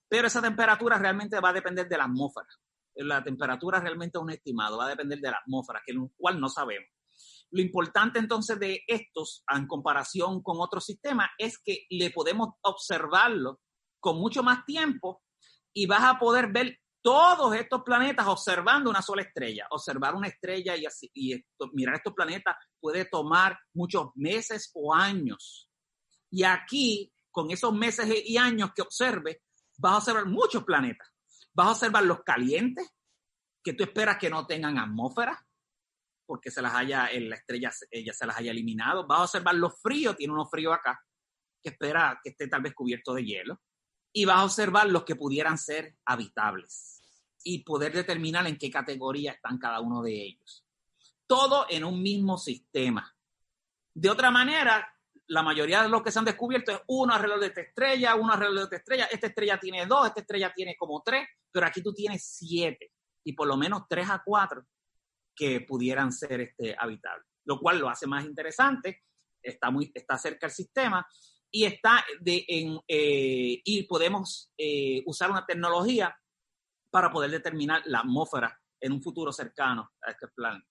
Pero 0.07 0.27
esa 0.27 0.41
temperatura 0.41 0.99
realmente 0.99 1.39
va 1.39 1.49
a 1.49 1.53
depender 1.53 1.89
de 1.89 1.97
la 1.97 2.03
atmósfera. 2.03 2.47
La 2.95 3.23
temperatura 3.23 3.79
realmente 3.79 4.17
es 4.17 4.21
un 4.21 4.31
estimado, 4.31 4.77
va 4.77 4.85
a 4.85 4.89
depender 4.89 5.19
de 5.19 5.31
la 5.31 5.37
atmósfera, 5.37 5.81
que 5.85 5.93
el 5.93 5.99
cual 6.15 6.39
no 6.39 6.49
sabemos. 6.49 6.89
Lo 7.51 7.61
importante 7.61 8.19
entonces 8.19 8.59
de 8.59 8.83
estos, 8.87 9.43
en 9.53 9.67
comparación 9.67 10.41
con 10.41 10.59
otros 10.59 10.85
sistemas, 10.85 11.29
es 11.37 11.59
que 11.59 11.85
le 11.89 12.09
podemos 12.09 12.55
observarlo 12.61 13.61
con 13.99 14.17
mucho 14.17 14.41
más 14.41 14.65
tiempo 14.65 15.23
y 15.71 15.85
vas 15.85 16.03
a 16.03 16.17
poder 16.17 16.51
ver 16.51 16.79
todos 17.03 17.53
estos 17.55 17.83
planetas 17.83 18.25
observando 18.27 18.89
una 18.89 19.01
sola 19.01 19.21
estrella. 19.21 19.67
Observar 19.69 20.15
una 20.15 20.29
estrella 20.29 20.75
y, 20.75 20.85
así, 20.85 21.11
y 21.13 21.35
mirar 21.73 21.95
estos 21.95 22.13
planetas 22.13 22.55
puede 22.79 23.05
tomar 23.05 23.59
muchos 23.73 24.07
meses 24.15 24.71
o 24.73 24.93
años. 24.93 25.69
Y 26.31 26.43
aquí, 26.43 27.13
con 27.29 27.51
esos 27.51 27.73
meses 27.73 28.07
y 28.25 28.37
años 28.37 28.71
que 28.73 28.81
observe, 28.81 29.43
vas 29.77 29.93
a 29.93 29.97
observar 29.97 30.25
muchos 30.25 30.63
planetas. 30.63 31.12
Vas 31.53 31.67
a 31.67 31.71
observar 31.71 32.03
los 32.03 32.23
calientes, 32.23 32.89
que 33.63 33.73
tú 33.73 33.83
esperas 33.83 34.17
que 34.17 34.29
no 34.29 34.45
tengan 34.45 34.77
atmósfera, 34.77 35.45
porque 36.25 36.51
se 36.51 36.61
las 36.61 36.73
haya, 36.73 37.09
la 37.19 37.35
estrella 37.35 37.71
ella 37.91 38.13
se 38.13 38.25
las 38.25 38.37
haya 38.37 38.51
eliminado. 38.51 39.05
Vas 39.05 39.19
a 39.19 39.23
observar 39.23 39.55
los 39.55 39.79
fríos, 39.81 40.15
tiene 40.15 40.33
uno 40.33 40.45
frío 40.45 40.73
acá, 40.73 41.01
que 41.61 41.69
espera 41.69 42.19
que 42.23 42.31
esté 42.31 42.47
tal 42.47 42.61
vez 42.61 42.73
cubierto 42.73 43.13
de 43.13 43.23
hielo. 43.23 43.61
Y 44.11 44.25
vas 44.25 44.37
a 44.37 44.45
observar 44.45 44.89
los 44.89 45.03
que 45.03 45.15
pudieran 45.15 45.57
ser 45.57 45.95
habitables 46.05 47.01
y 47.43 47.63
poder 47.63 47.93
determinar 47.93 48.45
en 48.47 48.57
qué 48.57 48.69
categoría 48.69 49.33
están 49.33 49.57
cada 49.57 49.79
uno 49.79 50.01
de 50.01 50.13
ellos. 50.13 50.65
Todo 51.25 51.65
en 51.69 51.83
un 51.83 52.01
mismo 52.01 52.37
sistema. 52.37 53.15
De 53.93 54.09
otra 54.09 54.31
manera, 54.31 54.93
la 55.27 55.43
mayoría 55.43 55.81
de 55.81 55.89
los 55.89 56.03
que 56.03 56.11
se 56.11 56.19
han 56.19 56.25
descubierto 56.25 56.71
es 56.71 56.81
uno 56.87 57.13
alrededor 57.13 57.39
de 57.39 57.47
esta 57.47 57.61
estrella, 57.61 58.15
uno 58.15 58.33
alrededor 58.33 58.57
de 58.57 58.63
esta 58.63 58.75
estrella. 58.77 59.05
Esta 59.05 59.27
estrella 59.27 59.59
tiene 59.59 59.85
dos, 59.85 60.07
esta 60.07 60.21
estrella 60.21 60.53
tiene 60.55 60.75
como 60.77 61.01
tres, 61.01 61.27
pero 61.53 61.67
aquí 61.67 61.81
tú 61.81 61.93
tienes 61.93 62.25
siete 62.25 62.91
y 63.23 63.33
por 63.33 63.47
lo 63.47 63.55
menos 63.55 63.83
tres 63.87 64.09
a 64.09 64.21
cuatro 64.25 64.65
que 65.35 65.61
pudieran 65.61 66.11
ser 66.11 66.41
este, 66.41 66.75
habitables, 66.77 67.27
lo 67.45 67.59
cual 67.59 67.79
lo 67.79 67.89
hace 67.89 68.07
más 68.07 68.25
interesante, 68.25 69.03
está, 69.41 69.71
muy, 69.71 69.91
está 69.93 70.17
cerca 70.17 70.47
del 70.47 70.55
sistema 70.55 71.07
y, 71.49 71.65
está 71.65 72.03
de, 72.19 72.43
en, 72.47 72.79
eh, 72.87 73.61
y 73.63 73.83
podemos 73.83 74.51
eh, 74.57 75.03
usar 75.05 75.31
una 75.31 75.45
tecnología 75.45 76.15
para 76.89 77.11
poder 77.11 77.31
determinar 77.31 77.81
la 77.85 77.99
atmósfera 77.99 78.59
en 78.79 78.91
un 78.91 79.01
futuro 79.01 79.31
cercano 79.31 79.91
a 80.01 80.11
este 80.11 80.27
plan. 80.27 80.61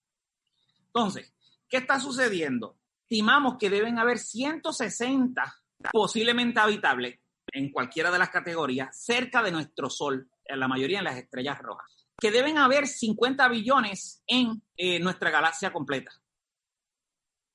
Entonces, 0.85 1.33
¿qué 1.67 1.77
está 1.77 1.99
sucediendo? 1.99 2.77
Estimamos 3.01 3.57
que 3.57 3.69
deben 3.69 3.97
haber 3.99 4.19
160 4.19 5.55
posiblemente 5.91 6.59
habitables 6.59 7.19
en 7.51 7.71
cualquiera 7.71 8.11
de 8.11 8.19
las 8.19 8.29
categorías 8.29 8.97
cerca 8.97 9.41
de 9.43 9.51
nuestro 9.51 9.89
Sol, 9.89 10.29
la 10.47 10.67
mayoría 10.67 10.99
en 10.99 11.05
las 11.05 11.17
estrellas 11.17 11.59
rojas 11.59 12.03
que 12.19 12.31
deben 12.31 12.57
haber 12.57 12.87
50 12.87 13.47
billones 13.49 14.23
en 14.27 14.61
eh, 14.77 14.99
nuestra 14.99 15.29
galaxia 15.29 15.73
completa. 15.73 16.11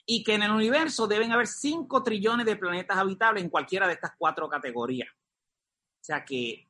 Y 0.05 0.25
que 0.25 0.35
en 0.35 0.43
el 0.43 0.51
universo 0.51 1.07
deben 1.07 1.33
haber 1.33 1.47
5 1.47 2.03
trillones 2.03 2.47
de 2.47 2.57
planetas 2.57 2.97
habitables 2.97 3.45
en 3.45 3.51
cualquiera 3.51 3.87
de 3.87 3.95
estas 3.95 4.13
cuatro 4.19 4.49
categorías. 4.49 5.09
O 5.11 6.05
sea 6.05 6.25
que 6.25 6.69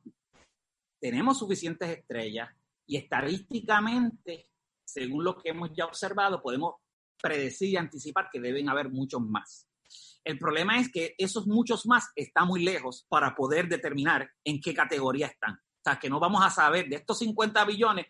tenemos 1.01 1.39
suficientes 1.39 1.89
estrellas 1.89 2.51
y 2.87 2.97
estadísticamente, 2.97 4.49
según 4.85 5.23
lo 5.23 5.37
que 5.37 5.51
hemos 5.51 5.71
ya 5.73 5.85
observado, 5.85 6.43
podemos 6.43 6.75
predecir 7.21 7.71
y 7.71 7.77
anticipar 7.77 8.29
que 8.33 8.41
deben 8.41 8.69
haber 8.69 8.91
muchos 8.91 9.21
más. 9.21 9.69
El 10.25 10.39
problema 10.39 10.79
es 10.79 10.91
que 10.91 11.15
esos 11.17 11.47
muchos 11.47 11.87
más 11.87 12.11
están 12.17 12.49
muy 12.49 12.63
lejos 12.63 13.07
para 13.09 13.35
poder 13.35 13.69
determinar 13.69 14.31
en 14.45 14.61
qué 14.61 14.75
categoría 14.75 15.27
están 15.27 15.61
que 15.97 16.11
no 16.11 16.21
vamos 16.21 16.45
a 16.45 16.51
saber. 16.51 16.89
De 16.89 16.97
estos 16.97 17.19
50 17.21 17.65
billones, 17.65 18.07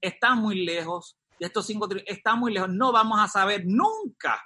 están 0.00 0.38
muy 0.38 0.64
lejos, 0.64 1.16
de 1.38 1.46
estos 1.46 1.66
5 1.66 1.88
están 2.06 2.38
muy 2.38 2.52
lejos, 2.52 2.68
no 2.70 2.92
vamos 2.92 3.20
a 3.20 3.28
saber 3.28 3.64
nunca 3.64 4.42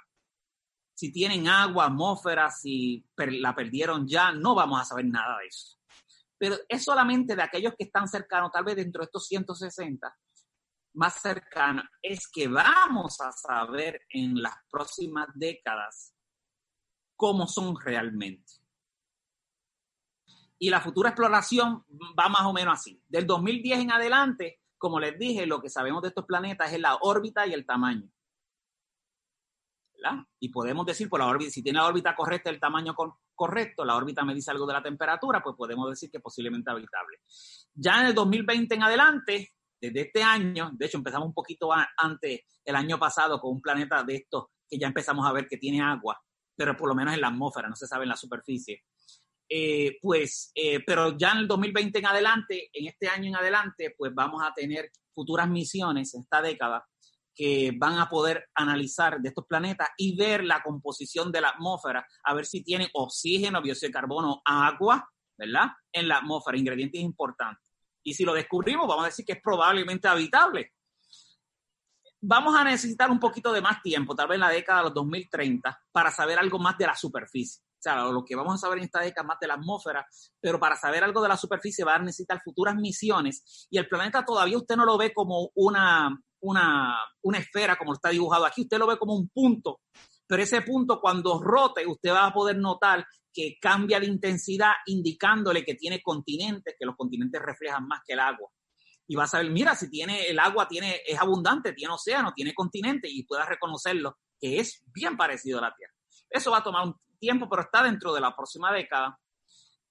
si 0.93 1.13
tienen 1.13 1.47
agua, 1.47 1.85
atmósfera, 1.85 2.51
si 2.51 3.05
la 3.15 3.55
perdieron 3.55 4.05
ya, 4.05 4.33
no 4.33 4.53
vamos 4.53 4.81
a 4.81 4.83
saber 4.85 5.05
nada 5.05 5.37
de 5.37 5.47
eso. 5.47 5.77
Pero 6.37 6.57
es 6.67 6.83
solamente 6.83 7.37
de 7.37 7.41
aquellos 7.41 7.73
que 7.77 7.85
están 7.85 8.07
cercanos, 8.07 8.51
tal 8.51 8.65
vez 8.65 8.75
dentro 8.75 8.99
de 8.99 9.05
estos 9.05 9.25
160, 9.27 10.13
más 10.95 11.21
cercanos, 11.21 11.85
es 12.01 12.27
que 12.27 12.49
vamos 12.49 13.21
a 13.21 13.31
saber 13.31 14.01
en 14.09 14.41
las 14.41 14.55
próximas 14.69 15.27
décadas 15.35 16.13
cómo 17.15 17.47
son 17.47 17.79
realmente 17.79 18.58
y 20.59 20.69
la 20.69 20.81
futura 20.81 21.09
exploración 21.09 21.85
va 22.19 22.27
más 22.27 22.45
o 22.45 22.53
menos 22.53 22.79
así. 22.79 23.01
Del 23.07 23.25
2010 23.25 23.79
en 23.79 23.91
adelante, 23.91 24.59
como 24.77 24.99
les 24.99 25.17
dije, 25.17 25.45
lo 25.45 25.61
que 25.61 25.69
sabemos 25.69 26.01
de 26.01 26.09
estos 26.09 26.25
planetas 26.25 26.71
es 26.73 26.79
la 26.79 26.97
órbita 27.01 27.47
y 27.47 27.53
el 27.53 27.65
tamaño. 27.65 28.09
¿verdad? 29.95 30.25
Y 30.39 30.49
podemos 30.49 30.85
decir 30.85 31.09
por 31.09 31.19
la 31.19 31.27
órbita, 31.27 31.51
si 31.51 31.63
tiene 31.63 31.79
la 31.79 31.87
órbita 31.87 32.15
correcta, 32.15 32.49
el 32.49 32.59
tamaño 32.59 32.93
correcto, 33.35 33.83
la 33.85 33.95
órbita 33.95 34.23
me 34.23 34.35
dice 34.35 34.51
algo 34.51 34.65
de 34.67 34.73
la 34.73 34.83
temperatura, 34.83 35.41
pues 35.41 35.55
podemos 35.55 35.89
decir 35.89 36.09
que 36.11 36.19
posiblemente 36.19 36.69
habitable. 36.69 37.19
Ya 37.73 38.01
en 38.01 38.07
el 38.07 38.13
2020 38.13 38.75
en 38.75 38.83
adelante, 38.83 39.53
desde 39.79 40.01
este 40.01 40.23
año, 40.23 40.71
de 40.73 40.85
hecho 40.85 40.97
empezamos 40.97 41.27
un 41.27 41.33
poquito 41.33 41.69
antes, 41.97 42.41
el 42.65 42.75
año 42.75 42.99
pasado, 42.99 43.39
con 43.39 43.51
un 43.51 43.61
planeta 43.61 44.03
de 44.03 44.15
estos 44.15 44.45
que 44.69 44.77
ya 44.77 44.87
empezamos 44.87 45.25
a 45.25 45.31
ver 45.31 45.47
que 45.47 45.57
tiene 45.57 45.81
agua, 45.81 46.21
pero 46.55 46.75
por 46.75 46.89
lo 46.89 46.95
menos 46.95 47.13
en 47.13 47.21
la 47.21 47.29
atmósfera, 47.29 47.69
no 47.69 47.75
se 47.75 47.87
sabe 47.87 48.03
en 48.03 48.09
la 48.09 48.17
superficie. 48.17 48.83
Eh, 49.51 49.97
pues, 49.99 50.51
eh, 50.53 50.79
pero 50.85 51.17
ya 51.17 51.31
en 51.31 51.39
el 51.39 51.47
2020 51.47 51.97
en 51.97 52.05
adelante, 52.05 52.69
en 52.71 52.87
este 52.87 53.07
año 53.07 53.29
en 53.29 53.35
adelante, 53.35 53.95
pues 53.97 54.13
vamos 54.13 54.43
a 54.43 54.53
tener 54.53 54.91
futuras 55.11 55.49
misiones 55.49 56.13
esta 56.13 56.39
década 56.39 56.87
que 57.33 57.71
van 57.75 57.97
a 57.97 58.09
poder 58.09 58.49
analizar 58.53 59.19
de 59.19 59.29
estos 59.29 59.47
planetas 59.47 59.89
y 59.97 60.15
ver 60.15 60.43
la 60.43 60.61
composición 60.61 61.31
de 61.31 61.41
la 61.41 61.49
atmósfera, 61.49 62.05
a 62.23 62.33
ver 62.33 62.45
si 62.45 62.63
tiene 62.63 62.89
oxígeno, 62.93 63.61
dióxido 63.61 63.87
de 63.87 63.93
carbono, 63.93 64.41
agua, 64.45 65.09
¿verdad? 65.35 65.67
En 65.91 66.07
la 66.07 66.17
atmósfera, 66.17 66.57
ingredientes 66.57 67.01
importantes. 67.01 67.71
Y 68.03 68.13
si 68.13 68.25
lo 68.25 68.33
descubrimos, 68.33 68.87
vamos 68.87 69.05
a 69.05 69.07
decir 69.07 69.25
que 69.25 69.33
es 69.33 69.41
probablemente 69.41 70.07
habitable. 70.07 70.73
Vamos 72.21 72.55
a 72.55 72.65
necesitar 72.65 73.09
un 73.09 73.19
poquito 73.19 73.53
de 73.53 73.61
más 73.61 73.81
tiempo, 73.81 74.13
tal 74.13 74.27
vez 74.27 74.35
en 74.35 74.41
la 74.41 74.49
década 74.49 74.79
de 74.79 74.85
los 74.85 74.93
2030, 74.93 75.81
para 75.91 76.11
saber 76.11 76.37
algo 76.37 76.59
más 76.59 76.77
de 76.77 76.87
la 76.87 76.95
superficie 76.95 77.63
o 77.79 77.81
sea, 77.81 78.03
lo 78.11 78.25
que 78.25 78.35
vamos 78.35 78.55
a 78.55 78.57
saber 78.57 78.79
en 78.79 78.85
esta 78.85 78.99
década 78.99 79.25
más 79.25 79.37
de 79.39 79.47
la 79.47 79.53
atmósfera, 79.53 80.05
pero 80.41 80.59
para 80.59 80.75
saber 80.75 81.01
algo 81.03 81.21
de 81.21 81.29
la 81.29 81.37
superficie 81.37 81.85
va 81.85 81.95
a 81.95 81.99
necesitar 81.99 82.41
futuras 82.43 82.75
misiones 82.75 83.67
y 83.69 83.77
el 83.77 83.87
planeta 83.87 84.25
todavía 84.25 84.57
usted 84.57 84.75
no 84.75 84.85
lo 84.85 84.97
ve 84.97 85.13
como 85.13 85.49
una, 85.55 86.09
una, 86.41 86.97
una 87.21 87.37
esfera 87.37 87.77
como 87.77 87.93
está 87.93 88.09
dibujado 88.09 88.45
aquí, 88.45 88.63
usted 88.63 88.77
lo 88.77 88.87
ve 88.87 88.97
como 88.97 89.15
un 89.15 89.29
punto, 89.29 89.79
pero 90.27 90.43
ese 90.43 90.61
punto 90.61 90.99
cuando 90.99 91.39
rote 91.39 91.87
usted 91.87 92.11
va 92.11 92.27
a 92.27 92.33
poder 92.33 92.57
notar 92.57 93.05
que 93.33 93.57
cambia 93.61 93.99
de 93.99 94.07
intensidad 94.07 94.73
indicándole 94.87 95.63
que 95.63 95.75
tiene 95.75 96.01
continentes, 96.01 96.75
que 96.77 96.85
los 96.85 96.97
continentes 96.97 97.41
reflejan 97.41 97.87
más 97.87 98.01
que 98.05 98.13
el 98.13 98.19
agua. 98.19 98.49
Y 99.07 99.15
va 99.15 99.23
a 99.23 99.27
saber, 99.27 99.49
mira, 99.49 99.75
si 99.75 99.89
tiene 99.89 100.27
el 100.27 100.37
agua 100.37 100.67
tiene, 100.67 101.01
es 101.05 101.19
abundante, 101.19 101.73
tiene 101.73 101.93
océano, 101.93 102.33
tiene 102.35 102.53
continente 102.53 103.07
y 103.09 103.23
pueda 103.23 103.45
reconocerlo, 103.45 104.17
que 104.39 104.59
es 104.59 104.83
bien 104.93 105.17
parecido 105.17 105.59
a 105.59 105.61
la 105.61 105.75
Tierra. 105.75 105.93
Eso 106.29 106.51
va 106.51 106.57
a 106.57 106.63
tomar 106.63 106.85
un 106.85 106.93
tiempo, 107.19 107.47
pero 107.49 107.63
está 107.63 107.83
dentro 107.83 108.13
de 108.13 108.21
la 108.21 108.35
próxima 108.35 108.71
década. 108.71 109.19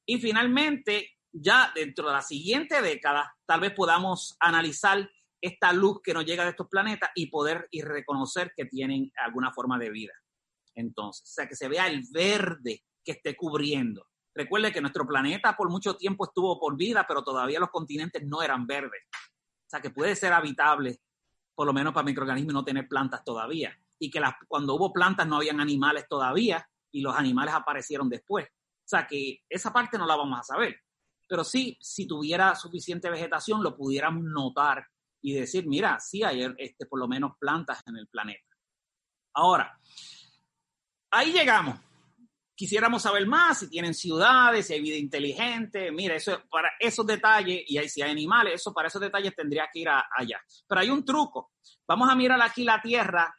Y 0.07 0.19
finalmente, 0.19 1.19
ya 1.33 1.71
dentro 1.75 2.07
de 2.07 2.15
la 2.15 2.23
siguiente 2.23 2.81
década, 2.83 3.35
tal 3.47 3.61
vez 3.61 3.73
podamos 3.73 4.37
analizar 4.41 5.09
esta 5.41 5.73
luz 5.73 6.01
que 6.03 6.15
nos 6.15 6.25
llega 6.25 6.45
de 6.45 6.51
estos 6.51 6.69
planetas 6.69 7.11
y 7.15 7.27
poder 7.27 7.69
y 7.71 7.83
reconocer 7.83 8.53
que 8.57 8.65
tienen 8.65 9.13
alguna 9.17 9.53
forma 9.53 9.79
de 9.79 9.91
vida. 9.91 10.15
Entonces, 10.75 11.29
o 11.29 11.33
sea, 11.33 11.49
que 11.49 11.57
se 11.57 11.69
vea 11.69 11.87
el 11.87 12.05
verde 12.11 12.85
que 13.05 13.13
esté 13.13 13.37
cubriendo. 13.37 14.07
Recuerde 14.35 14.73
que 14.73 14.81
nuestro 14.81 15.07
planeta 15.07 15.57
por 15.57 15.71
mucho 15.71 15.97
tiempo 15.97 16.25
estuvo 16.25 16.59
por 16.61 16.77
vida, 16.77 17.05
pero 17.07 17.23
todavía 17.23 17.61
los 17.61 17.71
continentes 17.71 18.23
no 18.25 18.43
eran 18.43 18.67
verdes. 18.67 19.03
O 19.13 19.71
sea, 19.71 19.81
que 19.81 19.91
puede 19.91 20.15
ser 20.15 20.33
habitable, 20.33 21.01
por 21.55 21.67
lo 21.67 21.73
menos 21.73 21.93
para 21.93 22.05
microorganismos, 22.05 22.55
no 22.55 22.65
tener 22.65 22.89
plantas 22.89 23.25
todavía. 23.25 23.77
Y 23.99 24.11
que 24.11 24.21
cuando 24.47 24.75
hubo 24.75 24.93
plantas 24.93 25.27
no 25.27 25.37
habían 25.37 25.61
animales 25.61 26.07
todavía, 26.09 26.69
y 26.93 27.01
los 27.01 27.15
animales 27.17 27.55
aparecieron 27.55 28.09
después. 28.09 28.47
O 28.47 28.89
sea 28.89 29.07
que 29.07 29.41
esa 29.49 29.73
parte 29.73 29.99
no 29.99 30.07
la 30.07 30.17
vamos 30.17 30.41
a 30.41 30.43
saber. 30.43 30.81
Pero 31.29 31.45
sí, 31.45 31.77
si 31.81 32.07
tuviera 32.07 32.55
suficiente 32.55 33.11
vegetación, 33.11 33.63
lo 33.63 33.77
pudiéramos 33.77 34.25
notar 34.25 34.87
y 35.21 35.35
decir, 35.35 35.67
mira, 35.67 36.01
sí 36.01 36.23
hay 36.23 36.43
este, 36.57 36.87
por 36.87 36.99
lo 36.99 37.07
menos 37.07 37.33
plantas 37.39 37.83
en 37.87 37.97
el 37.97 38.09
planeta. 38.09 38.57
Ahora, 39.35 39.79
ahí 41.11 41.33
llegamos. 41.33 41.79
Quisiéramos 42.55 43.03
saber 43.03 43.27
más 43.27 43.61
si 43.61 43.69
tienen 43.69 43.95
ciudades, 43.95 44.67
si 44.67 44.73
hay 44.73 44.81
vida 44.81 44.97
inteligente. 44.97 45.93
Mira, 45.93 46.17
eso 46.17 46.43
para 46.51 46.71
esos 46.81 47.07
detalles, 47.07 47.63
y 47.67 47.79
si 47.89 48.03
hay 48.03 48.11
animales, 48.11 48.55
eso 48.55 48.73
para 48.73 48.89
esos 48.89 49.01
detalles 49.01 49.35
tendría 49.37 49.69
que 49.73 49.81
ir 49.81 49.89
allá. 49.89 50.41
Pero 50.67 50.81
hay 50.81 50.91
un 50.91 51.05
truco. 51.05 51.53
Vamos 51.87 52.09
a 52.09 52.17
mirar 52.17 52.41
aquí 52.41 52.65
la 52.65 52.81
Tierra 52.81 53.33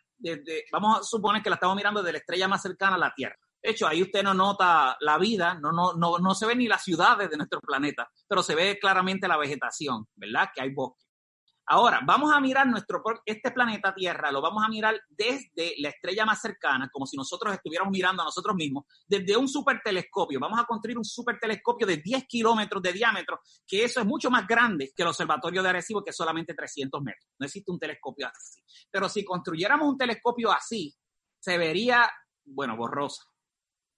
vamos 0.72 0.99
a 0.99 1.03
suponer 1.03 1.41
que 1.41 1.49
la 1.49 1.55
estamos 1.55 1.76
mirando 1.76 2.03
de 2.03 2.11
la 2.11 2.17
estrella 2.17 2.47
más 2.47 2.61
cercana 2.61 2.95
a 2.95 2.99
la 2.99 3.13
Tierra. 3.13 3.38
De 3.61 3.72
hecho, 3.72 3.88
ahí 3.88 4.01
usted 4.01 4.24
no 4.24 4.34
nota 4.34 4.95
la 5.01 5.17
vida, 5.17 5.55
no, 5.55 5.72
no, 5.72 5.93
no, 5.93 6.17
no 6.17 6.34
se 6.34 6.45
ven 6.45 6.59
ni 6.59 6.67
las 6.67 6.84
ciudades 6.84 7.30
de 7.30 7.38
nuestro 7.38 7.59
planeta, 7.59 8.09
pero 8.28 8.41
se 8.41 8.55
ve 8.55 8.80
claramente 8.80 9.28
la 9.28 9.38
vegetación, 9.38 10.07
¿verdad? 10.15 10.49
Que 10.53 10.61
hay 10.61 10.74
bosque. 10.74 11.05
Ahora, 11.72 11.99
vamos 12.03 12.34
a 12.34 12.39
mirar 12.39 12.65
nuestro, 12.65 13.03
este 13.24 13.51
planeta 13.51 13.93
Tierra, 13.93 14.32
lo 14.32 14.41
vamos 14.41 14.63
a 14.65 14.70
mirar 14.70 14.99
desde 15.07 15.76
la 15.78 15.89
estrella 15.89 16.26
más 16.26 16.41
cercana, 16.41 16.89
como 16.91 17.05
si 17.05 17.15
nosotros 17.15 17.53
estuviéramos 17.53 17.91
mirando 17.91 18.24
a 18.24 18.26
nosotros 18.26 18.55
mismos, 18.55 18.86
desde 19.07 19.38
un 19.38 19.47
supertelescopio. 19.47 20.39
Vamos 20.39 20.59
a 20.59 20.63
construir 20.63 20.97
un 20.97 21.05
supertelescopio 21.05 21.86
de 21.86 21.97
10 21.97 22.26
kilómetros 22.26 22.82
de 22.82 22.91
diámetro, 22.91 23.41
que 23.67 23.84
eso 23.84 23.99
es 23.99 24.05
mucho 24.07 24.32
más 24.32 24.47
grande 24.47 24.91
que 24.95 25.03
el 25.03 25.09
observatorio 25.09 25.61
de 25.61 25.70
Arecibo, 25.70 26.03
que 26.03 26.09
es 26.09 26.15
solamente 26.15 26.55
300 26.55 27.03
metros. 27.03 27.30
No 27.38 27.45
existe 27.45 27.72
un 27.72 27.78
telescopio 27.78 28.26
así. 28.26 28.63
Pero 28.89 29.07
si 29.07 29.24
construyéramos 29.24 29.88
un 29.89 29.97
telescopio 29.99 30.51
así, 30.51 30.91
se 31.39 31.55
vería, 31.59 32.09
bueno, 32.45 32.76
borrosa. 32.78 33.26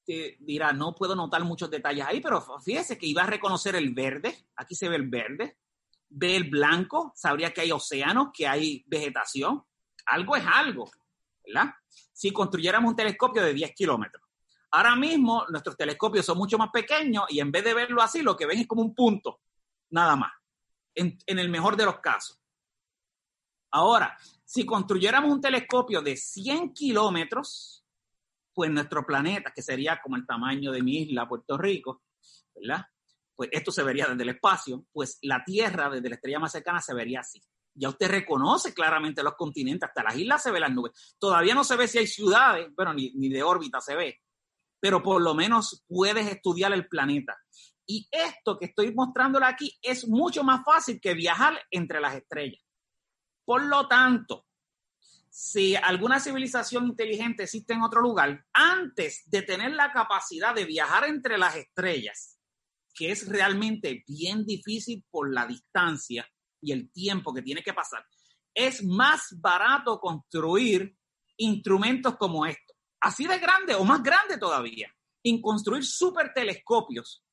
Te 0.06 0.36
dirá, 0.42 0.74
no 0.74 0.94
puedo 0.94 1.16
notar 1.16 1.46
muchos 1.46 1.72
detalles 1.72 2.06
ahí, 2.06 2.20
pero 2.20 2.44
fíjese 2.60 2.98
que 2.98 3.08
iba 3.08 3.24
a 3.24 3.28
reconocer 3.28 3.78
el 3.78 3.94
verde. 3.94 4.50
Aquí 4.58 4.76
se 4.76 4.90
ve 4.90 4.98
el 4.98 5.08
verde 5.08 5.58
ve 6.12 6.36
el 6.36 6.50
blanco, 6.50 7.14
sabría 7.16 7.54
que 7.54 7.62
hay 7.62 7.72
océanos, 7.72 8.30
que 8.34 8.48
hay 8.48 8.84
vegetación. 8.88 9.64
Algo 10.06 10.36
es 10.36 10.44
algo, 10.46 10.90
¿verdad? 11.46 11.74
Si 12.12 12.32
construyéramos 12.32 12.92
un 12.92 12.96
telescopio 12.96 13.42
de 13.42 13.54
10 13.54 13.74
kilómetros. 13.74 14.24
Ahora 14.72 14.96
mismo 14.96 15.46
nuestros 15.50 15.76
telescopios 15.76 16.26
son 16.26 16.38
mucho 16.38 16.58
más 16.58 16.70
pequeños 16.72 17.26
y 17.30 17.40
en 17.40 17.52
vez 17.52 17.64
de 17.64 17.74
verlo 17.74 18.02
así, 18.02 18.22
lo 18.22 18.38
que 18.38 18.46
ven 18.46 18.60
es 18.60 18.68
como 18.68 18.82
un 18.82 18.96
punto, 18.96 19.42
nada 19.90 20.16
más, 20.16 20.32
en, 20.96 21.18
el 21.28 21.50
mejor 21.50 21.76
de 21.76 21.86
los 21.86 22.00
casos. 22.00 22.40
Ahora, 23.72 24.18
si 24.46 24.66
construyéramos 24.66 25.32
un 25.32 25.42
telescopio 25.42 26.02
de 26.02 26.16
100 26.18 26.74
kilómetros, 26.74 27.86
pues 28.54 28.70
nuestro 28.70 29.06
planeta, 29.06 29.52
que 29.54 29.62
sería 29.62 30.02
como 30.02 30.18
el 30.18 30.26
tamaño 30.26 30.72
de 30.72 30.84
mi 30.84 31.04
isla, 31.04 31.28
Puerto 31.28 31.58
Rico, 31.58 32.04
¿verdad? 32.56 32.86
Pues 33.36 33.50
esto 33.52 33.72
se 33.72 33.84
vería 33.84 34.08
desde 34.08 34.24
el 34.24 34.30
espacio, 34.30 34.86
pues 34.92 35.18
la 35.22 35.44
Tierra 35.44 35.90
desde 35.90 36.10
la 36.10 36.16
estrella 36.16 36.40
más 36.40 36.52
cercana 36.52 36.82
se 36.82 36.94
vería 36.94 37.22
así. 37.22 37.42
Ya 37.74 37.90
usted 37.90 38.10
reconoce 38.10 38.74
claramente 38.74 39.24
los 39.24 39.36
continentes, 39.36 39.88
hasta 39.88 40.04
las 40.04 40.16
islas 40.18 40.44
se 40.44 40.52
ven 40.52 40.62
las 40.62 40.72
nubes. 40.72 41.16
Todavía 41.18 41.56
no 41.56 41.64
se 41.64 41.76
ve 41.78 41.88
si 41.88 42.00
hay 42.00 42.08
ciudades, 42.08 42.68
bueno, 42.76 42.94
ni, 42.94 43.12
ni 43.14 43.30
de 43.30 43.44
órbita 43.44 43.80
se 43.80 43.96
ve, 43.96 44.22
pero 44.80 45.02
por 45.02 45.22
lo 45.22 45.34
menos 45.34 45.84
puedes 45.88 46.28
estudiar 46.28 46.74
el 46.74 46.88
planeta. 46.88 47.38
Y 47.86 48.08
esto 48.12 48.58
que 48.58 48.66
estoy 48.66 48.94
mostrándole 48.94 49.46
aquí 49.46 49.78
es 49.82 50.08
mucho 50.08 50.44
más 50.44 50.64
fácil 50.64 51.00
que 51.02 51.14
viajar 51.14 51.60
entre 51.72 52.00
las 52.00 52.16
estrellas. 52.16 52.62
Por 53.46 53.64
lo 53.64 53.88
tanto, 53.88 54.46
si 55.30 55.76
alguna 55.76 56.20
civilización 56.20 56.88
inteligente 56.88 57.44
existe 57.44 57.74
en 57.74 57.82
otro 57.82 58.02
lugar, 58.02 58.46
antes 58.54 59.24
de 59.28 59.42
tener 59.42 59.72
la 59.72 59.92
capacidad 59.92 60.54
de 60.54 60.66
viajar 60.66 61.06
entre 61.06 61.38
las 61.38 61.56
estrellas, 61.56 62.38
que 62.94 63.12
es 63.12 63.28
realmente 63.28 64.04
bien 64.08 64.46
difícil 64.46 65.04
por 65.10 65.34
la 65.34 65.46
distancia 65.46 66.28
y 66.62 66.72
el 66.72 66.92
tiempo 66.92 67.34
que 67.34 67.42
tiene 67.42 67.64
que 67.64 67.74
pasar, 67.74 68.06
es 68.54 68.84
más 68.84 69.36
barato 69.40 70.00
construir 70.00 70.96
instrumentos 71.38 72.18
como 72.18 72.46
estos, 72.46 72.76
así 73.00 73.26
de 73.26 73.40
grande 73.40 73.76
o 73.76 73.84
más 73.84 74.04
grande 74.04 74.38
todavía, 74.38 74.94
en 75.24 75.42
construir 75.42 75.84
super 75.86 76.32
telescopios, 76.34 77.24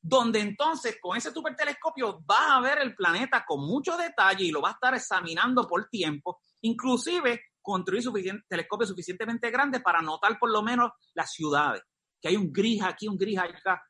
donde 0.00 0.40
entonces 0.40 0.98
con 1.00 1.16
ese 1.16 1.32
super 1.32 1.56
telescopio 1.56 2.20
vas 2.24 2.50
a 2.50 2.60
ver 2.60 2.78
el 2.78 2.94
planeta 2.94 3.44
con 3.46 3.66
mucho 3.66 3.96
detalle 3.96 4.44
y 4.44 4.50
lo 4.50 4.60
vas 4.60 4.74
a 4.74 4.76
estar 4.76 4.94
examinando 4.94 5.66
por 5.66 5.88
tiempo, 5.88 6.40
inclusive 6.60 7.40
construir 7.60 8.04
telescopios 8.48 8.88
suficientemente 8.88 9.50
grandes 9.50 9.82
para 9.82 10.00
notar 10.00 10.38
por 10.38 10.50
lo 10.50 10.62
menos 10.62 10.92
las 11.14 11.32
ciudades, 11.32 11.82
que 12.20 12.28
hay 12.28 12.36
un 12.36 12.52
gris 12.52 12.82
aquí, 12.82 13.08
un 13.08 13.16
gris 13.16 13.38
acá, 13.38 13.82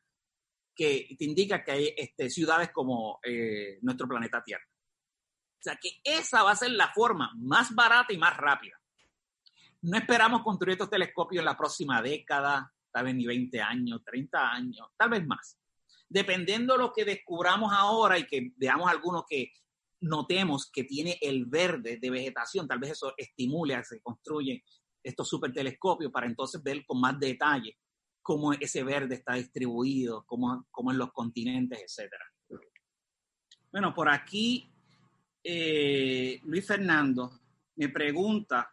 que 0.77 1.15
te 1.17 1.25
indica 1.25 1.63
que 1.63 1.71
hay 1.71 1.93
este, 1.97 2.29
ciudades 2.29 2.71
como 2.71 3.19
eh, 3.23 3.79
nuestro 3.81 4.07
planeta 4.07 4.43
Tierra. 4.43 4.63
O 4.67 5.63
sea 5.63 5.75
que 5.75 5.89
esa 6.03 6.43
va 6.43 6.51
a 6.51 6.55
ser 6.55 6.71
la 6.71 6.93
forma 6.93 7.31
más 7.35 7.73
barata 7.73 8.13
y 8.13 8.17
más 8.17 8.37
rápida. 8.37 8.79
No 9.81 9.97
esperamos 9.97 10.43
construir 10.43 10.73
estos 10.73 10.89
telescopios 10.89 11.39
en 11.39 11.45
la 11.45 11.57
próxima 11.57 12.01
década, 12.01 12.71
tal 12.91 13.05
vez 13.05 13.15
ni 13.15 13.25
20 13.25 13.59
años, 13.59 14.03
30 14.05 14.51
años, 14.51 14.87
tal 14.95 15.09
vez 15.09 15.25
más. 15.25 15.57
Dependiendo 16.07 16.73
de 16.73 16.79
lo 16.79 16.93
que 16.93 17.05
descubramos 17.05 17.73
ahora 17.73 18.19
y 18.19 18.27
que 18.27 18.51
veamos 18.55 18.89
algunos 18.89 19.25
que 19.27 19.51
notemos 20.01 20.69
que 20.71 20.83
tiene 20.83 21.17
el 21.21 21.45
verde 21.45 21.97
de 21.97 22.09
vegetación, 22.11 22.67
tal 22.67 22.79
vez 22.79 22.91
eso 22.91 23.13
estimule 23.17 23.73
a 23.73 23.79
que 23.79 23.85
se 23.85 24.01
construyen 24.01 24.61
estos 25.01 25.27
supertelescopios 25.27 26.11
para 26.11 26.27
entonces 26.27 26.61
ver 26.61 26.85
con 26.85 27.01
más 27.01 27.19
detalle 27.19 27.77
cómo 28.27 28.51
ese 28.51 28.83
verde 28.83 29.15
está 29.15 29.35
distribuido, 29.35 30.25
cómo, 30.25 30.67
cómo 30.69 30.91
en 30.91 30.97
los 30.97 31.13
continentes, 31.13 31.79
etcétera. 31.79 32.25
Bueno, 33.71 33.93
por 33.93 34.09
aquí 34.09 34.69
eh, 35.41 36.41
Luis 36.43 36.67
Fernando 36.67 37.39
me 37.77 37.87
pregunta 37.87 38.69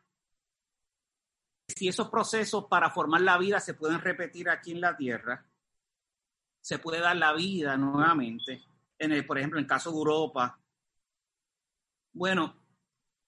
si 1.68 1.86
esos 1.86 2.08
procesos 2.08 2.64
para 2.68 2.90
formar 2.90 3.20
la 3.20 3.38
vida 3.38 3.60
se 3.60 3.74
pueden 3.74 4.00
repetir 4.00 4.48
aquí 4.48 4.72
en 4.72 4.80
la 4.80 4.96
Tierra, 4.96 5.46
se 6.60 6.80
puede 6.80 6.98
dar 6.98 7.16
la 7.16 7.32
vida 7.32 7.76
nuevamente, 7.76 8.60
en 8.98 9.12
el, 9.12 9.24
por 9.24 9.38
ejemplo, 9.38 9.60
en 9.60 9.66
el 9.66 9.68
caso 9.68 9.92
de 9.92 9.98
Europa. 9.98 10.58
Bueno, 12.12 12.56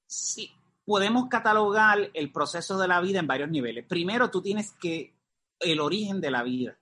sí, 0.06 0.50
podemos 0.84 1.28
catalogar 1.28 2.10
el 2.12 2.32
proceso 2.32 2.76
de 2.78 2.88
la 2.88 3.00
vida 3.00 3.20
en 3.20 3.28
varios 3.28 3.48
niveles. 3.48 3.86
Primero, 3.86 4.28
tú 4.28 4.42
tienes 4.42 4.72
que 4.72 5.15
el 5.60 5.80
origen 5.80 6.20
de 6.20 6.30
la 6.30 6.42
vida. 6.42 6.78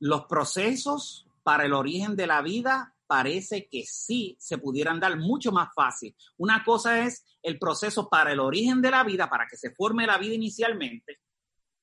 Los 0.00 0.26
procesos 0.26 1.26
para 1.42 1.64
el 1.64 1.72
origen 1.72 2.14
de 2.16 2.26
la 2.26 2.42
vida 2.42 2.94
parece 3.06 3.68
que 3.68 3.84
sí 3.84 4.36
se 4.38 4.58
pudieran 4.58 5.00
dar 5.00 5.16
mucho 5.18 5.50
más 5.50 5.70
fácil. 5.74 6.14
Una 6.36 6.62
cosa 6.62 7.00
es 7.00 7.24
el 7.42 7.58
proceso 7.58 8.08
para 8.08 8.32
el 8.32 8.40
origen 8.40 8.82
de 8.82 8.90
la 8.90 9.02
vida, 9.02 9.28
para 9.30 9.46
que 9.46 9.56
se 9.56 9.74
forme 9.74 10.06
la 10.06 10.18
vida 10.18 10.34
inicialmente, 10.34 11.20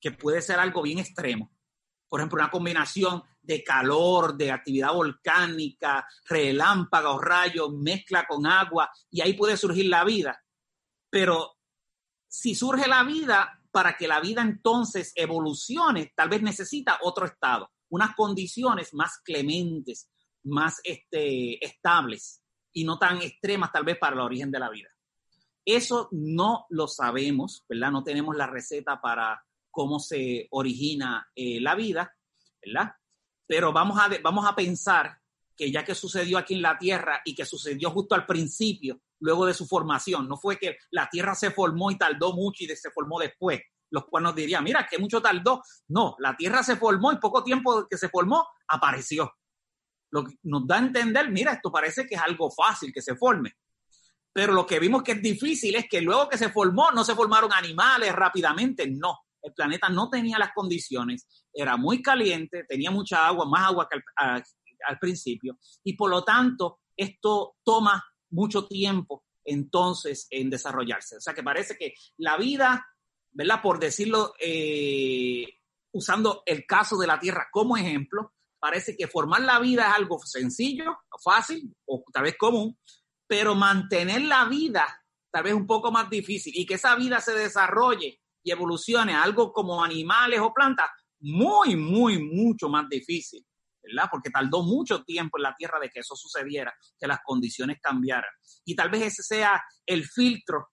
que 0.00 0.12
puede 0.12 0.40
ser 0.40 0.60
algo 0.60 0.82
bien 0.82 1.00
extremo. 1.00 1.50
Por 2.08 2.20
ejemplo, 2.20 2.40
una 2.40 2.50
combinación 2.50 3.24
de 3.42 3.64
calor, 3.64 4.36
de 4.36 4.52
actividad 4.52 4.92
volcánica, 4.92 6.06
relámpagos, 6.28 7.20
rayos, 7.20 7.72
mezcla 7.72 8.24
con 8.26 8.46
agua, 8.46 8.90
y 9.10 9.20
ahí 9.20 9.34
puede 9.34 9.56
surgir 9.56 9.86
la 9.86 10.04
vida. 10.04 10.40
Pero 11.10 11.56
si 12.28 12.54
surge 12.54 12.86
la 12.86 13.02
vida, 13.02 13.55
para 13.76 13.94
que 13.94 14.08
la 14.08 14.20
vida 14.20 14.40
entonces 14.40 15.12
evolucione, 15.14 16.10
tal 16.16 16.30
vez 16.30 16.40
necesita 16.40 16.98
otro 17.02 17.26
estado, 17.26 17.70
unas 17.90 18.16
condiciones 18.16 18.94
más 18.94 19.18
clementes, 19.22 20.10
más 20.44 20.80
este, 20.82 21.62
estables 21.62 22.42
y 22.72 22.84
no 22.84 22.98
tan 22.98 23.20
extremas 23.20 23.70
tal 23.72 23.84
vez 23.84 23.98
para 23.98 24.14
el 24.14 24.22
origen 24.22 24.50
de 24.50 24.60
la 24.60 24.70
vida. 24.70 24.88
Eso 25.62 26.08
no 26.12 26.64
lo 26.70 26.88
sabemos, 26.88 27.66
¿verdad? 27.68 27.90
No 27.90 28.02
tenemos 28.02 28.34
la 28.34 28.46
receta 28.46 28.98
para 28.98 29.44
cómo 29.70 30.00
se 30.00 30.48
origina 30.52 31.28
eh, 31.34 31.60
la 31.60 31.74
vida, 31.74 32.16
¿verdad? 32.64 32.94
Pero 33.46 33.74
vamos 33.74 33.98
a, 34.00 34.08
vamos 34.22 34.46
a 34.46 34.56
pensar 34.56 35.18
que 35.54 35.70
ya 35.70 35.84
que 35.84 35.94
sucedió 35.94 36.38
aquí 36.38 36.54
en 36.54 36.62
la 36.62 36.78
Tierra 36.78 37.20
y 37.26 37.34
que 37.34 37.44
sucedió 37.44 37.90
justo 37.90 38.14
al 38.14 38.24
principio, 38.24 39.02
luego 39.20 39.46
de 39.46 39.54
su 39.54 39.66
formación. 39.66 40.28
No 40.28 40.36
fue 40.36 40.58
que 40.58 40.76
la 40.90 41.08
Tierra 41.08 41.34
se 41.34 41.50
formó 41.50 41.90
y 41.90 41.98
tardó 41.98 42.32
mucho 42.32 42.64
y 42.64 42.68
se 42.68 42.90
formó 42.90 43.18
después, 43.18 43.60
los 43.90 44.04
cuales 44.06 44.24
nos 44.24 44.34
dirían, 44.34 44.64
mira, 44.64 44.86
que 44.88 44.98
mucho 44.98 45.20
tardó. 45.20 45.62
No, 45.88 46.16
la 46.18 46.36
Tierra 46.36 46.62
se 46.62 46.76
formó 46.76 47.12
y 47.12 47.18
poco 47.18 47.42
tiempo 47.42 47.86
que 47.88 47.98
se 47.98 48.08
formó, 48.08 48.46
apareció. 48.68 49.32
Lo 50.10 50.24
que 50.24 50.34
nos 50.44 50.66
da 50.66 50.76
a 50.76 50.78
entender, 50.78 51.30
mira, 51.30 51.52
esto 51.52 51.70
parece 51.70 52.06
que 52.06 52.14
es 52.14 52.20
algo 52.20 52.50
fácil 52.50 52.92
que 52.92 53.02
se 53.02 53.16
forme. 53.16 53.54
Pero 54.32 54.52
lo 54.52 54.66
que 54.66 54.78
vimos 54.78 55.02
que 55.02 55.12
es 55.12 55.22
difícil 55.22 55.74
es 55.76 55.86
que 55.88 56.00
luego 56.00 56.28
que 56.28 56.38
se 56.38 56.50
formó, 56.50 56.90
no 56.90 57.04
se 57.04 57.14
formaron 57.14 57.52
animales 57.52 58.14
rápidamente, 58.14 58.86
no. 58.86 59.18
El 59.42 59.54
planeta 59.54 59.88
no 59.88 60.10
tenía 60.10 60.38
las 60.38 60.52
condiciones, 60.52 61.26
era 61.52 61.76
muy 61.76 62.02
caliente, 62.02 62.64
tenía 62.68 62.90
mucha 62.90 63.26
agua, 63.26 63.46
más 63.46 63.68
agua 63.68 63.88
que 63.88 64.00
al 64.86 64.98
principio, 64.98 65.58
y 65.84 65.94
por 65.94 66.10
lo 66.10 66.24
tanto 66.24 66.80
esto 66.96 67.56
toma 67.64 68.04
mucho 68.30 68.66
tiempo 68.66 69.24
entonces 69.44 70.26
en 70.30 70.50
desarrollarse. 70.50 71.16
O 71.16 71.20
sea 71.20 71.34
que 71.34 71.42
parece 71.42 71.76
que 71.76 71.94
la 72.18 72.36
vida, 72.36 72.86
¿verdad? 73.32 73.60
Por 73.62 73.78
decirlo, 73.78 74.34
eh, 74.40 75.46
usando 75.92 76.42
el 76.46 76.66
caso 76.66 76.96
de 76.96 77.06
la 77.06 77.18
Tierra 77.18 77.48
como 77.52 77.76
ejemplo, 77.76 78.32
parece 78.58 78.96
que 78.96 79.06
formar 79.06 79.42
la 79.42 79.60
vida 79.60 79.88
es 79.88 79.94
algo 79.94 80.18
sencillo, 80.24 80.98
fácil 81.22 81.74
o 81.86 82.02
tal 82.12 82.24
vez 82.24 82.36
común, 82.36 82.78
pero 83.26 83.54
mantener 83.54 84.22
la 84.22 84.46
vida 84.46 84.86
tal 85.36 85.42
vez 85.42 85.52
un 85.52 85.66
poco 85.66 85.92
más 85.92 86.08
difícil 86.08 86.52
y 86.56 86.64
que 86.64 86.74
esa 86.74 86.96
vida 86.96 87.20
se 87.20 87.34
desarrolle 87.34 88.22
y 88.42 88.50
evolucione 88.50 89.14
algo 89.14 89.52
como 89.52 89.84
animales 89.84 90.40
o 90.40 90.54
plantas, 90.54 90.88
muy, 91.20 91.76
muy, 91.76 92.18
mucho 92.22 92.70
más 92.70 92.88
difícil. 92.88 93.44
Porque 94.10 94.30
tardó 94.30 94.62
mucho 94.62 95.04
tiempo 95.04 95.38
en 95.38 95.42
la 95.42 95.54
Tierra 95.54 95.78
de 95.80 95.90
que 95.90 96.00
eso 96.00 96.16
sucediera, 96.16 96.74
que 96.98 97.06
las 97.06 97.20
condiciones 97.24 97.78
cambiaran. 97.80 98.30
Y 98.64 98.74
tal 98.74 98.90
vez 98.90 99.02
ese 99.02 99.22
sea 99.22 99.62
el 99.84 100.04
filtro 100.04 100.68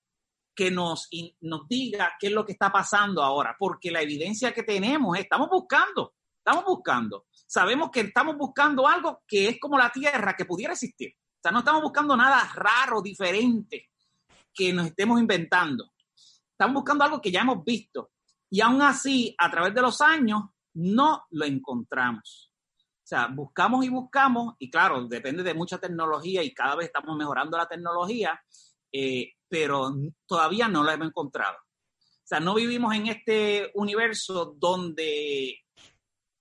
que 0.55 0.69
nos, 0.71 1.09
nos 1.41 1.67
diga 1.67 2.13
qué 2.19 2.27
es 2.27 2.33
lo 2.33 2.45
que 2.45 2.51
está 2.53 2.71
pasando 2.71 3.23
ahora, 3.23 3.55
porque 3.57 3.91
la 3.91 4.01
evidencia 4.01 4.53
que 4.53 4.63
tenemos, 4.63 5.17
estamos 5.17 5.49
buscando, 5.49 6.13
estamos 6.37 6.65
buscando. 6.65 7.25
Sabemos 7.31 7.89
que 7.91 8.01
estamos 8.01 8.37
buscando 8.37 8.87
algo 8.87 9.23
que 9.27 9.49
es 9.49 9.59
como 9.59 9.77
la 9.77 9.91
Tierra, 9.91 10.35
que 10.35 10.45
pudiera 10.45 10.73
existir. 10.73 11.13
sea, 11.41 11.51
no 11.51 11.59
estamos 11.59 11.81
buscando 11.81 12.15
nada 12.15 12.51
raro, 12.53 13.01
diferente, 13.01 13.89
que 14.53 14.71
nos 14.71 14.87
estemos 14.87 15.19
inventando. 15.19 15.91
Estamos 16.51 16.75
buscando 16.75 17.03
algo 17.03 17.21
que 17.21 17.31
ya 17.31 17.41
hemos 17.41 17.63
visto. 17.63 18.11
Y 18.49 18.61
aún 18.61 18.81
así, 18.81 19.35
a 19.37 19.49
través 19.49 19.73
de 19.73 19.81
los 19.81 19.99
años, 20.01 20.43
no 20.75 21.25
lo 21.31 21.45
encontramos. 21.45 22.52
O 23.03 23.05
sea, 23.05 23.27
buscamos 23.27 23.83
y 23.83 23.89
buscamos, 23.89 24.55
y 24.59 24.71
claro, 24.71 25.05
depende 25.07 25.43
de 25.43 25.53
mucha 25.53 25.77
tecnología 25.77 26.41
y 26.41 26.53
cada 26.53 26.75
vez 26.75 26.87
estamos 26.87 27.17
mejorando 27.17 27.57
la 27.57 27.67
tecnología, 27.67 28.41
eh, 28.93 29.33
pero 29.49 29.91
todavía 30.25 30.69
no 30.69 30.83
la 30.83 30.93
hemos 30.93 31.09
encontrado. 31.09 31.57
O 31.57 32.25
sea, 32.25 32.39
no 32.39 32.53
vivimos 32.55 32.95
en 32.95 33.07
este 33.07 33.71
universo 33.73 34.55
donde 34.57 35.59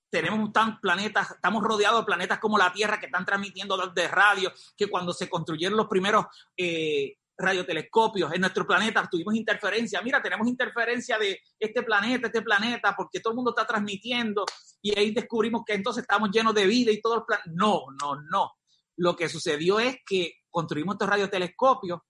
tenemos 0.08 0.52
tan 0.52 0.78
planetas, 0.80 1.32
estamos 1.32 1.64
rodeados 1.64 2.00
de 2.00 2.06
planetas 2.06 2.38
como 2.38 2.58
la 2.58 2.72
Tierra 2.72 3.00
que 3.00 3.06
están 3.06 3.24
transmitiendo 3.24 3.76
de 3.88 4.08
radio, 4.08 4.52
que 4.76 4.86
cuando 4.86 5.12
se 5.12 5.28
construyeron 5.28 5.76
los 5.76 5.88
primeros 5.88 6.26
eh, 6.56 7.16
radiotelescopios 7.42 8.32
en 8.32 8.40
nuestro 8.40 8.66
planeta, 8.66 9.06
tuvimos 9.10 9.34
interferencia. 9.34 10.00
Mira, 10.00 10.22
tenemos 10.22 10.46
interferencia 10.46 11.18
de 11.18 11.40
este 11.58 11.82
planeta, 11.82 12.28
este 12.28 12.42
planeta, 12.42 12.94
porque 12.96 13.20
todo 13.20 13.32
el 13.32 13.36
mundo 13.36 13.50
está 13.50 13.66
transmitiendo 13.66 14.44
y 14.80 14.98
ahí 14.98 15.12
descubrimos 15.12 15.62
que 15.66 15.74
entonces 15.74 16.02
estamos 16.02 16.30
llenos 16.30 16.54
de 16.54 16.66
vida 16.66 16.90
y 16.90 17.00
todo 17.00 17.16
el 17.16 17.24
plan. 17.24 17.40
No, 17.46 17.84
no, 18.00 18.20
no. 18.30 18.52
Lo 18.96 19.16
que 19.16 19.28
sucedió 19.28 19.80
es 19.80 19.98
que 20.06 20.34
construimos 20.50 20.94
estos 20.94 21.08
radiotelescopios 21.08 22.00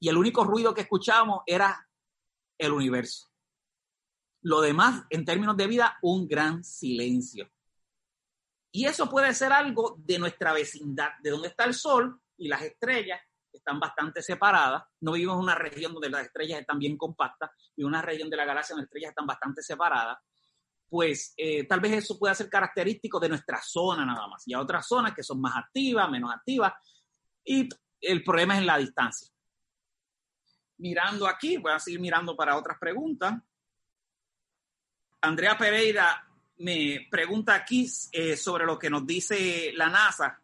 y 0.00 0.08
el 0.08 0.16
único 0.16 0.44
ruido 0.44 0.74
que 0.74 0.82
escuchábamos 0.82 1.42
era 1.46 1.88
el 2.58 2.72
universo. 2.72 3.28
Lo 4.42 4.60
demás, 4.60 5.04
en 5.10 5.24
términos 5.24 5.56
de 5.56 5.68
vida, 5.68 5.98
un 6.02 6.26
gran 6.26 6.64
silencio. 6.64 7.48
Y 8.72 8.86
eso 8.86 9.08
puede 9.08 9.32
ser 9.34 9.52
algo 9.52 9.96
de 9.98 10.18
nuestra 10.18 10.52
vecindad, 10.52 11.10
de 11.22 11.30
donde 11.30 11.48
está 11.48 11.64
el 11.64 11.74
sol 11.74 12.20
y 12.36 12.48
las 12.48 12.62
estrellas 12.62 13.20
están 13.58 13.78
bastante 13.80 14.22
separadas. 14.22 14.84
No 15.00 15.12
vivimos 15.12 15.36
en 15.36 15.42
una 15.42 15.54
región 15.54 15.92
donde 15.92 16.10
las 16.10 16.26
estrellas 16.26 16.60
están 16.60 16.78
bien 16.78 16.96
compactas 16.96 17.50
y 17.76 17.84
una 17.84 18.02
región 18.02 18.30
de 18.30 18.36
la 18.36 18.44
galaxia 18.44 18.74
donde 18.74 18.84
las 18.84 18.88
estrellas 18.88 19.10
están 19.10 19.26
bastante 19.26 19.62
separadas. 19.62 20.18
Pues 20.88 21.32
eh, 21.36 21.64
tal 21.66 21.80
vez 21.80 21.92
eso 21.92 22.18
pueda 22.18 22.34
ser 22.34 22.50
característico 22.50 23.18
de 23.18 23.30
nuestra 23.30 23.60
zona 23.62 24.04
nada 24.04 24.26
más. 24.28 24.46
Y 24.46 24.54
hay 24.54 24.60
otras 24.60 24.86
zonas 24.86 25.14
que 25.14 25.22
son 25.22 25.40
más 25.40 25.56
activas, 25.56 26.10
menos 26.10 26.32
activas. 26.32 26.72
Y 27.44 27.68
el 28.00 28.22
problema 28.22 28.54
es 28.54 28.60
en 28.60 28.66
la 28.66 28.78
distancia. 28.78 29.28
Mirando 30.78 31.26
aquí, 31.26 31.56
voy 31.56 31.72
a 31.72 31.78
seguir 31.78 32.00
mirando 32.00 32.36
para 32.36 32.56
otras 32.56 32.78
preguntas. 32.78 33.34
Andrea 35.22 35.56
Pereira 35.56 36.28
me 36.58 37.06
pregunta 37.10 37.54
aquí 37.54 37.88
eh, 38.12 38.36
sobre 38.36 38.66
lo 38.66 38.78
que 38.78 38.90
nos 38.90 39.06
dice 39.06 39.72
la 39.74 39.88
NASA 39.88 40.41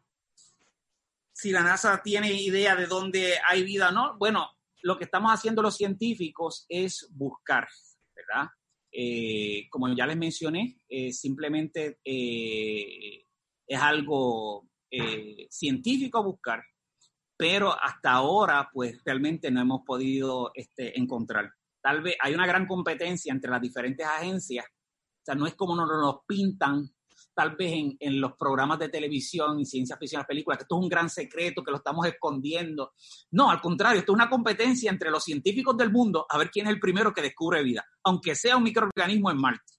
si 1.38 1.52
la 1.52 1.62
NASA 1.62 2.02
tiene 2.02 2.32
idea 2.32 2.74
de 2.74 2.86
dónde 2.86 3.34
hay 3.46 3.62
vida 3.62 3.90
o 3.90 3.92
no. 3.92 4.18
Bueno, 4.18 4.50
lo 4.82 4.98
que 4.98 5.04
estamos 5.04 5.32
haciendo 5.32 5.62
los 5.62 5.76
científicos 5.76 6.66
es 6.68 7.08
buscar, 7.12 7.68
¿verdad? 8.12 8.48
Eh, 8.90 9.68
como 9.70 9.94
ya 9.94 10.04
les 10.06 10.16
mencioné, 10.16 10.80
eh, 10.88 11.12
simplemente 11.12 12.00
eh, 12.04 13.24
es 13.66 13.80
algo 13.80 14.68
científico 15.50 16.24
buscar, 16.24 16.64
pero 17.36 17.72
hasta 17.80 18.12
ahora, 18.12 18.68
pues 18.72 19.00
realmente 19.04 19.50
no 19.50 19.60
hemos 19.60 19.82
podido 19.86 20.50
este, 20.54 20.98
encontrar. 20.98 21.52
Tal 21.80 22.02
vez 22.02 22.16
hay 22.20 22.34
una 22.34 22.46
gran 22.46 22.66
competencia 22.66 23.32
entre 23.32 23.50
las 23.50 23.60
diferentes 23.60 24.04
agencias, 24.04 24.64
o 24.66 25.24
sea, 25.24 25.34
no 25.36 25.46
es 25.46 25.54
como 25.54 25.76
nos 25.76 25.88
lo 25.88 26.24
pintan 26.26 26.90
tal 27.38 27.54
vez 27.54 27.72
en, 28.00 28.20
los 28.20 28.32
programas 28.36 28.80
de 28.80 28.88
televisión 28.88 29.60
y 29.60 29.64
ciencia 29.64 29.96
ficción, 29.96 30.18
las 30.18 30.26
películas, 30.26 30.58
que 30.58 30.64
esto 30.64 30.76
es 30.76 30.82
un 30.82 30.88
gran 30.88 31.08
secreto, 31.08 31.62
que 31.62 31.70
lo 31.70 31.76
estamos 31.76 32.04
escondiendo. 32.04 32.94
No, 33.30 33.48
al 33.48 33.60
contrario, 33.60 34.00
esto 34.00 34.10
es 34.10 34.16
una 34.16 34.28
competencia 34.28 34.90
entre 34.90 35.08
los 35.08 35.22
científicos 35.22 35.76
del 35.76 35.92
mundo 35.92 36.26
a 36.28 36.36
ver 36.36 36.50
quién 36.50 36.66
es 36.66 36.72
el 36.72 36.80
primero 36.80 37.14
que 37.14 37.22
descubre 37.22 37.62
vida, 37.62 37.86
aunque 38.02 38.34
sea 38.34 38.56
un 38.56 38.64
microorganismo 38.64 39.30
en 39.30 39.36
Marte. 39.36 39.72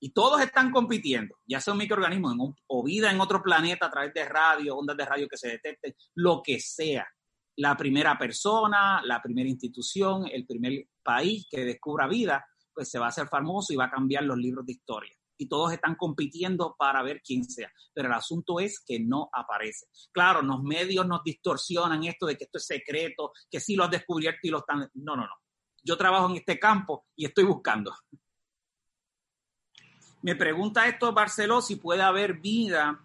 Y 0.00 0.10
todos 0.12 0.40
están 0.40 0.72
compitiendo, 0.72 1.36
ya 1.46 1.60
sea 1.60 1.74
un 1.74 1.78
microorganismo 1.78 2.56
o 2.66 2.82
vida 2.82 3.12
en 3.12 3.20
otro 3.20 3.40
planeta 3.40 3.86
a 3.86 3.90
través 3.92 4.12
de 4.12 4.24
radio, 4.24 4.76
ondas 4.76 4.96
de 4.96 5.04
radio 5.04 5.28
que 5.28 5.36
se 5.36 5.46
detecten, 5.46 5.94
lo 6.16 6.42
que 6.42 6.58
sea. 6.58 7.06
La 7.54 7.76
primera 7.76 8.18
persona, 8.18 9.00
la 9.04 9.22
primera 9.22 9.48
institución, 9.48 10.26
el 10.26 10.44
primer 10.44 10.88
país 11.04 11.46
que 11.48 11.64
descubra 11.64 12.08
vida, 12.08 12.44
pues 12.74 12.90
se 12.90 12.98
va 12.98 13.06
a 13.06 13.10
hacer 13.10 13.28
famoso 13.28 13.72
y 13.72 13.76
va 13.76 13.84
a 13.84 13.90
cambiar 13.90 14.24
los 14.24 14.36
libros 14.36 14.66
de 14.66 14.72
historia 14.72 15.19
y 15.40 15.48
todos 15.48 15.72
están 15.72 15.94
compitiendo 15.94 16.76
para 16.78 17.02
ver 17.02 17.22
quién 17.22 17.44
sea. 17.44 17.72
Pero 17.94 18.08
el 18.08 18.14
asunto 18.14 18.60
es 18.60 18.80
que 18.86 19.00
no 19.00 19.30
aparece. 19.32 19.86
Claro, 20.12 20.42
los 20.42 20.62
medios 20.62 21.06
nos 21.06 21.24
distorsionan 21.24 22.04
esto 22.04 22.26
de 22.26 22.36
que 22.36 22.44
esto 22.44 22.58
es 22.58 22.66
secreto, 22.66 23.32
que 23.50 23.58
sí 23.58 23.74
lo 23.74 23.84
han 23.84 23.90
descubierto 23.90 24.40
y 24.42 24.50
lo 24.50 24.58
están... 24.58 24.90
No, 24.94 25.16
no, 25.16 25.22
no. 25.22 25.34
Yo 25.82 25.96
trabajo 25.96 26.28
en 26.28 26.36
este 26.36 26.58
campo 26.58 27.06
y 27.16 27.24
estoy 27.24 27.44
buscando. 27.44 27.94
Me 30.22 30.36
pregunta 30.36 30.86
esto 30.86 31.12
Barceló 31.12 31.62
si 31.62 31.76
puede 31.76 32.02
haber 32.02 32.34
vida 32.34 33.00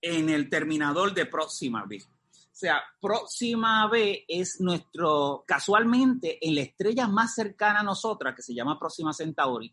en 0.00 0.30
el 0.30 0.48
terminador 0.48 1.12
de 1.12 1.26
Próxima 1.26 1.84
B. 1.86 2.02
O 2.02 2.58
sea, 2.58 2.82
Próxima 2.98 3.86
B 3.88 4.24
es 4.26 4.62
nuestro, 4.62 5.44
casualmente, 5.46 6.38
en 6.40 6.54
la 6.54 6.62
estrella 6.62 7.06
más 7.06 7.34
cercana 7.34 7.80
a 7.80 7.82
nosotras, 7.82 8.34
que 8.34 8.40
se 8.40 8.54
llama 8.54 8.78
Próxima 8.78 9.12
Centauri, 9.12 9.70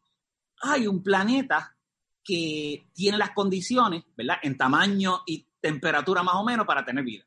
hay 0.63 0.87
un 0.87 1.03
planeta 1.03 1.75
que 2.23 2.89
tiene 2.93 3.17
las 3.17 3.31
condiciones, 3.31 4.03
¿verdad? 4.15 4.37
En 4.41 4.57
tamaño 4.57 5.23
y 5.25 5.45
temperatura 5.59 6.23
más 6.23 6.35
o 6.35 6.43
menos 6.43 6.65
para 6.65 6.85
tener 6.85 7.03
vida. 7.03 7.25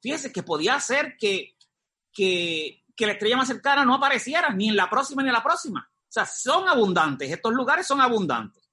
Fíjese 0.00 0.32
que 0.32 0.42
podía 0.42 0.78
ser 0.80 1.16
que, 1.18 1.56
que, 2.12 2.82
la 2.98 3.12
estrella 3.12 3.36
más 3.36 3.48
cercana 3.48 3.84
no 3.84 3.94
apareciera 3.94 4.50
ni 4.50 4.68
en 4.68 4.76
la 4.76 4.88
próxima 4.88 5.22
ni 5.22 5.28
en 5.28 5.34
la 5.34 5.42
próxima. 5.42 5.88
O 5.90 6.10
sea, 6.10 6.24
son 6.24 6.68
abundantes, 6.68 7.30
estos 7.30 7.52
lugares 7.52 7.86
son 7.86 8.00
abundantes. 8.00 8.68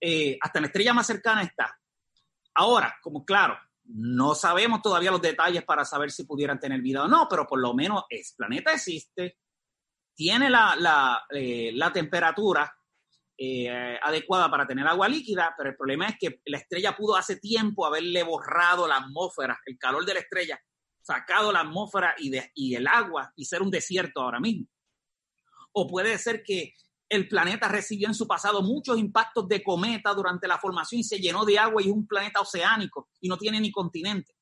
Eh, 0.00 0.38
hasta 0.40 0.60
la 0.60 0.66
estrella 0.66 0.94
más 0.94 1.06
cercana 1.06 1.42
está. 1.42 1.78
Ahora, 2.54 2.96
como 3.02 3.24
claro, 3.24 3.58
no 3.86 4.34
sabemos 4.34 4.80
todavía 4.80 5.10
los 5.10 5.20
detalles 5.20 5.64
para 5.64 5.84
saber 5.84 6.10
si 6.12 6.24
pudieran 6.24 6.60
tener 6.60 6.80
vida 6.80 7.04
o 7.04 7.08
no, 7.08 7.26
pero 7.28 7.46
por 7.46 7.60
lo 7.60 7.74
menos 7.74 8.04
el 8.08 8.22
planeta 8.36 8.72
existe, 8.72 9.38
tiene 10.14 10.48
la, 10.48 10.76
la, 10.76 11.24
eh, 11.30 11.72
la 11.74 11.92
temperatura 11.92 12.72
eh, 13.36 13.98
adecuada 14.00 14.48
para 14.50 14.66
tener 14.66 14.86
agua 14.86 15.08
líquida, 15.08 15.54
pero 15.56 15.70
el 15.70 15.76
problema 15.76 16.08
es 16.08 16.16
que 16.20 16.40
la 16.44 16.58
estrella 16.58 16.96
pudo 16.96 17.16
hace 17.16 17.36
tiempo 17.36 17.84
haberle 17.84 18.22
borrado 18.22 18.86
la 18.86 18.98
atmósfera, 18.98 19.58
el 19.66 19.76
calor 19.76 20.04
de 20.04 20.14
la 20.14 20.20
estrella, 20.20 20.60
sacado 21.02 21.52
la 21.52 21.60
atmósfera 21.60 22.14
y, 22.18 22.74
el 22.74 22.86
agua 22.86 23.32
y 23.34 23.44
ser 23.44 23.62
un 23.62 23.70
desierto 23.70 24.20
ahora 24.20 24.40
mismo. 24.40 24.66
O 25.72 25.88
puede 25.88 26.16
ser 26.18 26.42
que 26.44 26.74
el 27.08 27.28
planeta 27.28 27.68
recibió 27.68 28.06
en 28.06 28.14
su 28.14 28.26
pasado 28.26 28.62
muchos 28.62 28.98
impactos 28.98 29.48
de 29.48 29.62
cometa 29.62 30.14
durante 30.14 30.46
la 30.46 30.58
formación 30.58 31.00
y 31.00 31.04
se 31.04 31.18
llenó 31.18 31.44
de 31.44 31.58
agua 31.58 31.82
y 31.82 31.86
es 31.86 31.92
un 31.92 32.06
planeta 32.06 32.40
oceánico 32.40 33.08
y 33.20 33.28
no 33.28 33.36
tiene 33.36 33.60
ni 33.60 33.72
continente. 33.72 34.32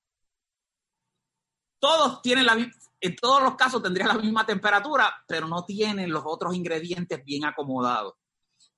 Todos 1.79 2.23
tienen 2.23 2.47
la 2.47 2.71
en 3.03 3.17
todos 3.17 3.43
los 3.43 3.57
casos 3.57 3.83
tendría 3.83 4.07
la 4.07 4.15
misma 4.15 4.47
temperatura, 4.47 5.13
pero 5.27 5.49
no 5.49 5.65
tienen 5.65 6.11
los 6.11 6.23
otros 6.25 6.55
ingredientes 6.55 7.25
bien 7.25 7.45
acomodados. 7.45 8.15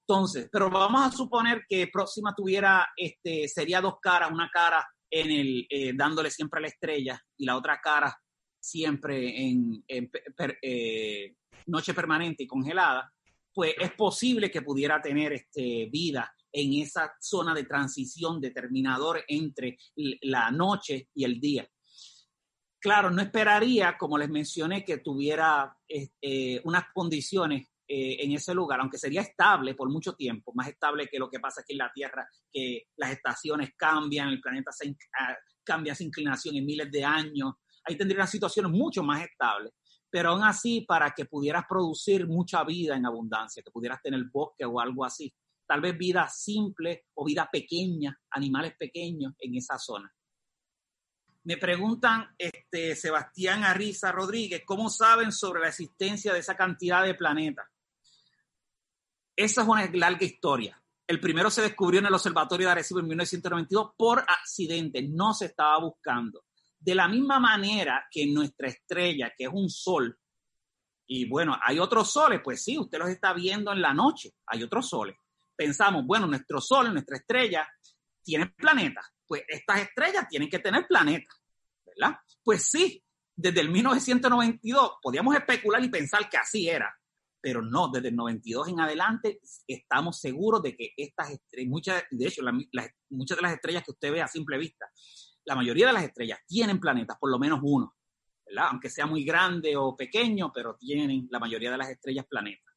Entonces, 0.07 0.49
pero 0.53 0.69
vamos 0.69 1.01
a 1.01 1.11
suponer 1.11 1.63
que 1.67 1.89
Próxima 1.89 2.35
tuviera, 2.35 2.87
este, 2.95 3.49
sería 3.49 3.81
dos 3.81 3.95
caras, 4.03 4.31
una 4.31 4.51
cara 4.53 4.87
en 5.11 5.31
el, 5.31 5.67
eh, 5.71 5.93
dándole 5.95 6.31
siempre 6.31 6.59
a 6.59 6.63
la 6.63 6.69
estrella 6.69 7.23
y 7.39 7.47
la 7.47 7.57
otra 7.57 7.81
cara 7.81 8.15
siempre 8.61 9.49
en, 9.49 9.83
eh, 9.89 11.35
noche 11.67 11.95
permanente 11.95 12.43
y 12.43 12.47
congelada, 12.47 13.11
pues 13.53 13.75
es 13.79 13.93
posible 13.93 14.51
que 14.51 14.63
pudiera 14.63 15.01
tener 15.01 15.33
este, 15.33 15.89
vida 15.91 16.35
en 16.53 16.75
esa 16.83 17.15
zona 17.21 17.55
de 17.55 17.65
transición 17.65 18.41
determinador 18.41 19.25
entre 19.27 19.79
la 20.23 20.51
noche 20.51 21.09
y 21.15 21.25
el 21.25 21.41
día. 21.41 21.67
Claro, 22.79 23.11
no 23.11 23.23
esperaría, 23.23 23.97
como 23.97 24.19
les 24.19 24.29
mencioné, 24.29 24.85
que 24.85 24.99
tuviera 24.99 25.75
eh, 25.89 26.61
unas 26.65 26.85
condiciones 26.93 27.69
eh, 27.87 28.17
en 28.21 28.33
ese 28.33 28.55
lugar, 28.55 28.81
aunque 28.81 28.97
sería 28.97 29.21
estable 29.21 29.75
por 29.75 29.91
mucho 29.91 30.15
tiempo, 30.15 30.53
más 30.55 30.69
estable 30.69 31.07
que 31.07 31.19
lo 31.19 31.29
que 31.29 31.39
pasa 31.39 31.61
aquí 31.61 31.75
en 31.75 31.79
la 31.79 31.93
Tierra, 31.93 32.27
que 32.51 32.89
las 32.97 33.13
estaciones 33.13 33.73
cambian, 33.77 34.29
el 34.29 34.41
planeta 34.41 34.71
ah, 35.19 35.37
cambia 35.63 35.95
su 35.95 36.03
inclinación 36.03 36.57
en 36.57 36.65
miles 36.65 36.91
de 36.91 37.05
años, 37.05 37.55
ahí 37.85 37.97
tendría 37.97 38.21
una 38.21 38.27
situación 38.27 38.71
mucho 38.73 39.03
más 39.03 39.23
estable. 39.23 39.73
Pero 40.09 40.31
aún 40.31 40.45
así, 40.45 40.83
para 40.83 41.11
que 41.11 41.27
pudieras 41.27 41.65
producir 41.69 42.27
mucha 42.27 42.65
vida 42.65 42.97
en 42.97 43.05
abundancia, 43.05 43.63
que 43.63 43.71
pudieras 43.71 44.01
tener 44.01 44.25
bosque 44.33 44.65
o 44.65 44.81
algo 44.81 45.05
así, 45.05 45.35
tal 45.67 45.81
vez 45.81 45.99
vida 45.99 46.29
simple 46.29 47.07
o 47.15 47.25
vida 47.25 47.49
pequeña, 47.53 48.19
animales 48.31 48.75
pequeños 48.79 49.35
en 49.39 49.57
esa 49.57 49.79
zona. 49.79 50.11
Me 51.43 51.59
preguntan, 51.59 52.35
este, 52.39 52.97
Sebastián 52.97 53.65
Arriza 53.65 54.11
Rodríguez, 54.13 54.63
¿cómo 54.65 54.89
saben 54.89 55.31
sobre 55.31 55.61
la 55.61 55.69
existencia 55.69 56.33
de 56.33 56.39
esa 56.39 56.57
cantidad 56.57 57.05
de 57.05 57.15
planetas? 57.15 57.67
Esa 59.37 59.63
es 59.63 59.69
una 59.69 59.91
larga 59.93 60.25
historia. 60.25 60.81
El 61.07 61.21
primero 61.21 61.51
se 61.51 61.63
descubrió 61.63 62.01
en 62.01 62.07
el 62.07 62.15
Observatorio 62.15 62.67
de 62.67 62.73
Arecibo 62.73 63.01
en 63.01 63.09
1992 63.09 63.93
por 63.97 64.21
accidente, 64.21 65.03
no 65.03 65.35
se 65.35 65.47
estaba 65.47 65.79
buscando. 65.81 66.45
De 66.79 66.95
la 66.95 67.09
misma 67.09 67.39
manera 67.41 68.07
que 68.11 68.27
nuestra 68.27 68.69
estrella, 68.69 69.33
que 69.37 69.45
es 69.45 69.51
un 69.53 69.69
sol, 69.69 70.19
y 71.07 71.29
bueno, 71.29 71.59
hay 71.63 71.79
otros 71.79 72.11
soles, 72.11 72.41
pues 72.43 72.63
sí, 72.65 72.79
usted 72.79 72.99
los 72.99 73.11
está 73.11 73.35
viendo 73.35 73.73
en 73.73 73.83
la 73.83 73.93
noche, 73.93 74.35
hay 74.47 74.63
otros 74.63 74.89
soles. 74.89 75.17
Pensamos, 75.55 76.07
bueno, 76.07 76.27
nuestro 76.27 76.61
sol, 76.61 76.93
nuestra 76.93 77.19
estrella, 77.19 77.69
tiene 78.23 78.47
planetas. 78.47 79.07
Pues 79.27 79.43
estas 79.49 79.83
estrellas 79.83 80.27
tienen 80.29 80.49
que 80.49 80.59
tener 80.59 80.87
planetas, 80.87 81.35
¿verdad? 81.85 82.17
Pues 82.43 82.67
sí, 82.71 83.03
desde 83.37 83.61
el 83.61 83.71
1992 83.71 84.93
podíamos 85.03 85.35
especular 85.37 85.83
y 85.85 85.89
pensar 85.89 86.29
que 86.29 86.37
así 86.39 86.69
era, 86.69 86.95
pero 87.45 87.61
no, 87.61 87.89
desde 87.89 88.09
el 88.09 88.17
92 88.17 88.69
en 88.69 88.81
adelante 88.81 89.39
estamos 89.67 90.19
seguros 90.19 90.63
de 90.63 90.75
que 90.75 90.95
estas 90.97 91.31
estrellas, 91.31 91.71
muchas, 91.71 92.03
de 92.11 92.27
hecho, 92.27 92.43
muchas 93.11 93.37
de 93.37 93.43
las 93.43 93.53
estrellas 93.53 93.85
que 93.85 93.91
usted 93.91 94.13
ve 94.13 94.23
a 94.23 94.29
simple 94.29 94.57
vista, 94.57 94.87
la 95.45 95.55
mayoría 95.55 95.89
de 95.89 95.93
las 95.93 96.05
estrellas 96.05 96.39
tienen 96.47 96.81
planetas, 96.81 97.19
por 97.19 97.31
lo 97.31 97.39
menos 97.39 97.61
uno, 97.63 97.95
¿verdad? 98.47 98.69
Aunque 98.71 98.89
sea 98.89 99.05
muy 99.05 99.27
grande 99.27 99.77
o 99.77 99.95
pequeño, 99.95 100.51
pero 100.55 100.75
tienen 100.77 101.29
la 101.31 101.39
mayoría 101.39 101.71
de 101.71 101.77
las 101.77 101.91
estrellas 101.91 102.25
planetas. 102.27 102.75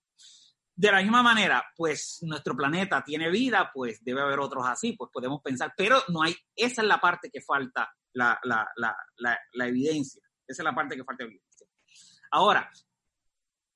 De 0.76 0.91
la 0.91 1.01
misma 1.01 1.24
manera, 1.24 1.63
pues 1.74 2.20
nuestro 2.24 2.53
planeta 2.53 3.01
tiene 3.05 3.30
vida, 3.30 3.72
pues 3.74 4.03
debe 4.03 4.20
haber 4.20 4.39
otros 4.39 4.65
así, 4.68 4.97
pues 4.97 5.09
podemos 5.13 5.41
pensar, 5.41 5.74
pero 5.78 6.01
no 6.09 6.24
hay, 6.24 6.36
esa 6.53 6.82
es 6.82 6.88
la 6.89 6.99
parte 6.99 7.30
que 7.32 7.39
falta, 7.39 7.89
la, 8.11 8.38
la, 8.43 9.65
evidencia, 9.65 10.22
esa 10.45 10.61
es 10.61 10.65
la 10.65 10.76
parte 10.76 10.97
que 10.97 11.05
falta 11.05 11.24
evidencia. 11.24 11.65
Ahora, 12.32 12.70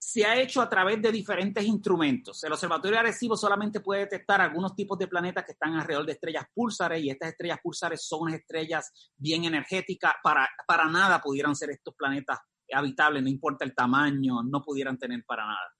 se 0.03 0.25
ha 0.25 0.41
hecho 0.41 0.63
a 0.63 0.67
través 0.67 0.99
de 0.99 1.11
diferentes 1.11 1.63
instrumentos. 1.63 2.43
El 2.43 2.51
Observatorio 2.53 2.95
de 2.95 3.01
Arecibo 3.01 3.37
solamente 3.37 3.81
puede 3.81 4.01
detectar 4.01 4.41
algunos 4.41 4.75
tipos 4.75 4.97
de 4.97 5.07
planetas 5.07 5.45
que 5.45 5.51
están 5.51 5.75
alrededor 5.75 6.07
de 6.07 6.13
estrellas 6.13 6.45
púlsares 6.51 7.03
y 7.03 7.11
estas 7.11 7.29
estrellas 7.29 7.59
púlsares 7.61 8.03
son 8.03 8.33
estrellas 8.33 8.91
bien 9.15 9.45
energéticas. 9.45 10.13
Para, 10.23 10.49
para 10.65 10.85
nada 10.89 11.21
pudieran 11.21 11.55
ser 11.55 11.69
estos 11.69 11.93
planetas 11.93 12.39
habitables, 12.73 13.21
no 13.21 13.29
importa 13.29 13.63
el 13.63 13.75
tamaño, 13.75 14.41
no 14.41 14.63
pudieran 14.63 14.97
tener 14.97 15.23
para 15.23 15.45
nada. 15.45 15.71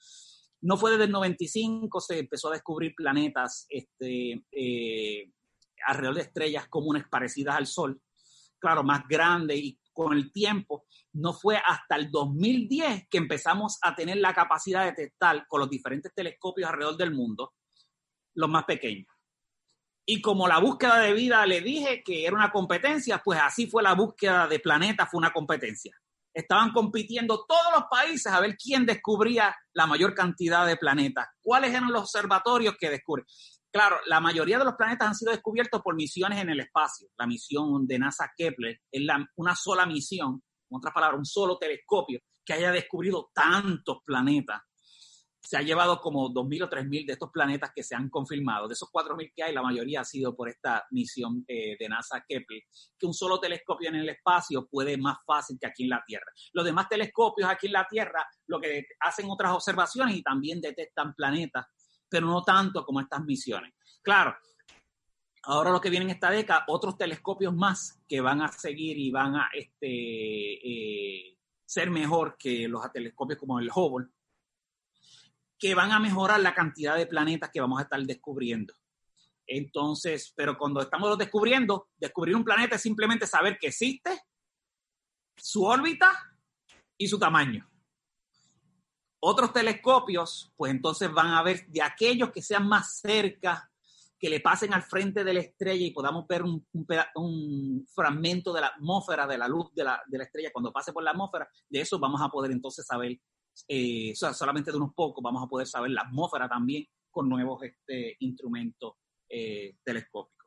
No 0.62 0.78
fue 0.78 0.92
desde 0.92 1.06
el 1.06 1.12
95 1.12 2.00
se 2.00 2.20
empezó 2.20 2.50
a 2.50 2.54
descubrir 2.54 2.94
planetas 2.96 3.66
este, 3.70 4.46
eh, 4.52 5.32
alrededor 5.88 6.18
de 6.18 6.22
estrellas 6.22 6.68
comunes 6.68 7.06
parecidas 7.10 7.56
al 7.56 7.66
Sol, 7.66 8.00
claro, 8.60 8.84
más 8.84 9.02
grandes 9.10 9.58
y 9.58 9.80
con 9.94 10.14
el 10.14 10.32
tiempo, 10.32 10.86
no 11.14 11.34
fue 11.34 11.58
hasta 11.58 11.96
el 11.96 12.10
2010 12.10 13.08
que 13.10 13.18
empezamos 13.18 13.78
a 13.82 13.96
tener 13.96 14.18
la 14.18 14.34
capacidad 14.34 14.82
de 14.82 14.92
detectar 14.92 15.46
con 15.48 15.60
los 15.60 15.70
diferentes 15.70 16.14
telescopios 16.14 16.70
alrededor 16.70 16.98
del 16.98 17.12
mundo 17.12 17.54
los 18.34 18.50
más 18.50 18.66
pequeños. 18.66 19.08
Y 20.06 20.22
como 20.22 20.48
la 20.48 20.60
búsqueda 20.60 21.00
de 21.00 21.14
vida 21.14 21.46
le 21.46 21.62
dije 21.62 22.04
que 22.04 22.26
era 22.26 22.36
una 22.36 22.52
competencia, 22.52 23.22
pues 23.24 23.40
así 23.42 23.68
fue 23.68 23.84
la 23.84 23.94
búsqueda 23.94 24.48
de 24.48 24.60
planetas, 24.60 25.10
fue 25.10 25.20
una 25.20 25.32
competencia. 25.32 25.96
Estaban 26.34 26.72
compitiendo 26.72 27.46
todos 27.46 27.74
los 27.76 27.84
países 27.90 28.32
a 28.32 28.40
ver 28.40 28.56
quién 28.56 28.86
descubría 28.86 29.56
la 29.74 29.86
mayor 29.86 30.16
cantidad 30.16 30.66
de 30.66 30.78
planetas, 30.78 31.28
cuáles 31.42 31.72
eran 31.72 31.92
los 31.92 32.04
observatorios 32.04 32.76
que 32.80 32.90
descubren. 32.90 33.26
Claro, 33.72 33.98
la 34.08 34.20
mayoría 34.20 34.60
de 34.60 34.66
los 34.66 34.76
planetas 34.76 35.08
han 35.08 35.16
sido 35.16 35.32
descubiertos 35.32 35.82
por 35.82 35.96
misiones 35.96 36.42
en 36.42 36.50
el 36.50 36.60
espacio. 36.60 37.08
La 37.18 37.26
misión 37.26 37.88
de 37.88 38.00
NASA 38.00 38.32
Kepler 38.36 38.82
es 38.92 39.02
una 39.38 39.56
sola 39.56 39.86
misión, 39.86 40.44
en 40.70 40.78
otras 40.78 40.94
palabras, 40.94 41.20
un 41.20 41.26
solo 41.26 41.58
telescopio 41.58 42.20
que 42.46 42.54
haya 42.54 42.72
descubrido 42.72 43.30
tantos 43.34 44.00
planetas. 44.04 44.62
Se 45.42 45.58
ha 45.58 45.62
llevado 45.62 46.00
como 46.02 46.30
2.000 46.30 46.64
o 46.64 46.70
3.000 46.70 47.06
de 47.08 47.14
estos 47.14 47.32
planetas 47.32 47.72
que 47.74 47.82
se 47.82 47.96
han 47.96 48.10
confirmado. 48.10 48.68
De 48.68 48.74
esos 48.74 48.90
4.000 48.92 49.32
que 49.34 49.44
hay, 49.44 49.54
la 49.54 49.64
mayoría 49.64 50.02
ha 50.02 50.06
sido 50.06 50.36
por 50.36 50.50
esta 50.50 50.86
misión 50.92 51.44
eh, 51.48 51.78
de 51.80 51.90
NASA 51.90 52.24
Kepler, 52.28 52.64
que 53.00 53.06
un 53.06 53.14
solo 53.14 53.40
telescopio 53.40 53.90
en 53.90 53.96
el 53.96 54.10
espacio 54.10 54.68
puede 54.68 54.98
más 54.98 55.18
fácil 55.26 55.58
que 55.60 55.68
aquí 55.68 55.84
en 55.84 55.90
la 55.90 56.04
Tierra. 56.06 56.32
Los 56.54 56.66
demás 56.66 56.90
telescopios 56.90 57.50
aquí 57.50 57.68
en 57.68 57.74
la 57.74 57.88
Tierra 57.90 58.26
lo 58.48 58.60
que 58.60 58.86
hacen 59.00 59.28
otras 59.30 59.54
observaciones 59.54 60.16
y 60.16 60.22
también 60.22 60.60
detectan 60.62 61.14
planetas 61.16 61.66
pero 62.12 62.28
no 62.28 62.44
tanto 62.44 62.86
como 62.86 63.00
estas 63.00 63.24
misiones. 63.24 63.74
Claro, 64.02 64.36
ahora 65.44 65.72
lo 65.72 65.80
que 65.80 65.90
viene 65.90 66.04
en 66.06 66.12
esta 66.12 66.30
década, 66.30 66.66
otros 66.68 66.98
telescopios 66.98 67.56
más 67.56 68.04
que 68.06 68.20
van 68.20 68.42
a 68.42 68.50
seguir 68.50 69.00
y 69.00 69.10
van 69.12 69.38
a 69.38 69.50
este, 69.54 69.88
eh, 69.88 71.38
ser 71.66 71.90
mejor 71.90 72.36
que 72.38 72.68
los 72.68 72.92
telescopios 72.92 73.40
como 73.40 73.60
el 73.60 73.72
Hubble, 73.74 74.10
que 75.58 75.74
van 75.74 75.94
a 75.94 76.02
mejorar 76.02 76.42
la 76.42 76.54
cantidad 76.54 76.98
de 76.98 77.08
planetas 77.08 77.50
que 77.50 77.62
vamos 77.62 77.80
a 77.80 77.84
estar 77.84 78.02
descubriendo. 78.02 78.74
Entonces, 79.48 80.34
pero 80.36 80.58
cuando 80.58 80.82
estamos 80.82 81.18
descubriendo, 81.18 81.88
descubrir 81.98 82.36
un 82.36 82.44
planeta 82.44 82.76
es 82.76 82.82
simplemente 82.82 83.26
saber 83.26 83.58
que 83.58 83.68
existe, 83.68 84.20
su 85.38 85.64
órbita 85.64 86.12
y 86.98 87.08
su 87.08 87.18
tamaño. 87.18 87.71
Otros 89.24 89.54
telescopios, 89.54 90.52
pues 90.58 90.72
entonces 90.72 91.12
van 91.14 91.28
a 91.28 91.44
ver 91.44 91.68
de 91.68 91.84
aquellos 91.84 92.32
que 92.32 92.42
sean 92.42 92.68
más 92.68 93.00
cerca, 93.00 93.70
que 94.18 94.30
le 94.30 94.40
pasen 94.40 94.74
al 94.74 94.82
frente 94.82 95.24
de 95.24 95.34
la 95.34 95.42
estrella 95.42 95.86
y 95.86 95.92
podamos 95.92 96.28
ver 96.28 96.42
un, 96.44 96.66
un, 97.16 97.88
fragmento 97.94 98.52
de 98.52 98.62
la 98.62 98.68
atmósfera, 98.68 99.28
de 99.28 99.38
la 99.38 99.48
luz 99.48 99.74
de 99.76 99.84
la, 99.84 100.02
de 100.08 100.18
la, 100.18 100.24
estrella 100.24 100.52
cuando 100.52 100.72
pase 100.72 100.92
por 100.92 101.04
la 101.04 101.12
atmósfera, 101.12 101.48
de 101.70 101.82
eso 101.82 102.00
vamos 102.00 102.22
a 102.22 102.30
poder 102.30 102.52
entonces 102.52 102.86
saber, 102.86 103.20
eh, 103.68 104.12
o 104.12 104.16
sea, 104.16 104.34
solamente 104.34 104.72
de 104.72 104.78
unos 104.78 104.94
pocos 104.94 105.24
vamos 105.24 105.44
a 105.44 105.48
poder 105.48 105.68
saber 105.68 105.92
la 105.92 106.02
atmósfera 106.02 106.50
también 106.50 106.86
con 107.12 107.30
nuevos 107.30 107.64
este, 107.64 108.16
instrumentos 108.20 108.94
eh, 109.30 109.76
telescópicos. 109.84 110.41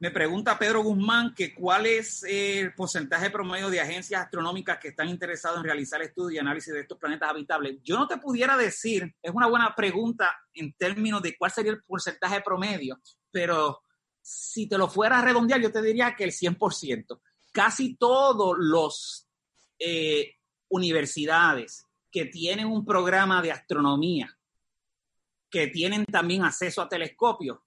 Me 0.00 0.10
pregunta 0.10 0.58
Pedro 0.58 0.82
Guzmán 0.82 1.34
que 1.34 1.54
cuál 1.54 1.84
es 1.84 2.24
el 2.24 2.72
porcentaje 2.72 3.28
promedio 3.28 3.68
de 3.68 3.82
agencias 3.82 4.22
astronómicas 4.22 4.78
que 4.78 4.88
están 4.88 5.10
interesadas 5.10 5.58
en 5.58 5.64
realizar 5.64 6.00
estudios 6.00 6.32
y 6.32 6.38
análisis 6.38 6.72
de 6.72 6.80
estos 6.80 6.96
planetas 6.96 7.28
habitables. 7.28 7.80
Yo 7.84 7.98
no 7.98 8.08
te 8.08 8.16
pudiera 8.16 8.56
decir, 8.56 9.14
es 9.20 9.30
una 9.30 9.46
buena 9.46 9.74
pregunta 9.76 10.34
en 10.54 10.72
términos 10.72 11.20
de 11.20 11.36
cuál 11.36 11.50
sería 11.50 11.72
el 11.72 11.82
porcentaje 11.82 12.40
promedio, 12.40 12.98
pero 13.30 13.82
si 14.22 14.66
te 14.66 14.78
lo 14.78 14.88
fuera 14.88 15.18
a 15.18 15.22
redondear, 15.22 15.60
yo 15.60 15.70
te 15.70 15.82
diría 15.82 16.16
que 16.16 16.24
el 16.24 16.32
100%. 16.32 17.20
Casi 17.52 17.96
todos 17.96 18.56
los 18.58 19.28
eh, 19.78 20.36
universidades 20.70 21.84
que 22.10 22.24
tienen 22.24 22.68
un 22.68 22.86
programa 22.86 23.42
de 23.42 23.52
astronomía, 23.52 24.34
que 25.50 25.66
tienen 25.66 26.06
también 26.06 26.42
acceso 26.42 26.80
a 26.80 26.88
telescopios, 26.88 27.58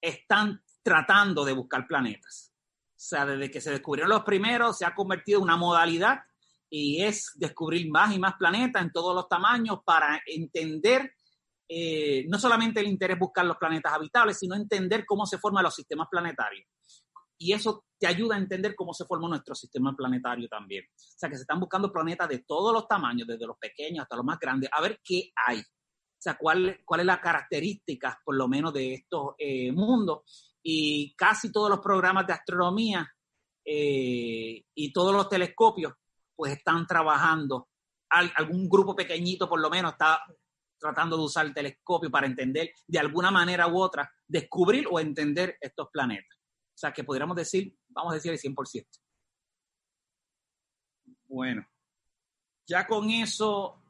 están 0.00 0.60
tratando 0.88 1.44
de 1.44 1.52
buscar 1.52 1.86
planetas. 1.86 2.54
O 2.86 2.92
sea, 2.96 3.26
desde 3.26 3.50
que 3.50 3.60
se 3.60 3.70
descubrieron 3.70 4.08
los 4.08 4.22
primeros, 4.22 4.78
se 4.78 4.86
ha 4.86 4.94
convertido 4.94 5.38
en 5.38 5.44
una 5.44 5.58
modalidad 5.58 6.20
y 6.70 7.02
es 7.02 7.32
descubrir 7.34 7.90
más 7.90 8.14
y 8.14 8.18
más 8.18 8.36
planetas 8.38 8.82
en 8.82 8.90
todos 8.90 9.14
los 9.14 9.28
tamaños 9.28 9.80
para 9.84 10.22
entender 10.24 11.12
eh, 11.68 12.24
no 12.26 12.38
solamente 12.38 12.80
el 12.80 12.86
interés 12.86 13.18
buscar 13.18 13.44
los 13.44 13.58
planetas 13.58 13.92
habitables, 13.92 14.38
sino 14.38 14.54
entender 14.54 15.04
cómo 15.04 15.26
se 15.26 15.36
forman 15.36 15.62
los 15.62 15.74
sistemas 15.74 16.08
planetarios. 16.10 16.66
Y 17.36 17.52
eso 17.52 17.84
te 17.98 18.06
ayuda 18.06 18.36
a 18.36 18.38
entender 18.38 18.74
cómo 18.74 18.94
se 18.94 19.04
formó 19.04 19.28
nuestro 19.28 19.54
sistema 19.54 19.94
planetario 19.94 20.48
también. 20.48 20.84
O 20.86 21.18
sea, 21.18 21.28
que 21.28 21.36
se 21.36 21.42
están 21.42 21.60
buscando 21.60 21.92
planetas 21.92 22.30
de 22.30 22.38
todos 22.38 22.72
los 22.72 22.88
tamaños, 22.88 23.28
desde 23.28 23.46
los 23.46 23.58
pequeños 23.58 24.04
hasta 24.04 24.16
los 24.16 24.24
más 24.24 24.38
grandes, 24.38 24.70
a 24.72 24.80
ver 24.80 24.98
qué 25.04 25.32
hay. 25.46 25.58
O 25.58 26.20
sea, 26.20 26.38
cuál, 26.38 26.80
cuál 26.86 27.00
es 27.00 27.06
la 27.06 27.20
característica, 27.20 28.18
por 28.24 28.36
lo 28.36 28.48
menos, 28.48 28.72
de 28.72 28.94
estos 28.94 29.34
eh, 29.38 29.70
mundos 29.70 30.22
y 30.70 31.14
casi 31.14 31.50
todos 31.50 31.70
los 31.70 31.80
programas 31.80 32.26
de 32.26 32.34
astronomía 32.34 33.10
eh, 33.64 34.62
y 34.74 34.92
todos 34.92 35.14
los 35.14 35.26
telescopios 35.26 35.94
pues 36.36 36.52
están 36.52 36.86
trabajando, 36.86 37.70
algún 38.10 38.68
grupo 38.68 38.94
pequeñito 38.94 39.48
por 39.48 39.60
lo 39.60 39.70
menos 39.70 39.92
está 39.92 40.22
tratando 40.78 41.16
de 41.16 41.22
usar 41.22 41.46
el 41.46 41.54
telescopio 41.54 42.10
para 42.10 42.26
entender 42.26 42.72
de 42.86 42.98
alguna 42.98 43.30
manera 43.30 43.66
u 43.66 43.80
otra, 43.80 44.12
descubrir 44.26 44.86
o 44.90 45.00
entender 45.00 45.56
estos 45.58 45.88
planetas. 45.90 46.36
O 46.38 46.76
sea, 46.78 46.92
que 46.92 47.02
podríamos 47.02 47.34
decir, 47.34 47.74
vamos 47.88 48.12
a 48.12 48.16
decir 48.16 48.30
el 48.30 48.38
100%. 48.38 48.86
Bueno, 51.28 51.66
ya 52.66 52.86
con 52.86 53.08
eso 53.08 53.82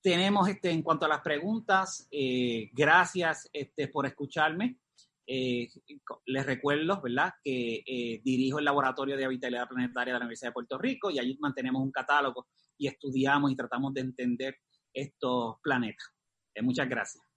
tenemos 0.00 0.48
este, 0.48 0.72
en 0.72 0.82
cuanto 0.82 1.06
a 1.06 1.08
las 1.08 1.20
preguntas, 1.20 2.08
eh, 2.10 2.68
gracias 2.72 3.48
este, 3.52 3.86
por 3.86 4.06
escucharme. 4.06 4.76
Eh, 5.30 5.68
les 6.24 6.46
recuerdo, 6.46 7.02
¿verdad?, 7.02 7.34
que 7.44 7.82
eh, 7.86 8.22
dirijo 8.24 8.60
el 8.60 8.64
Laboratorio 8.64 9.14
de 9.14 9.26
Habitabilidad 9.26 9.68
Planetaria 9.68 10.14
de 10.14 10.18
la 10.18 10.24
Universidad 10.24 10.48
de 10.48 10.54
Puerto 10.54 10.78
Rico 10.78 11.10
y 11.10 11.18
allí 11.18 11.36
mantenemos 11.38 11.82
un 11.82 11.92
catálogo 11.92 12.48
y 12.78 12.86
estudiamos 12.86 13.52
y 13.52 13.56
tratamos 13.56 13.92
de 13.92 14.00
entender 14.00 14.56
estos 14.90 15.56
planetas. 15.62 16.08
Eh, 16.54 16.62
muchas 16.62 16.88
gracias. 16.88 17.27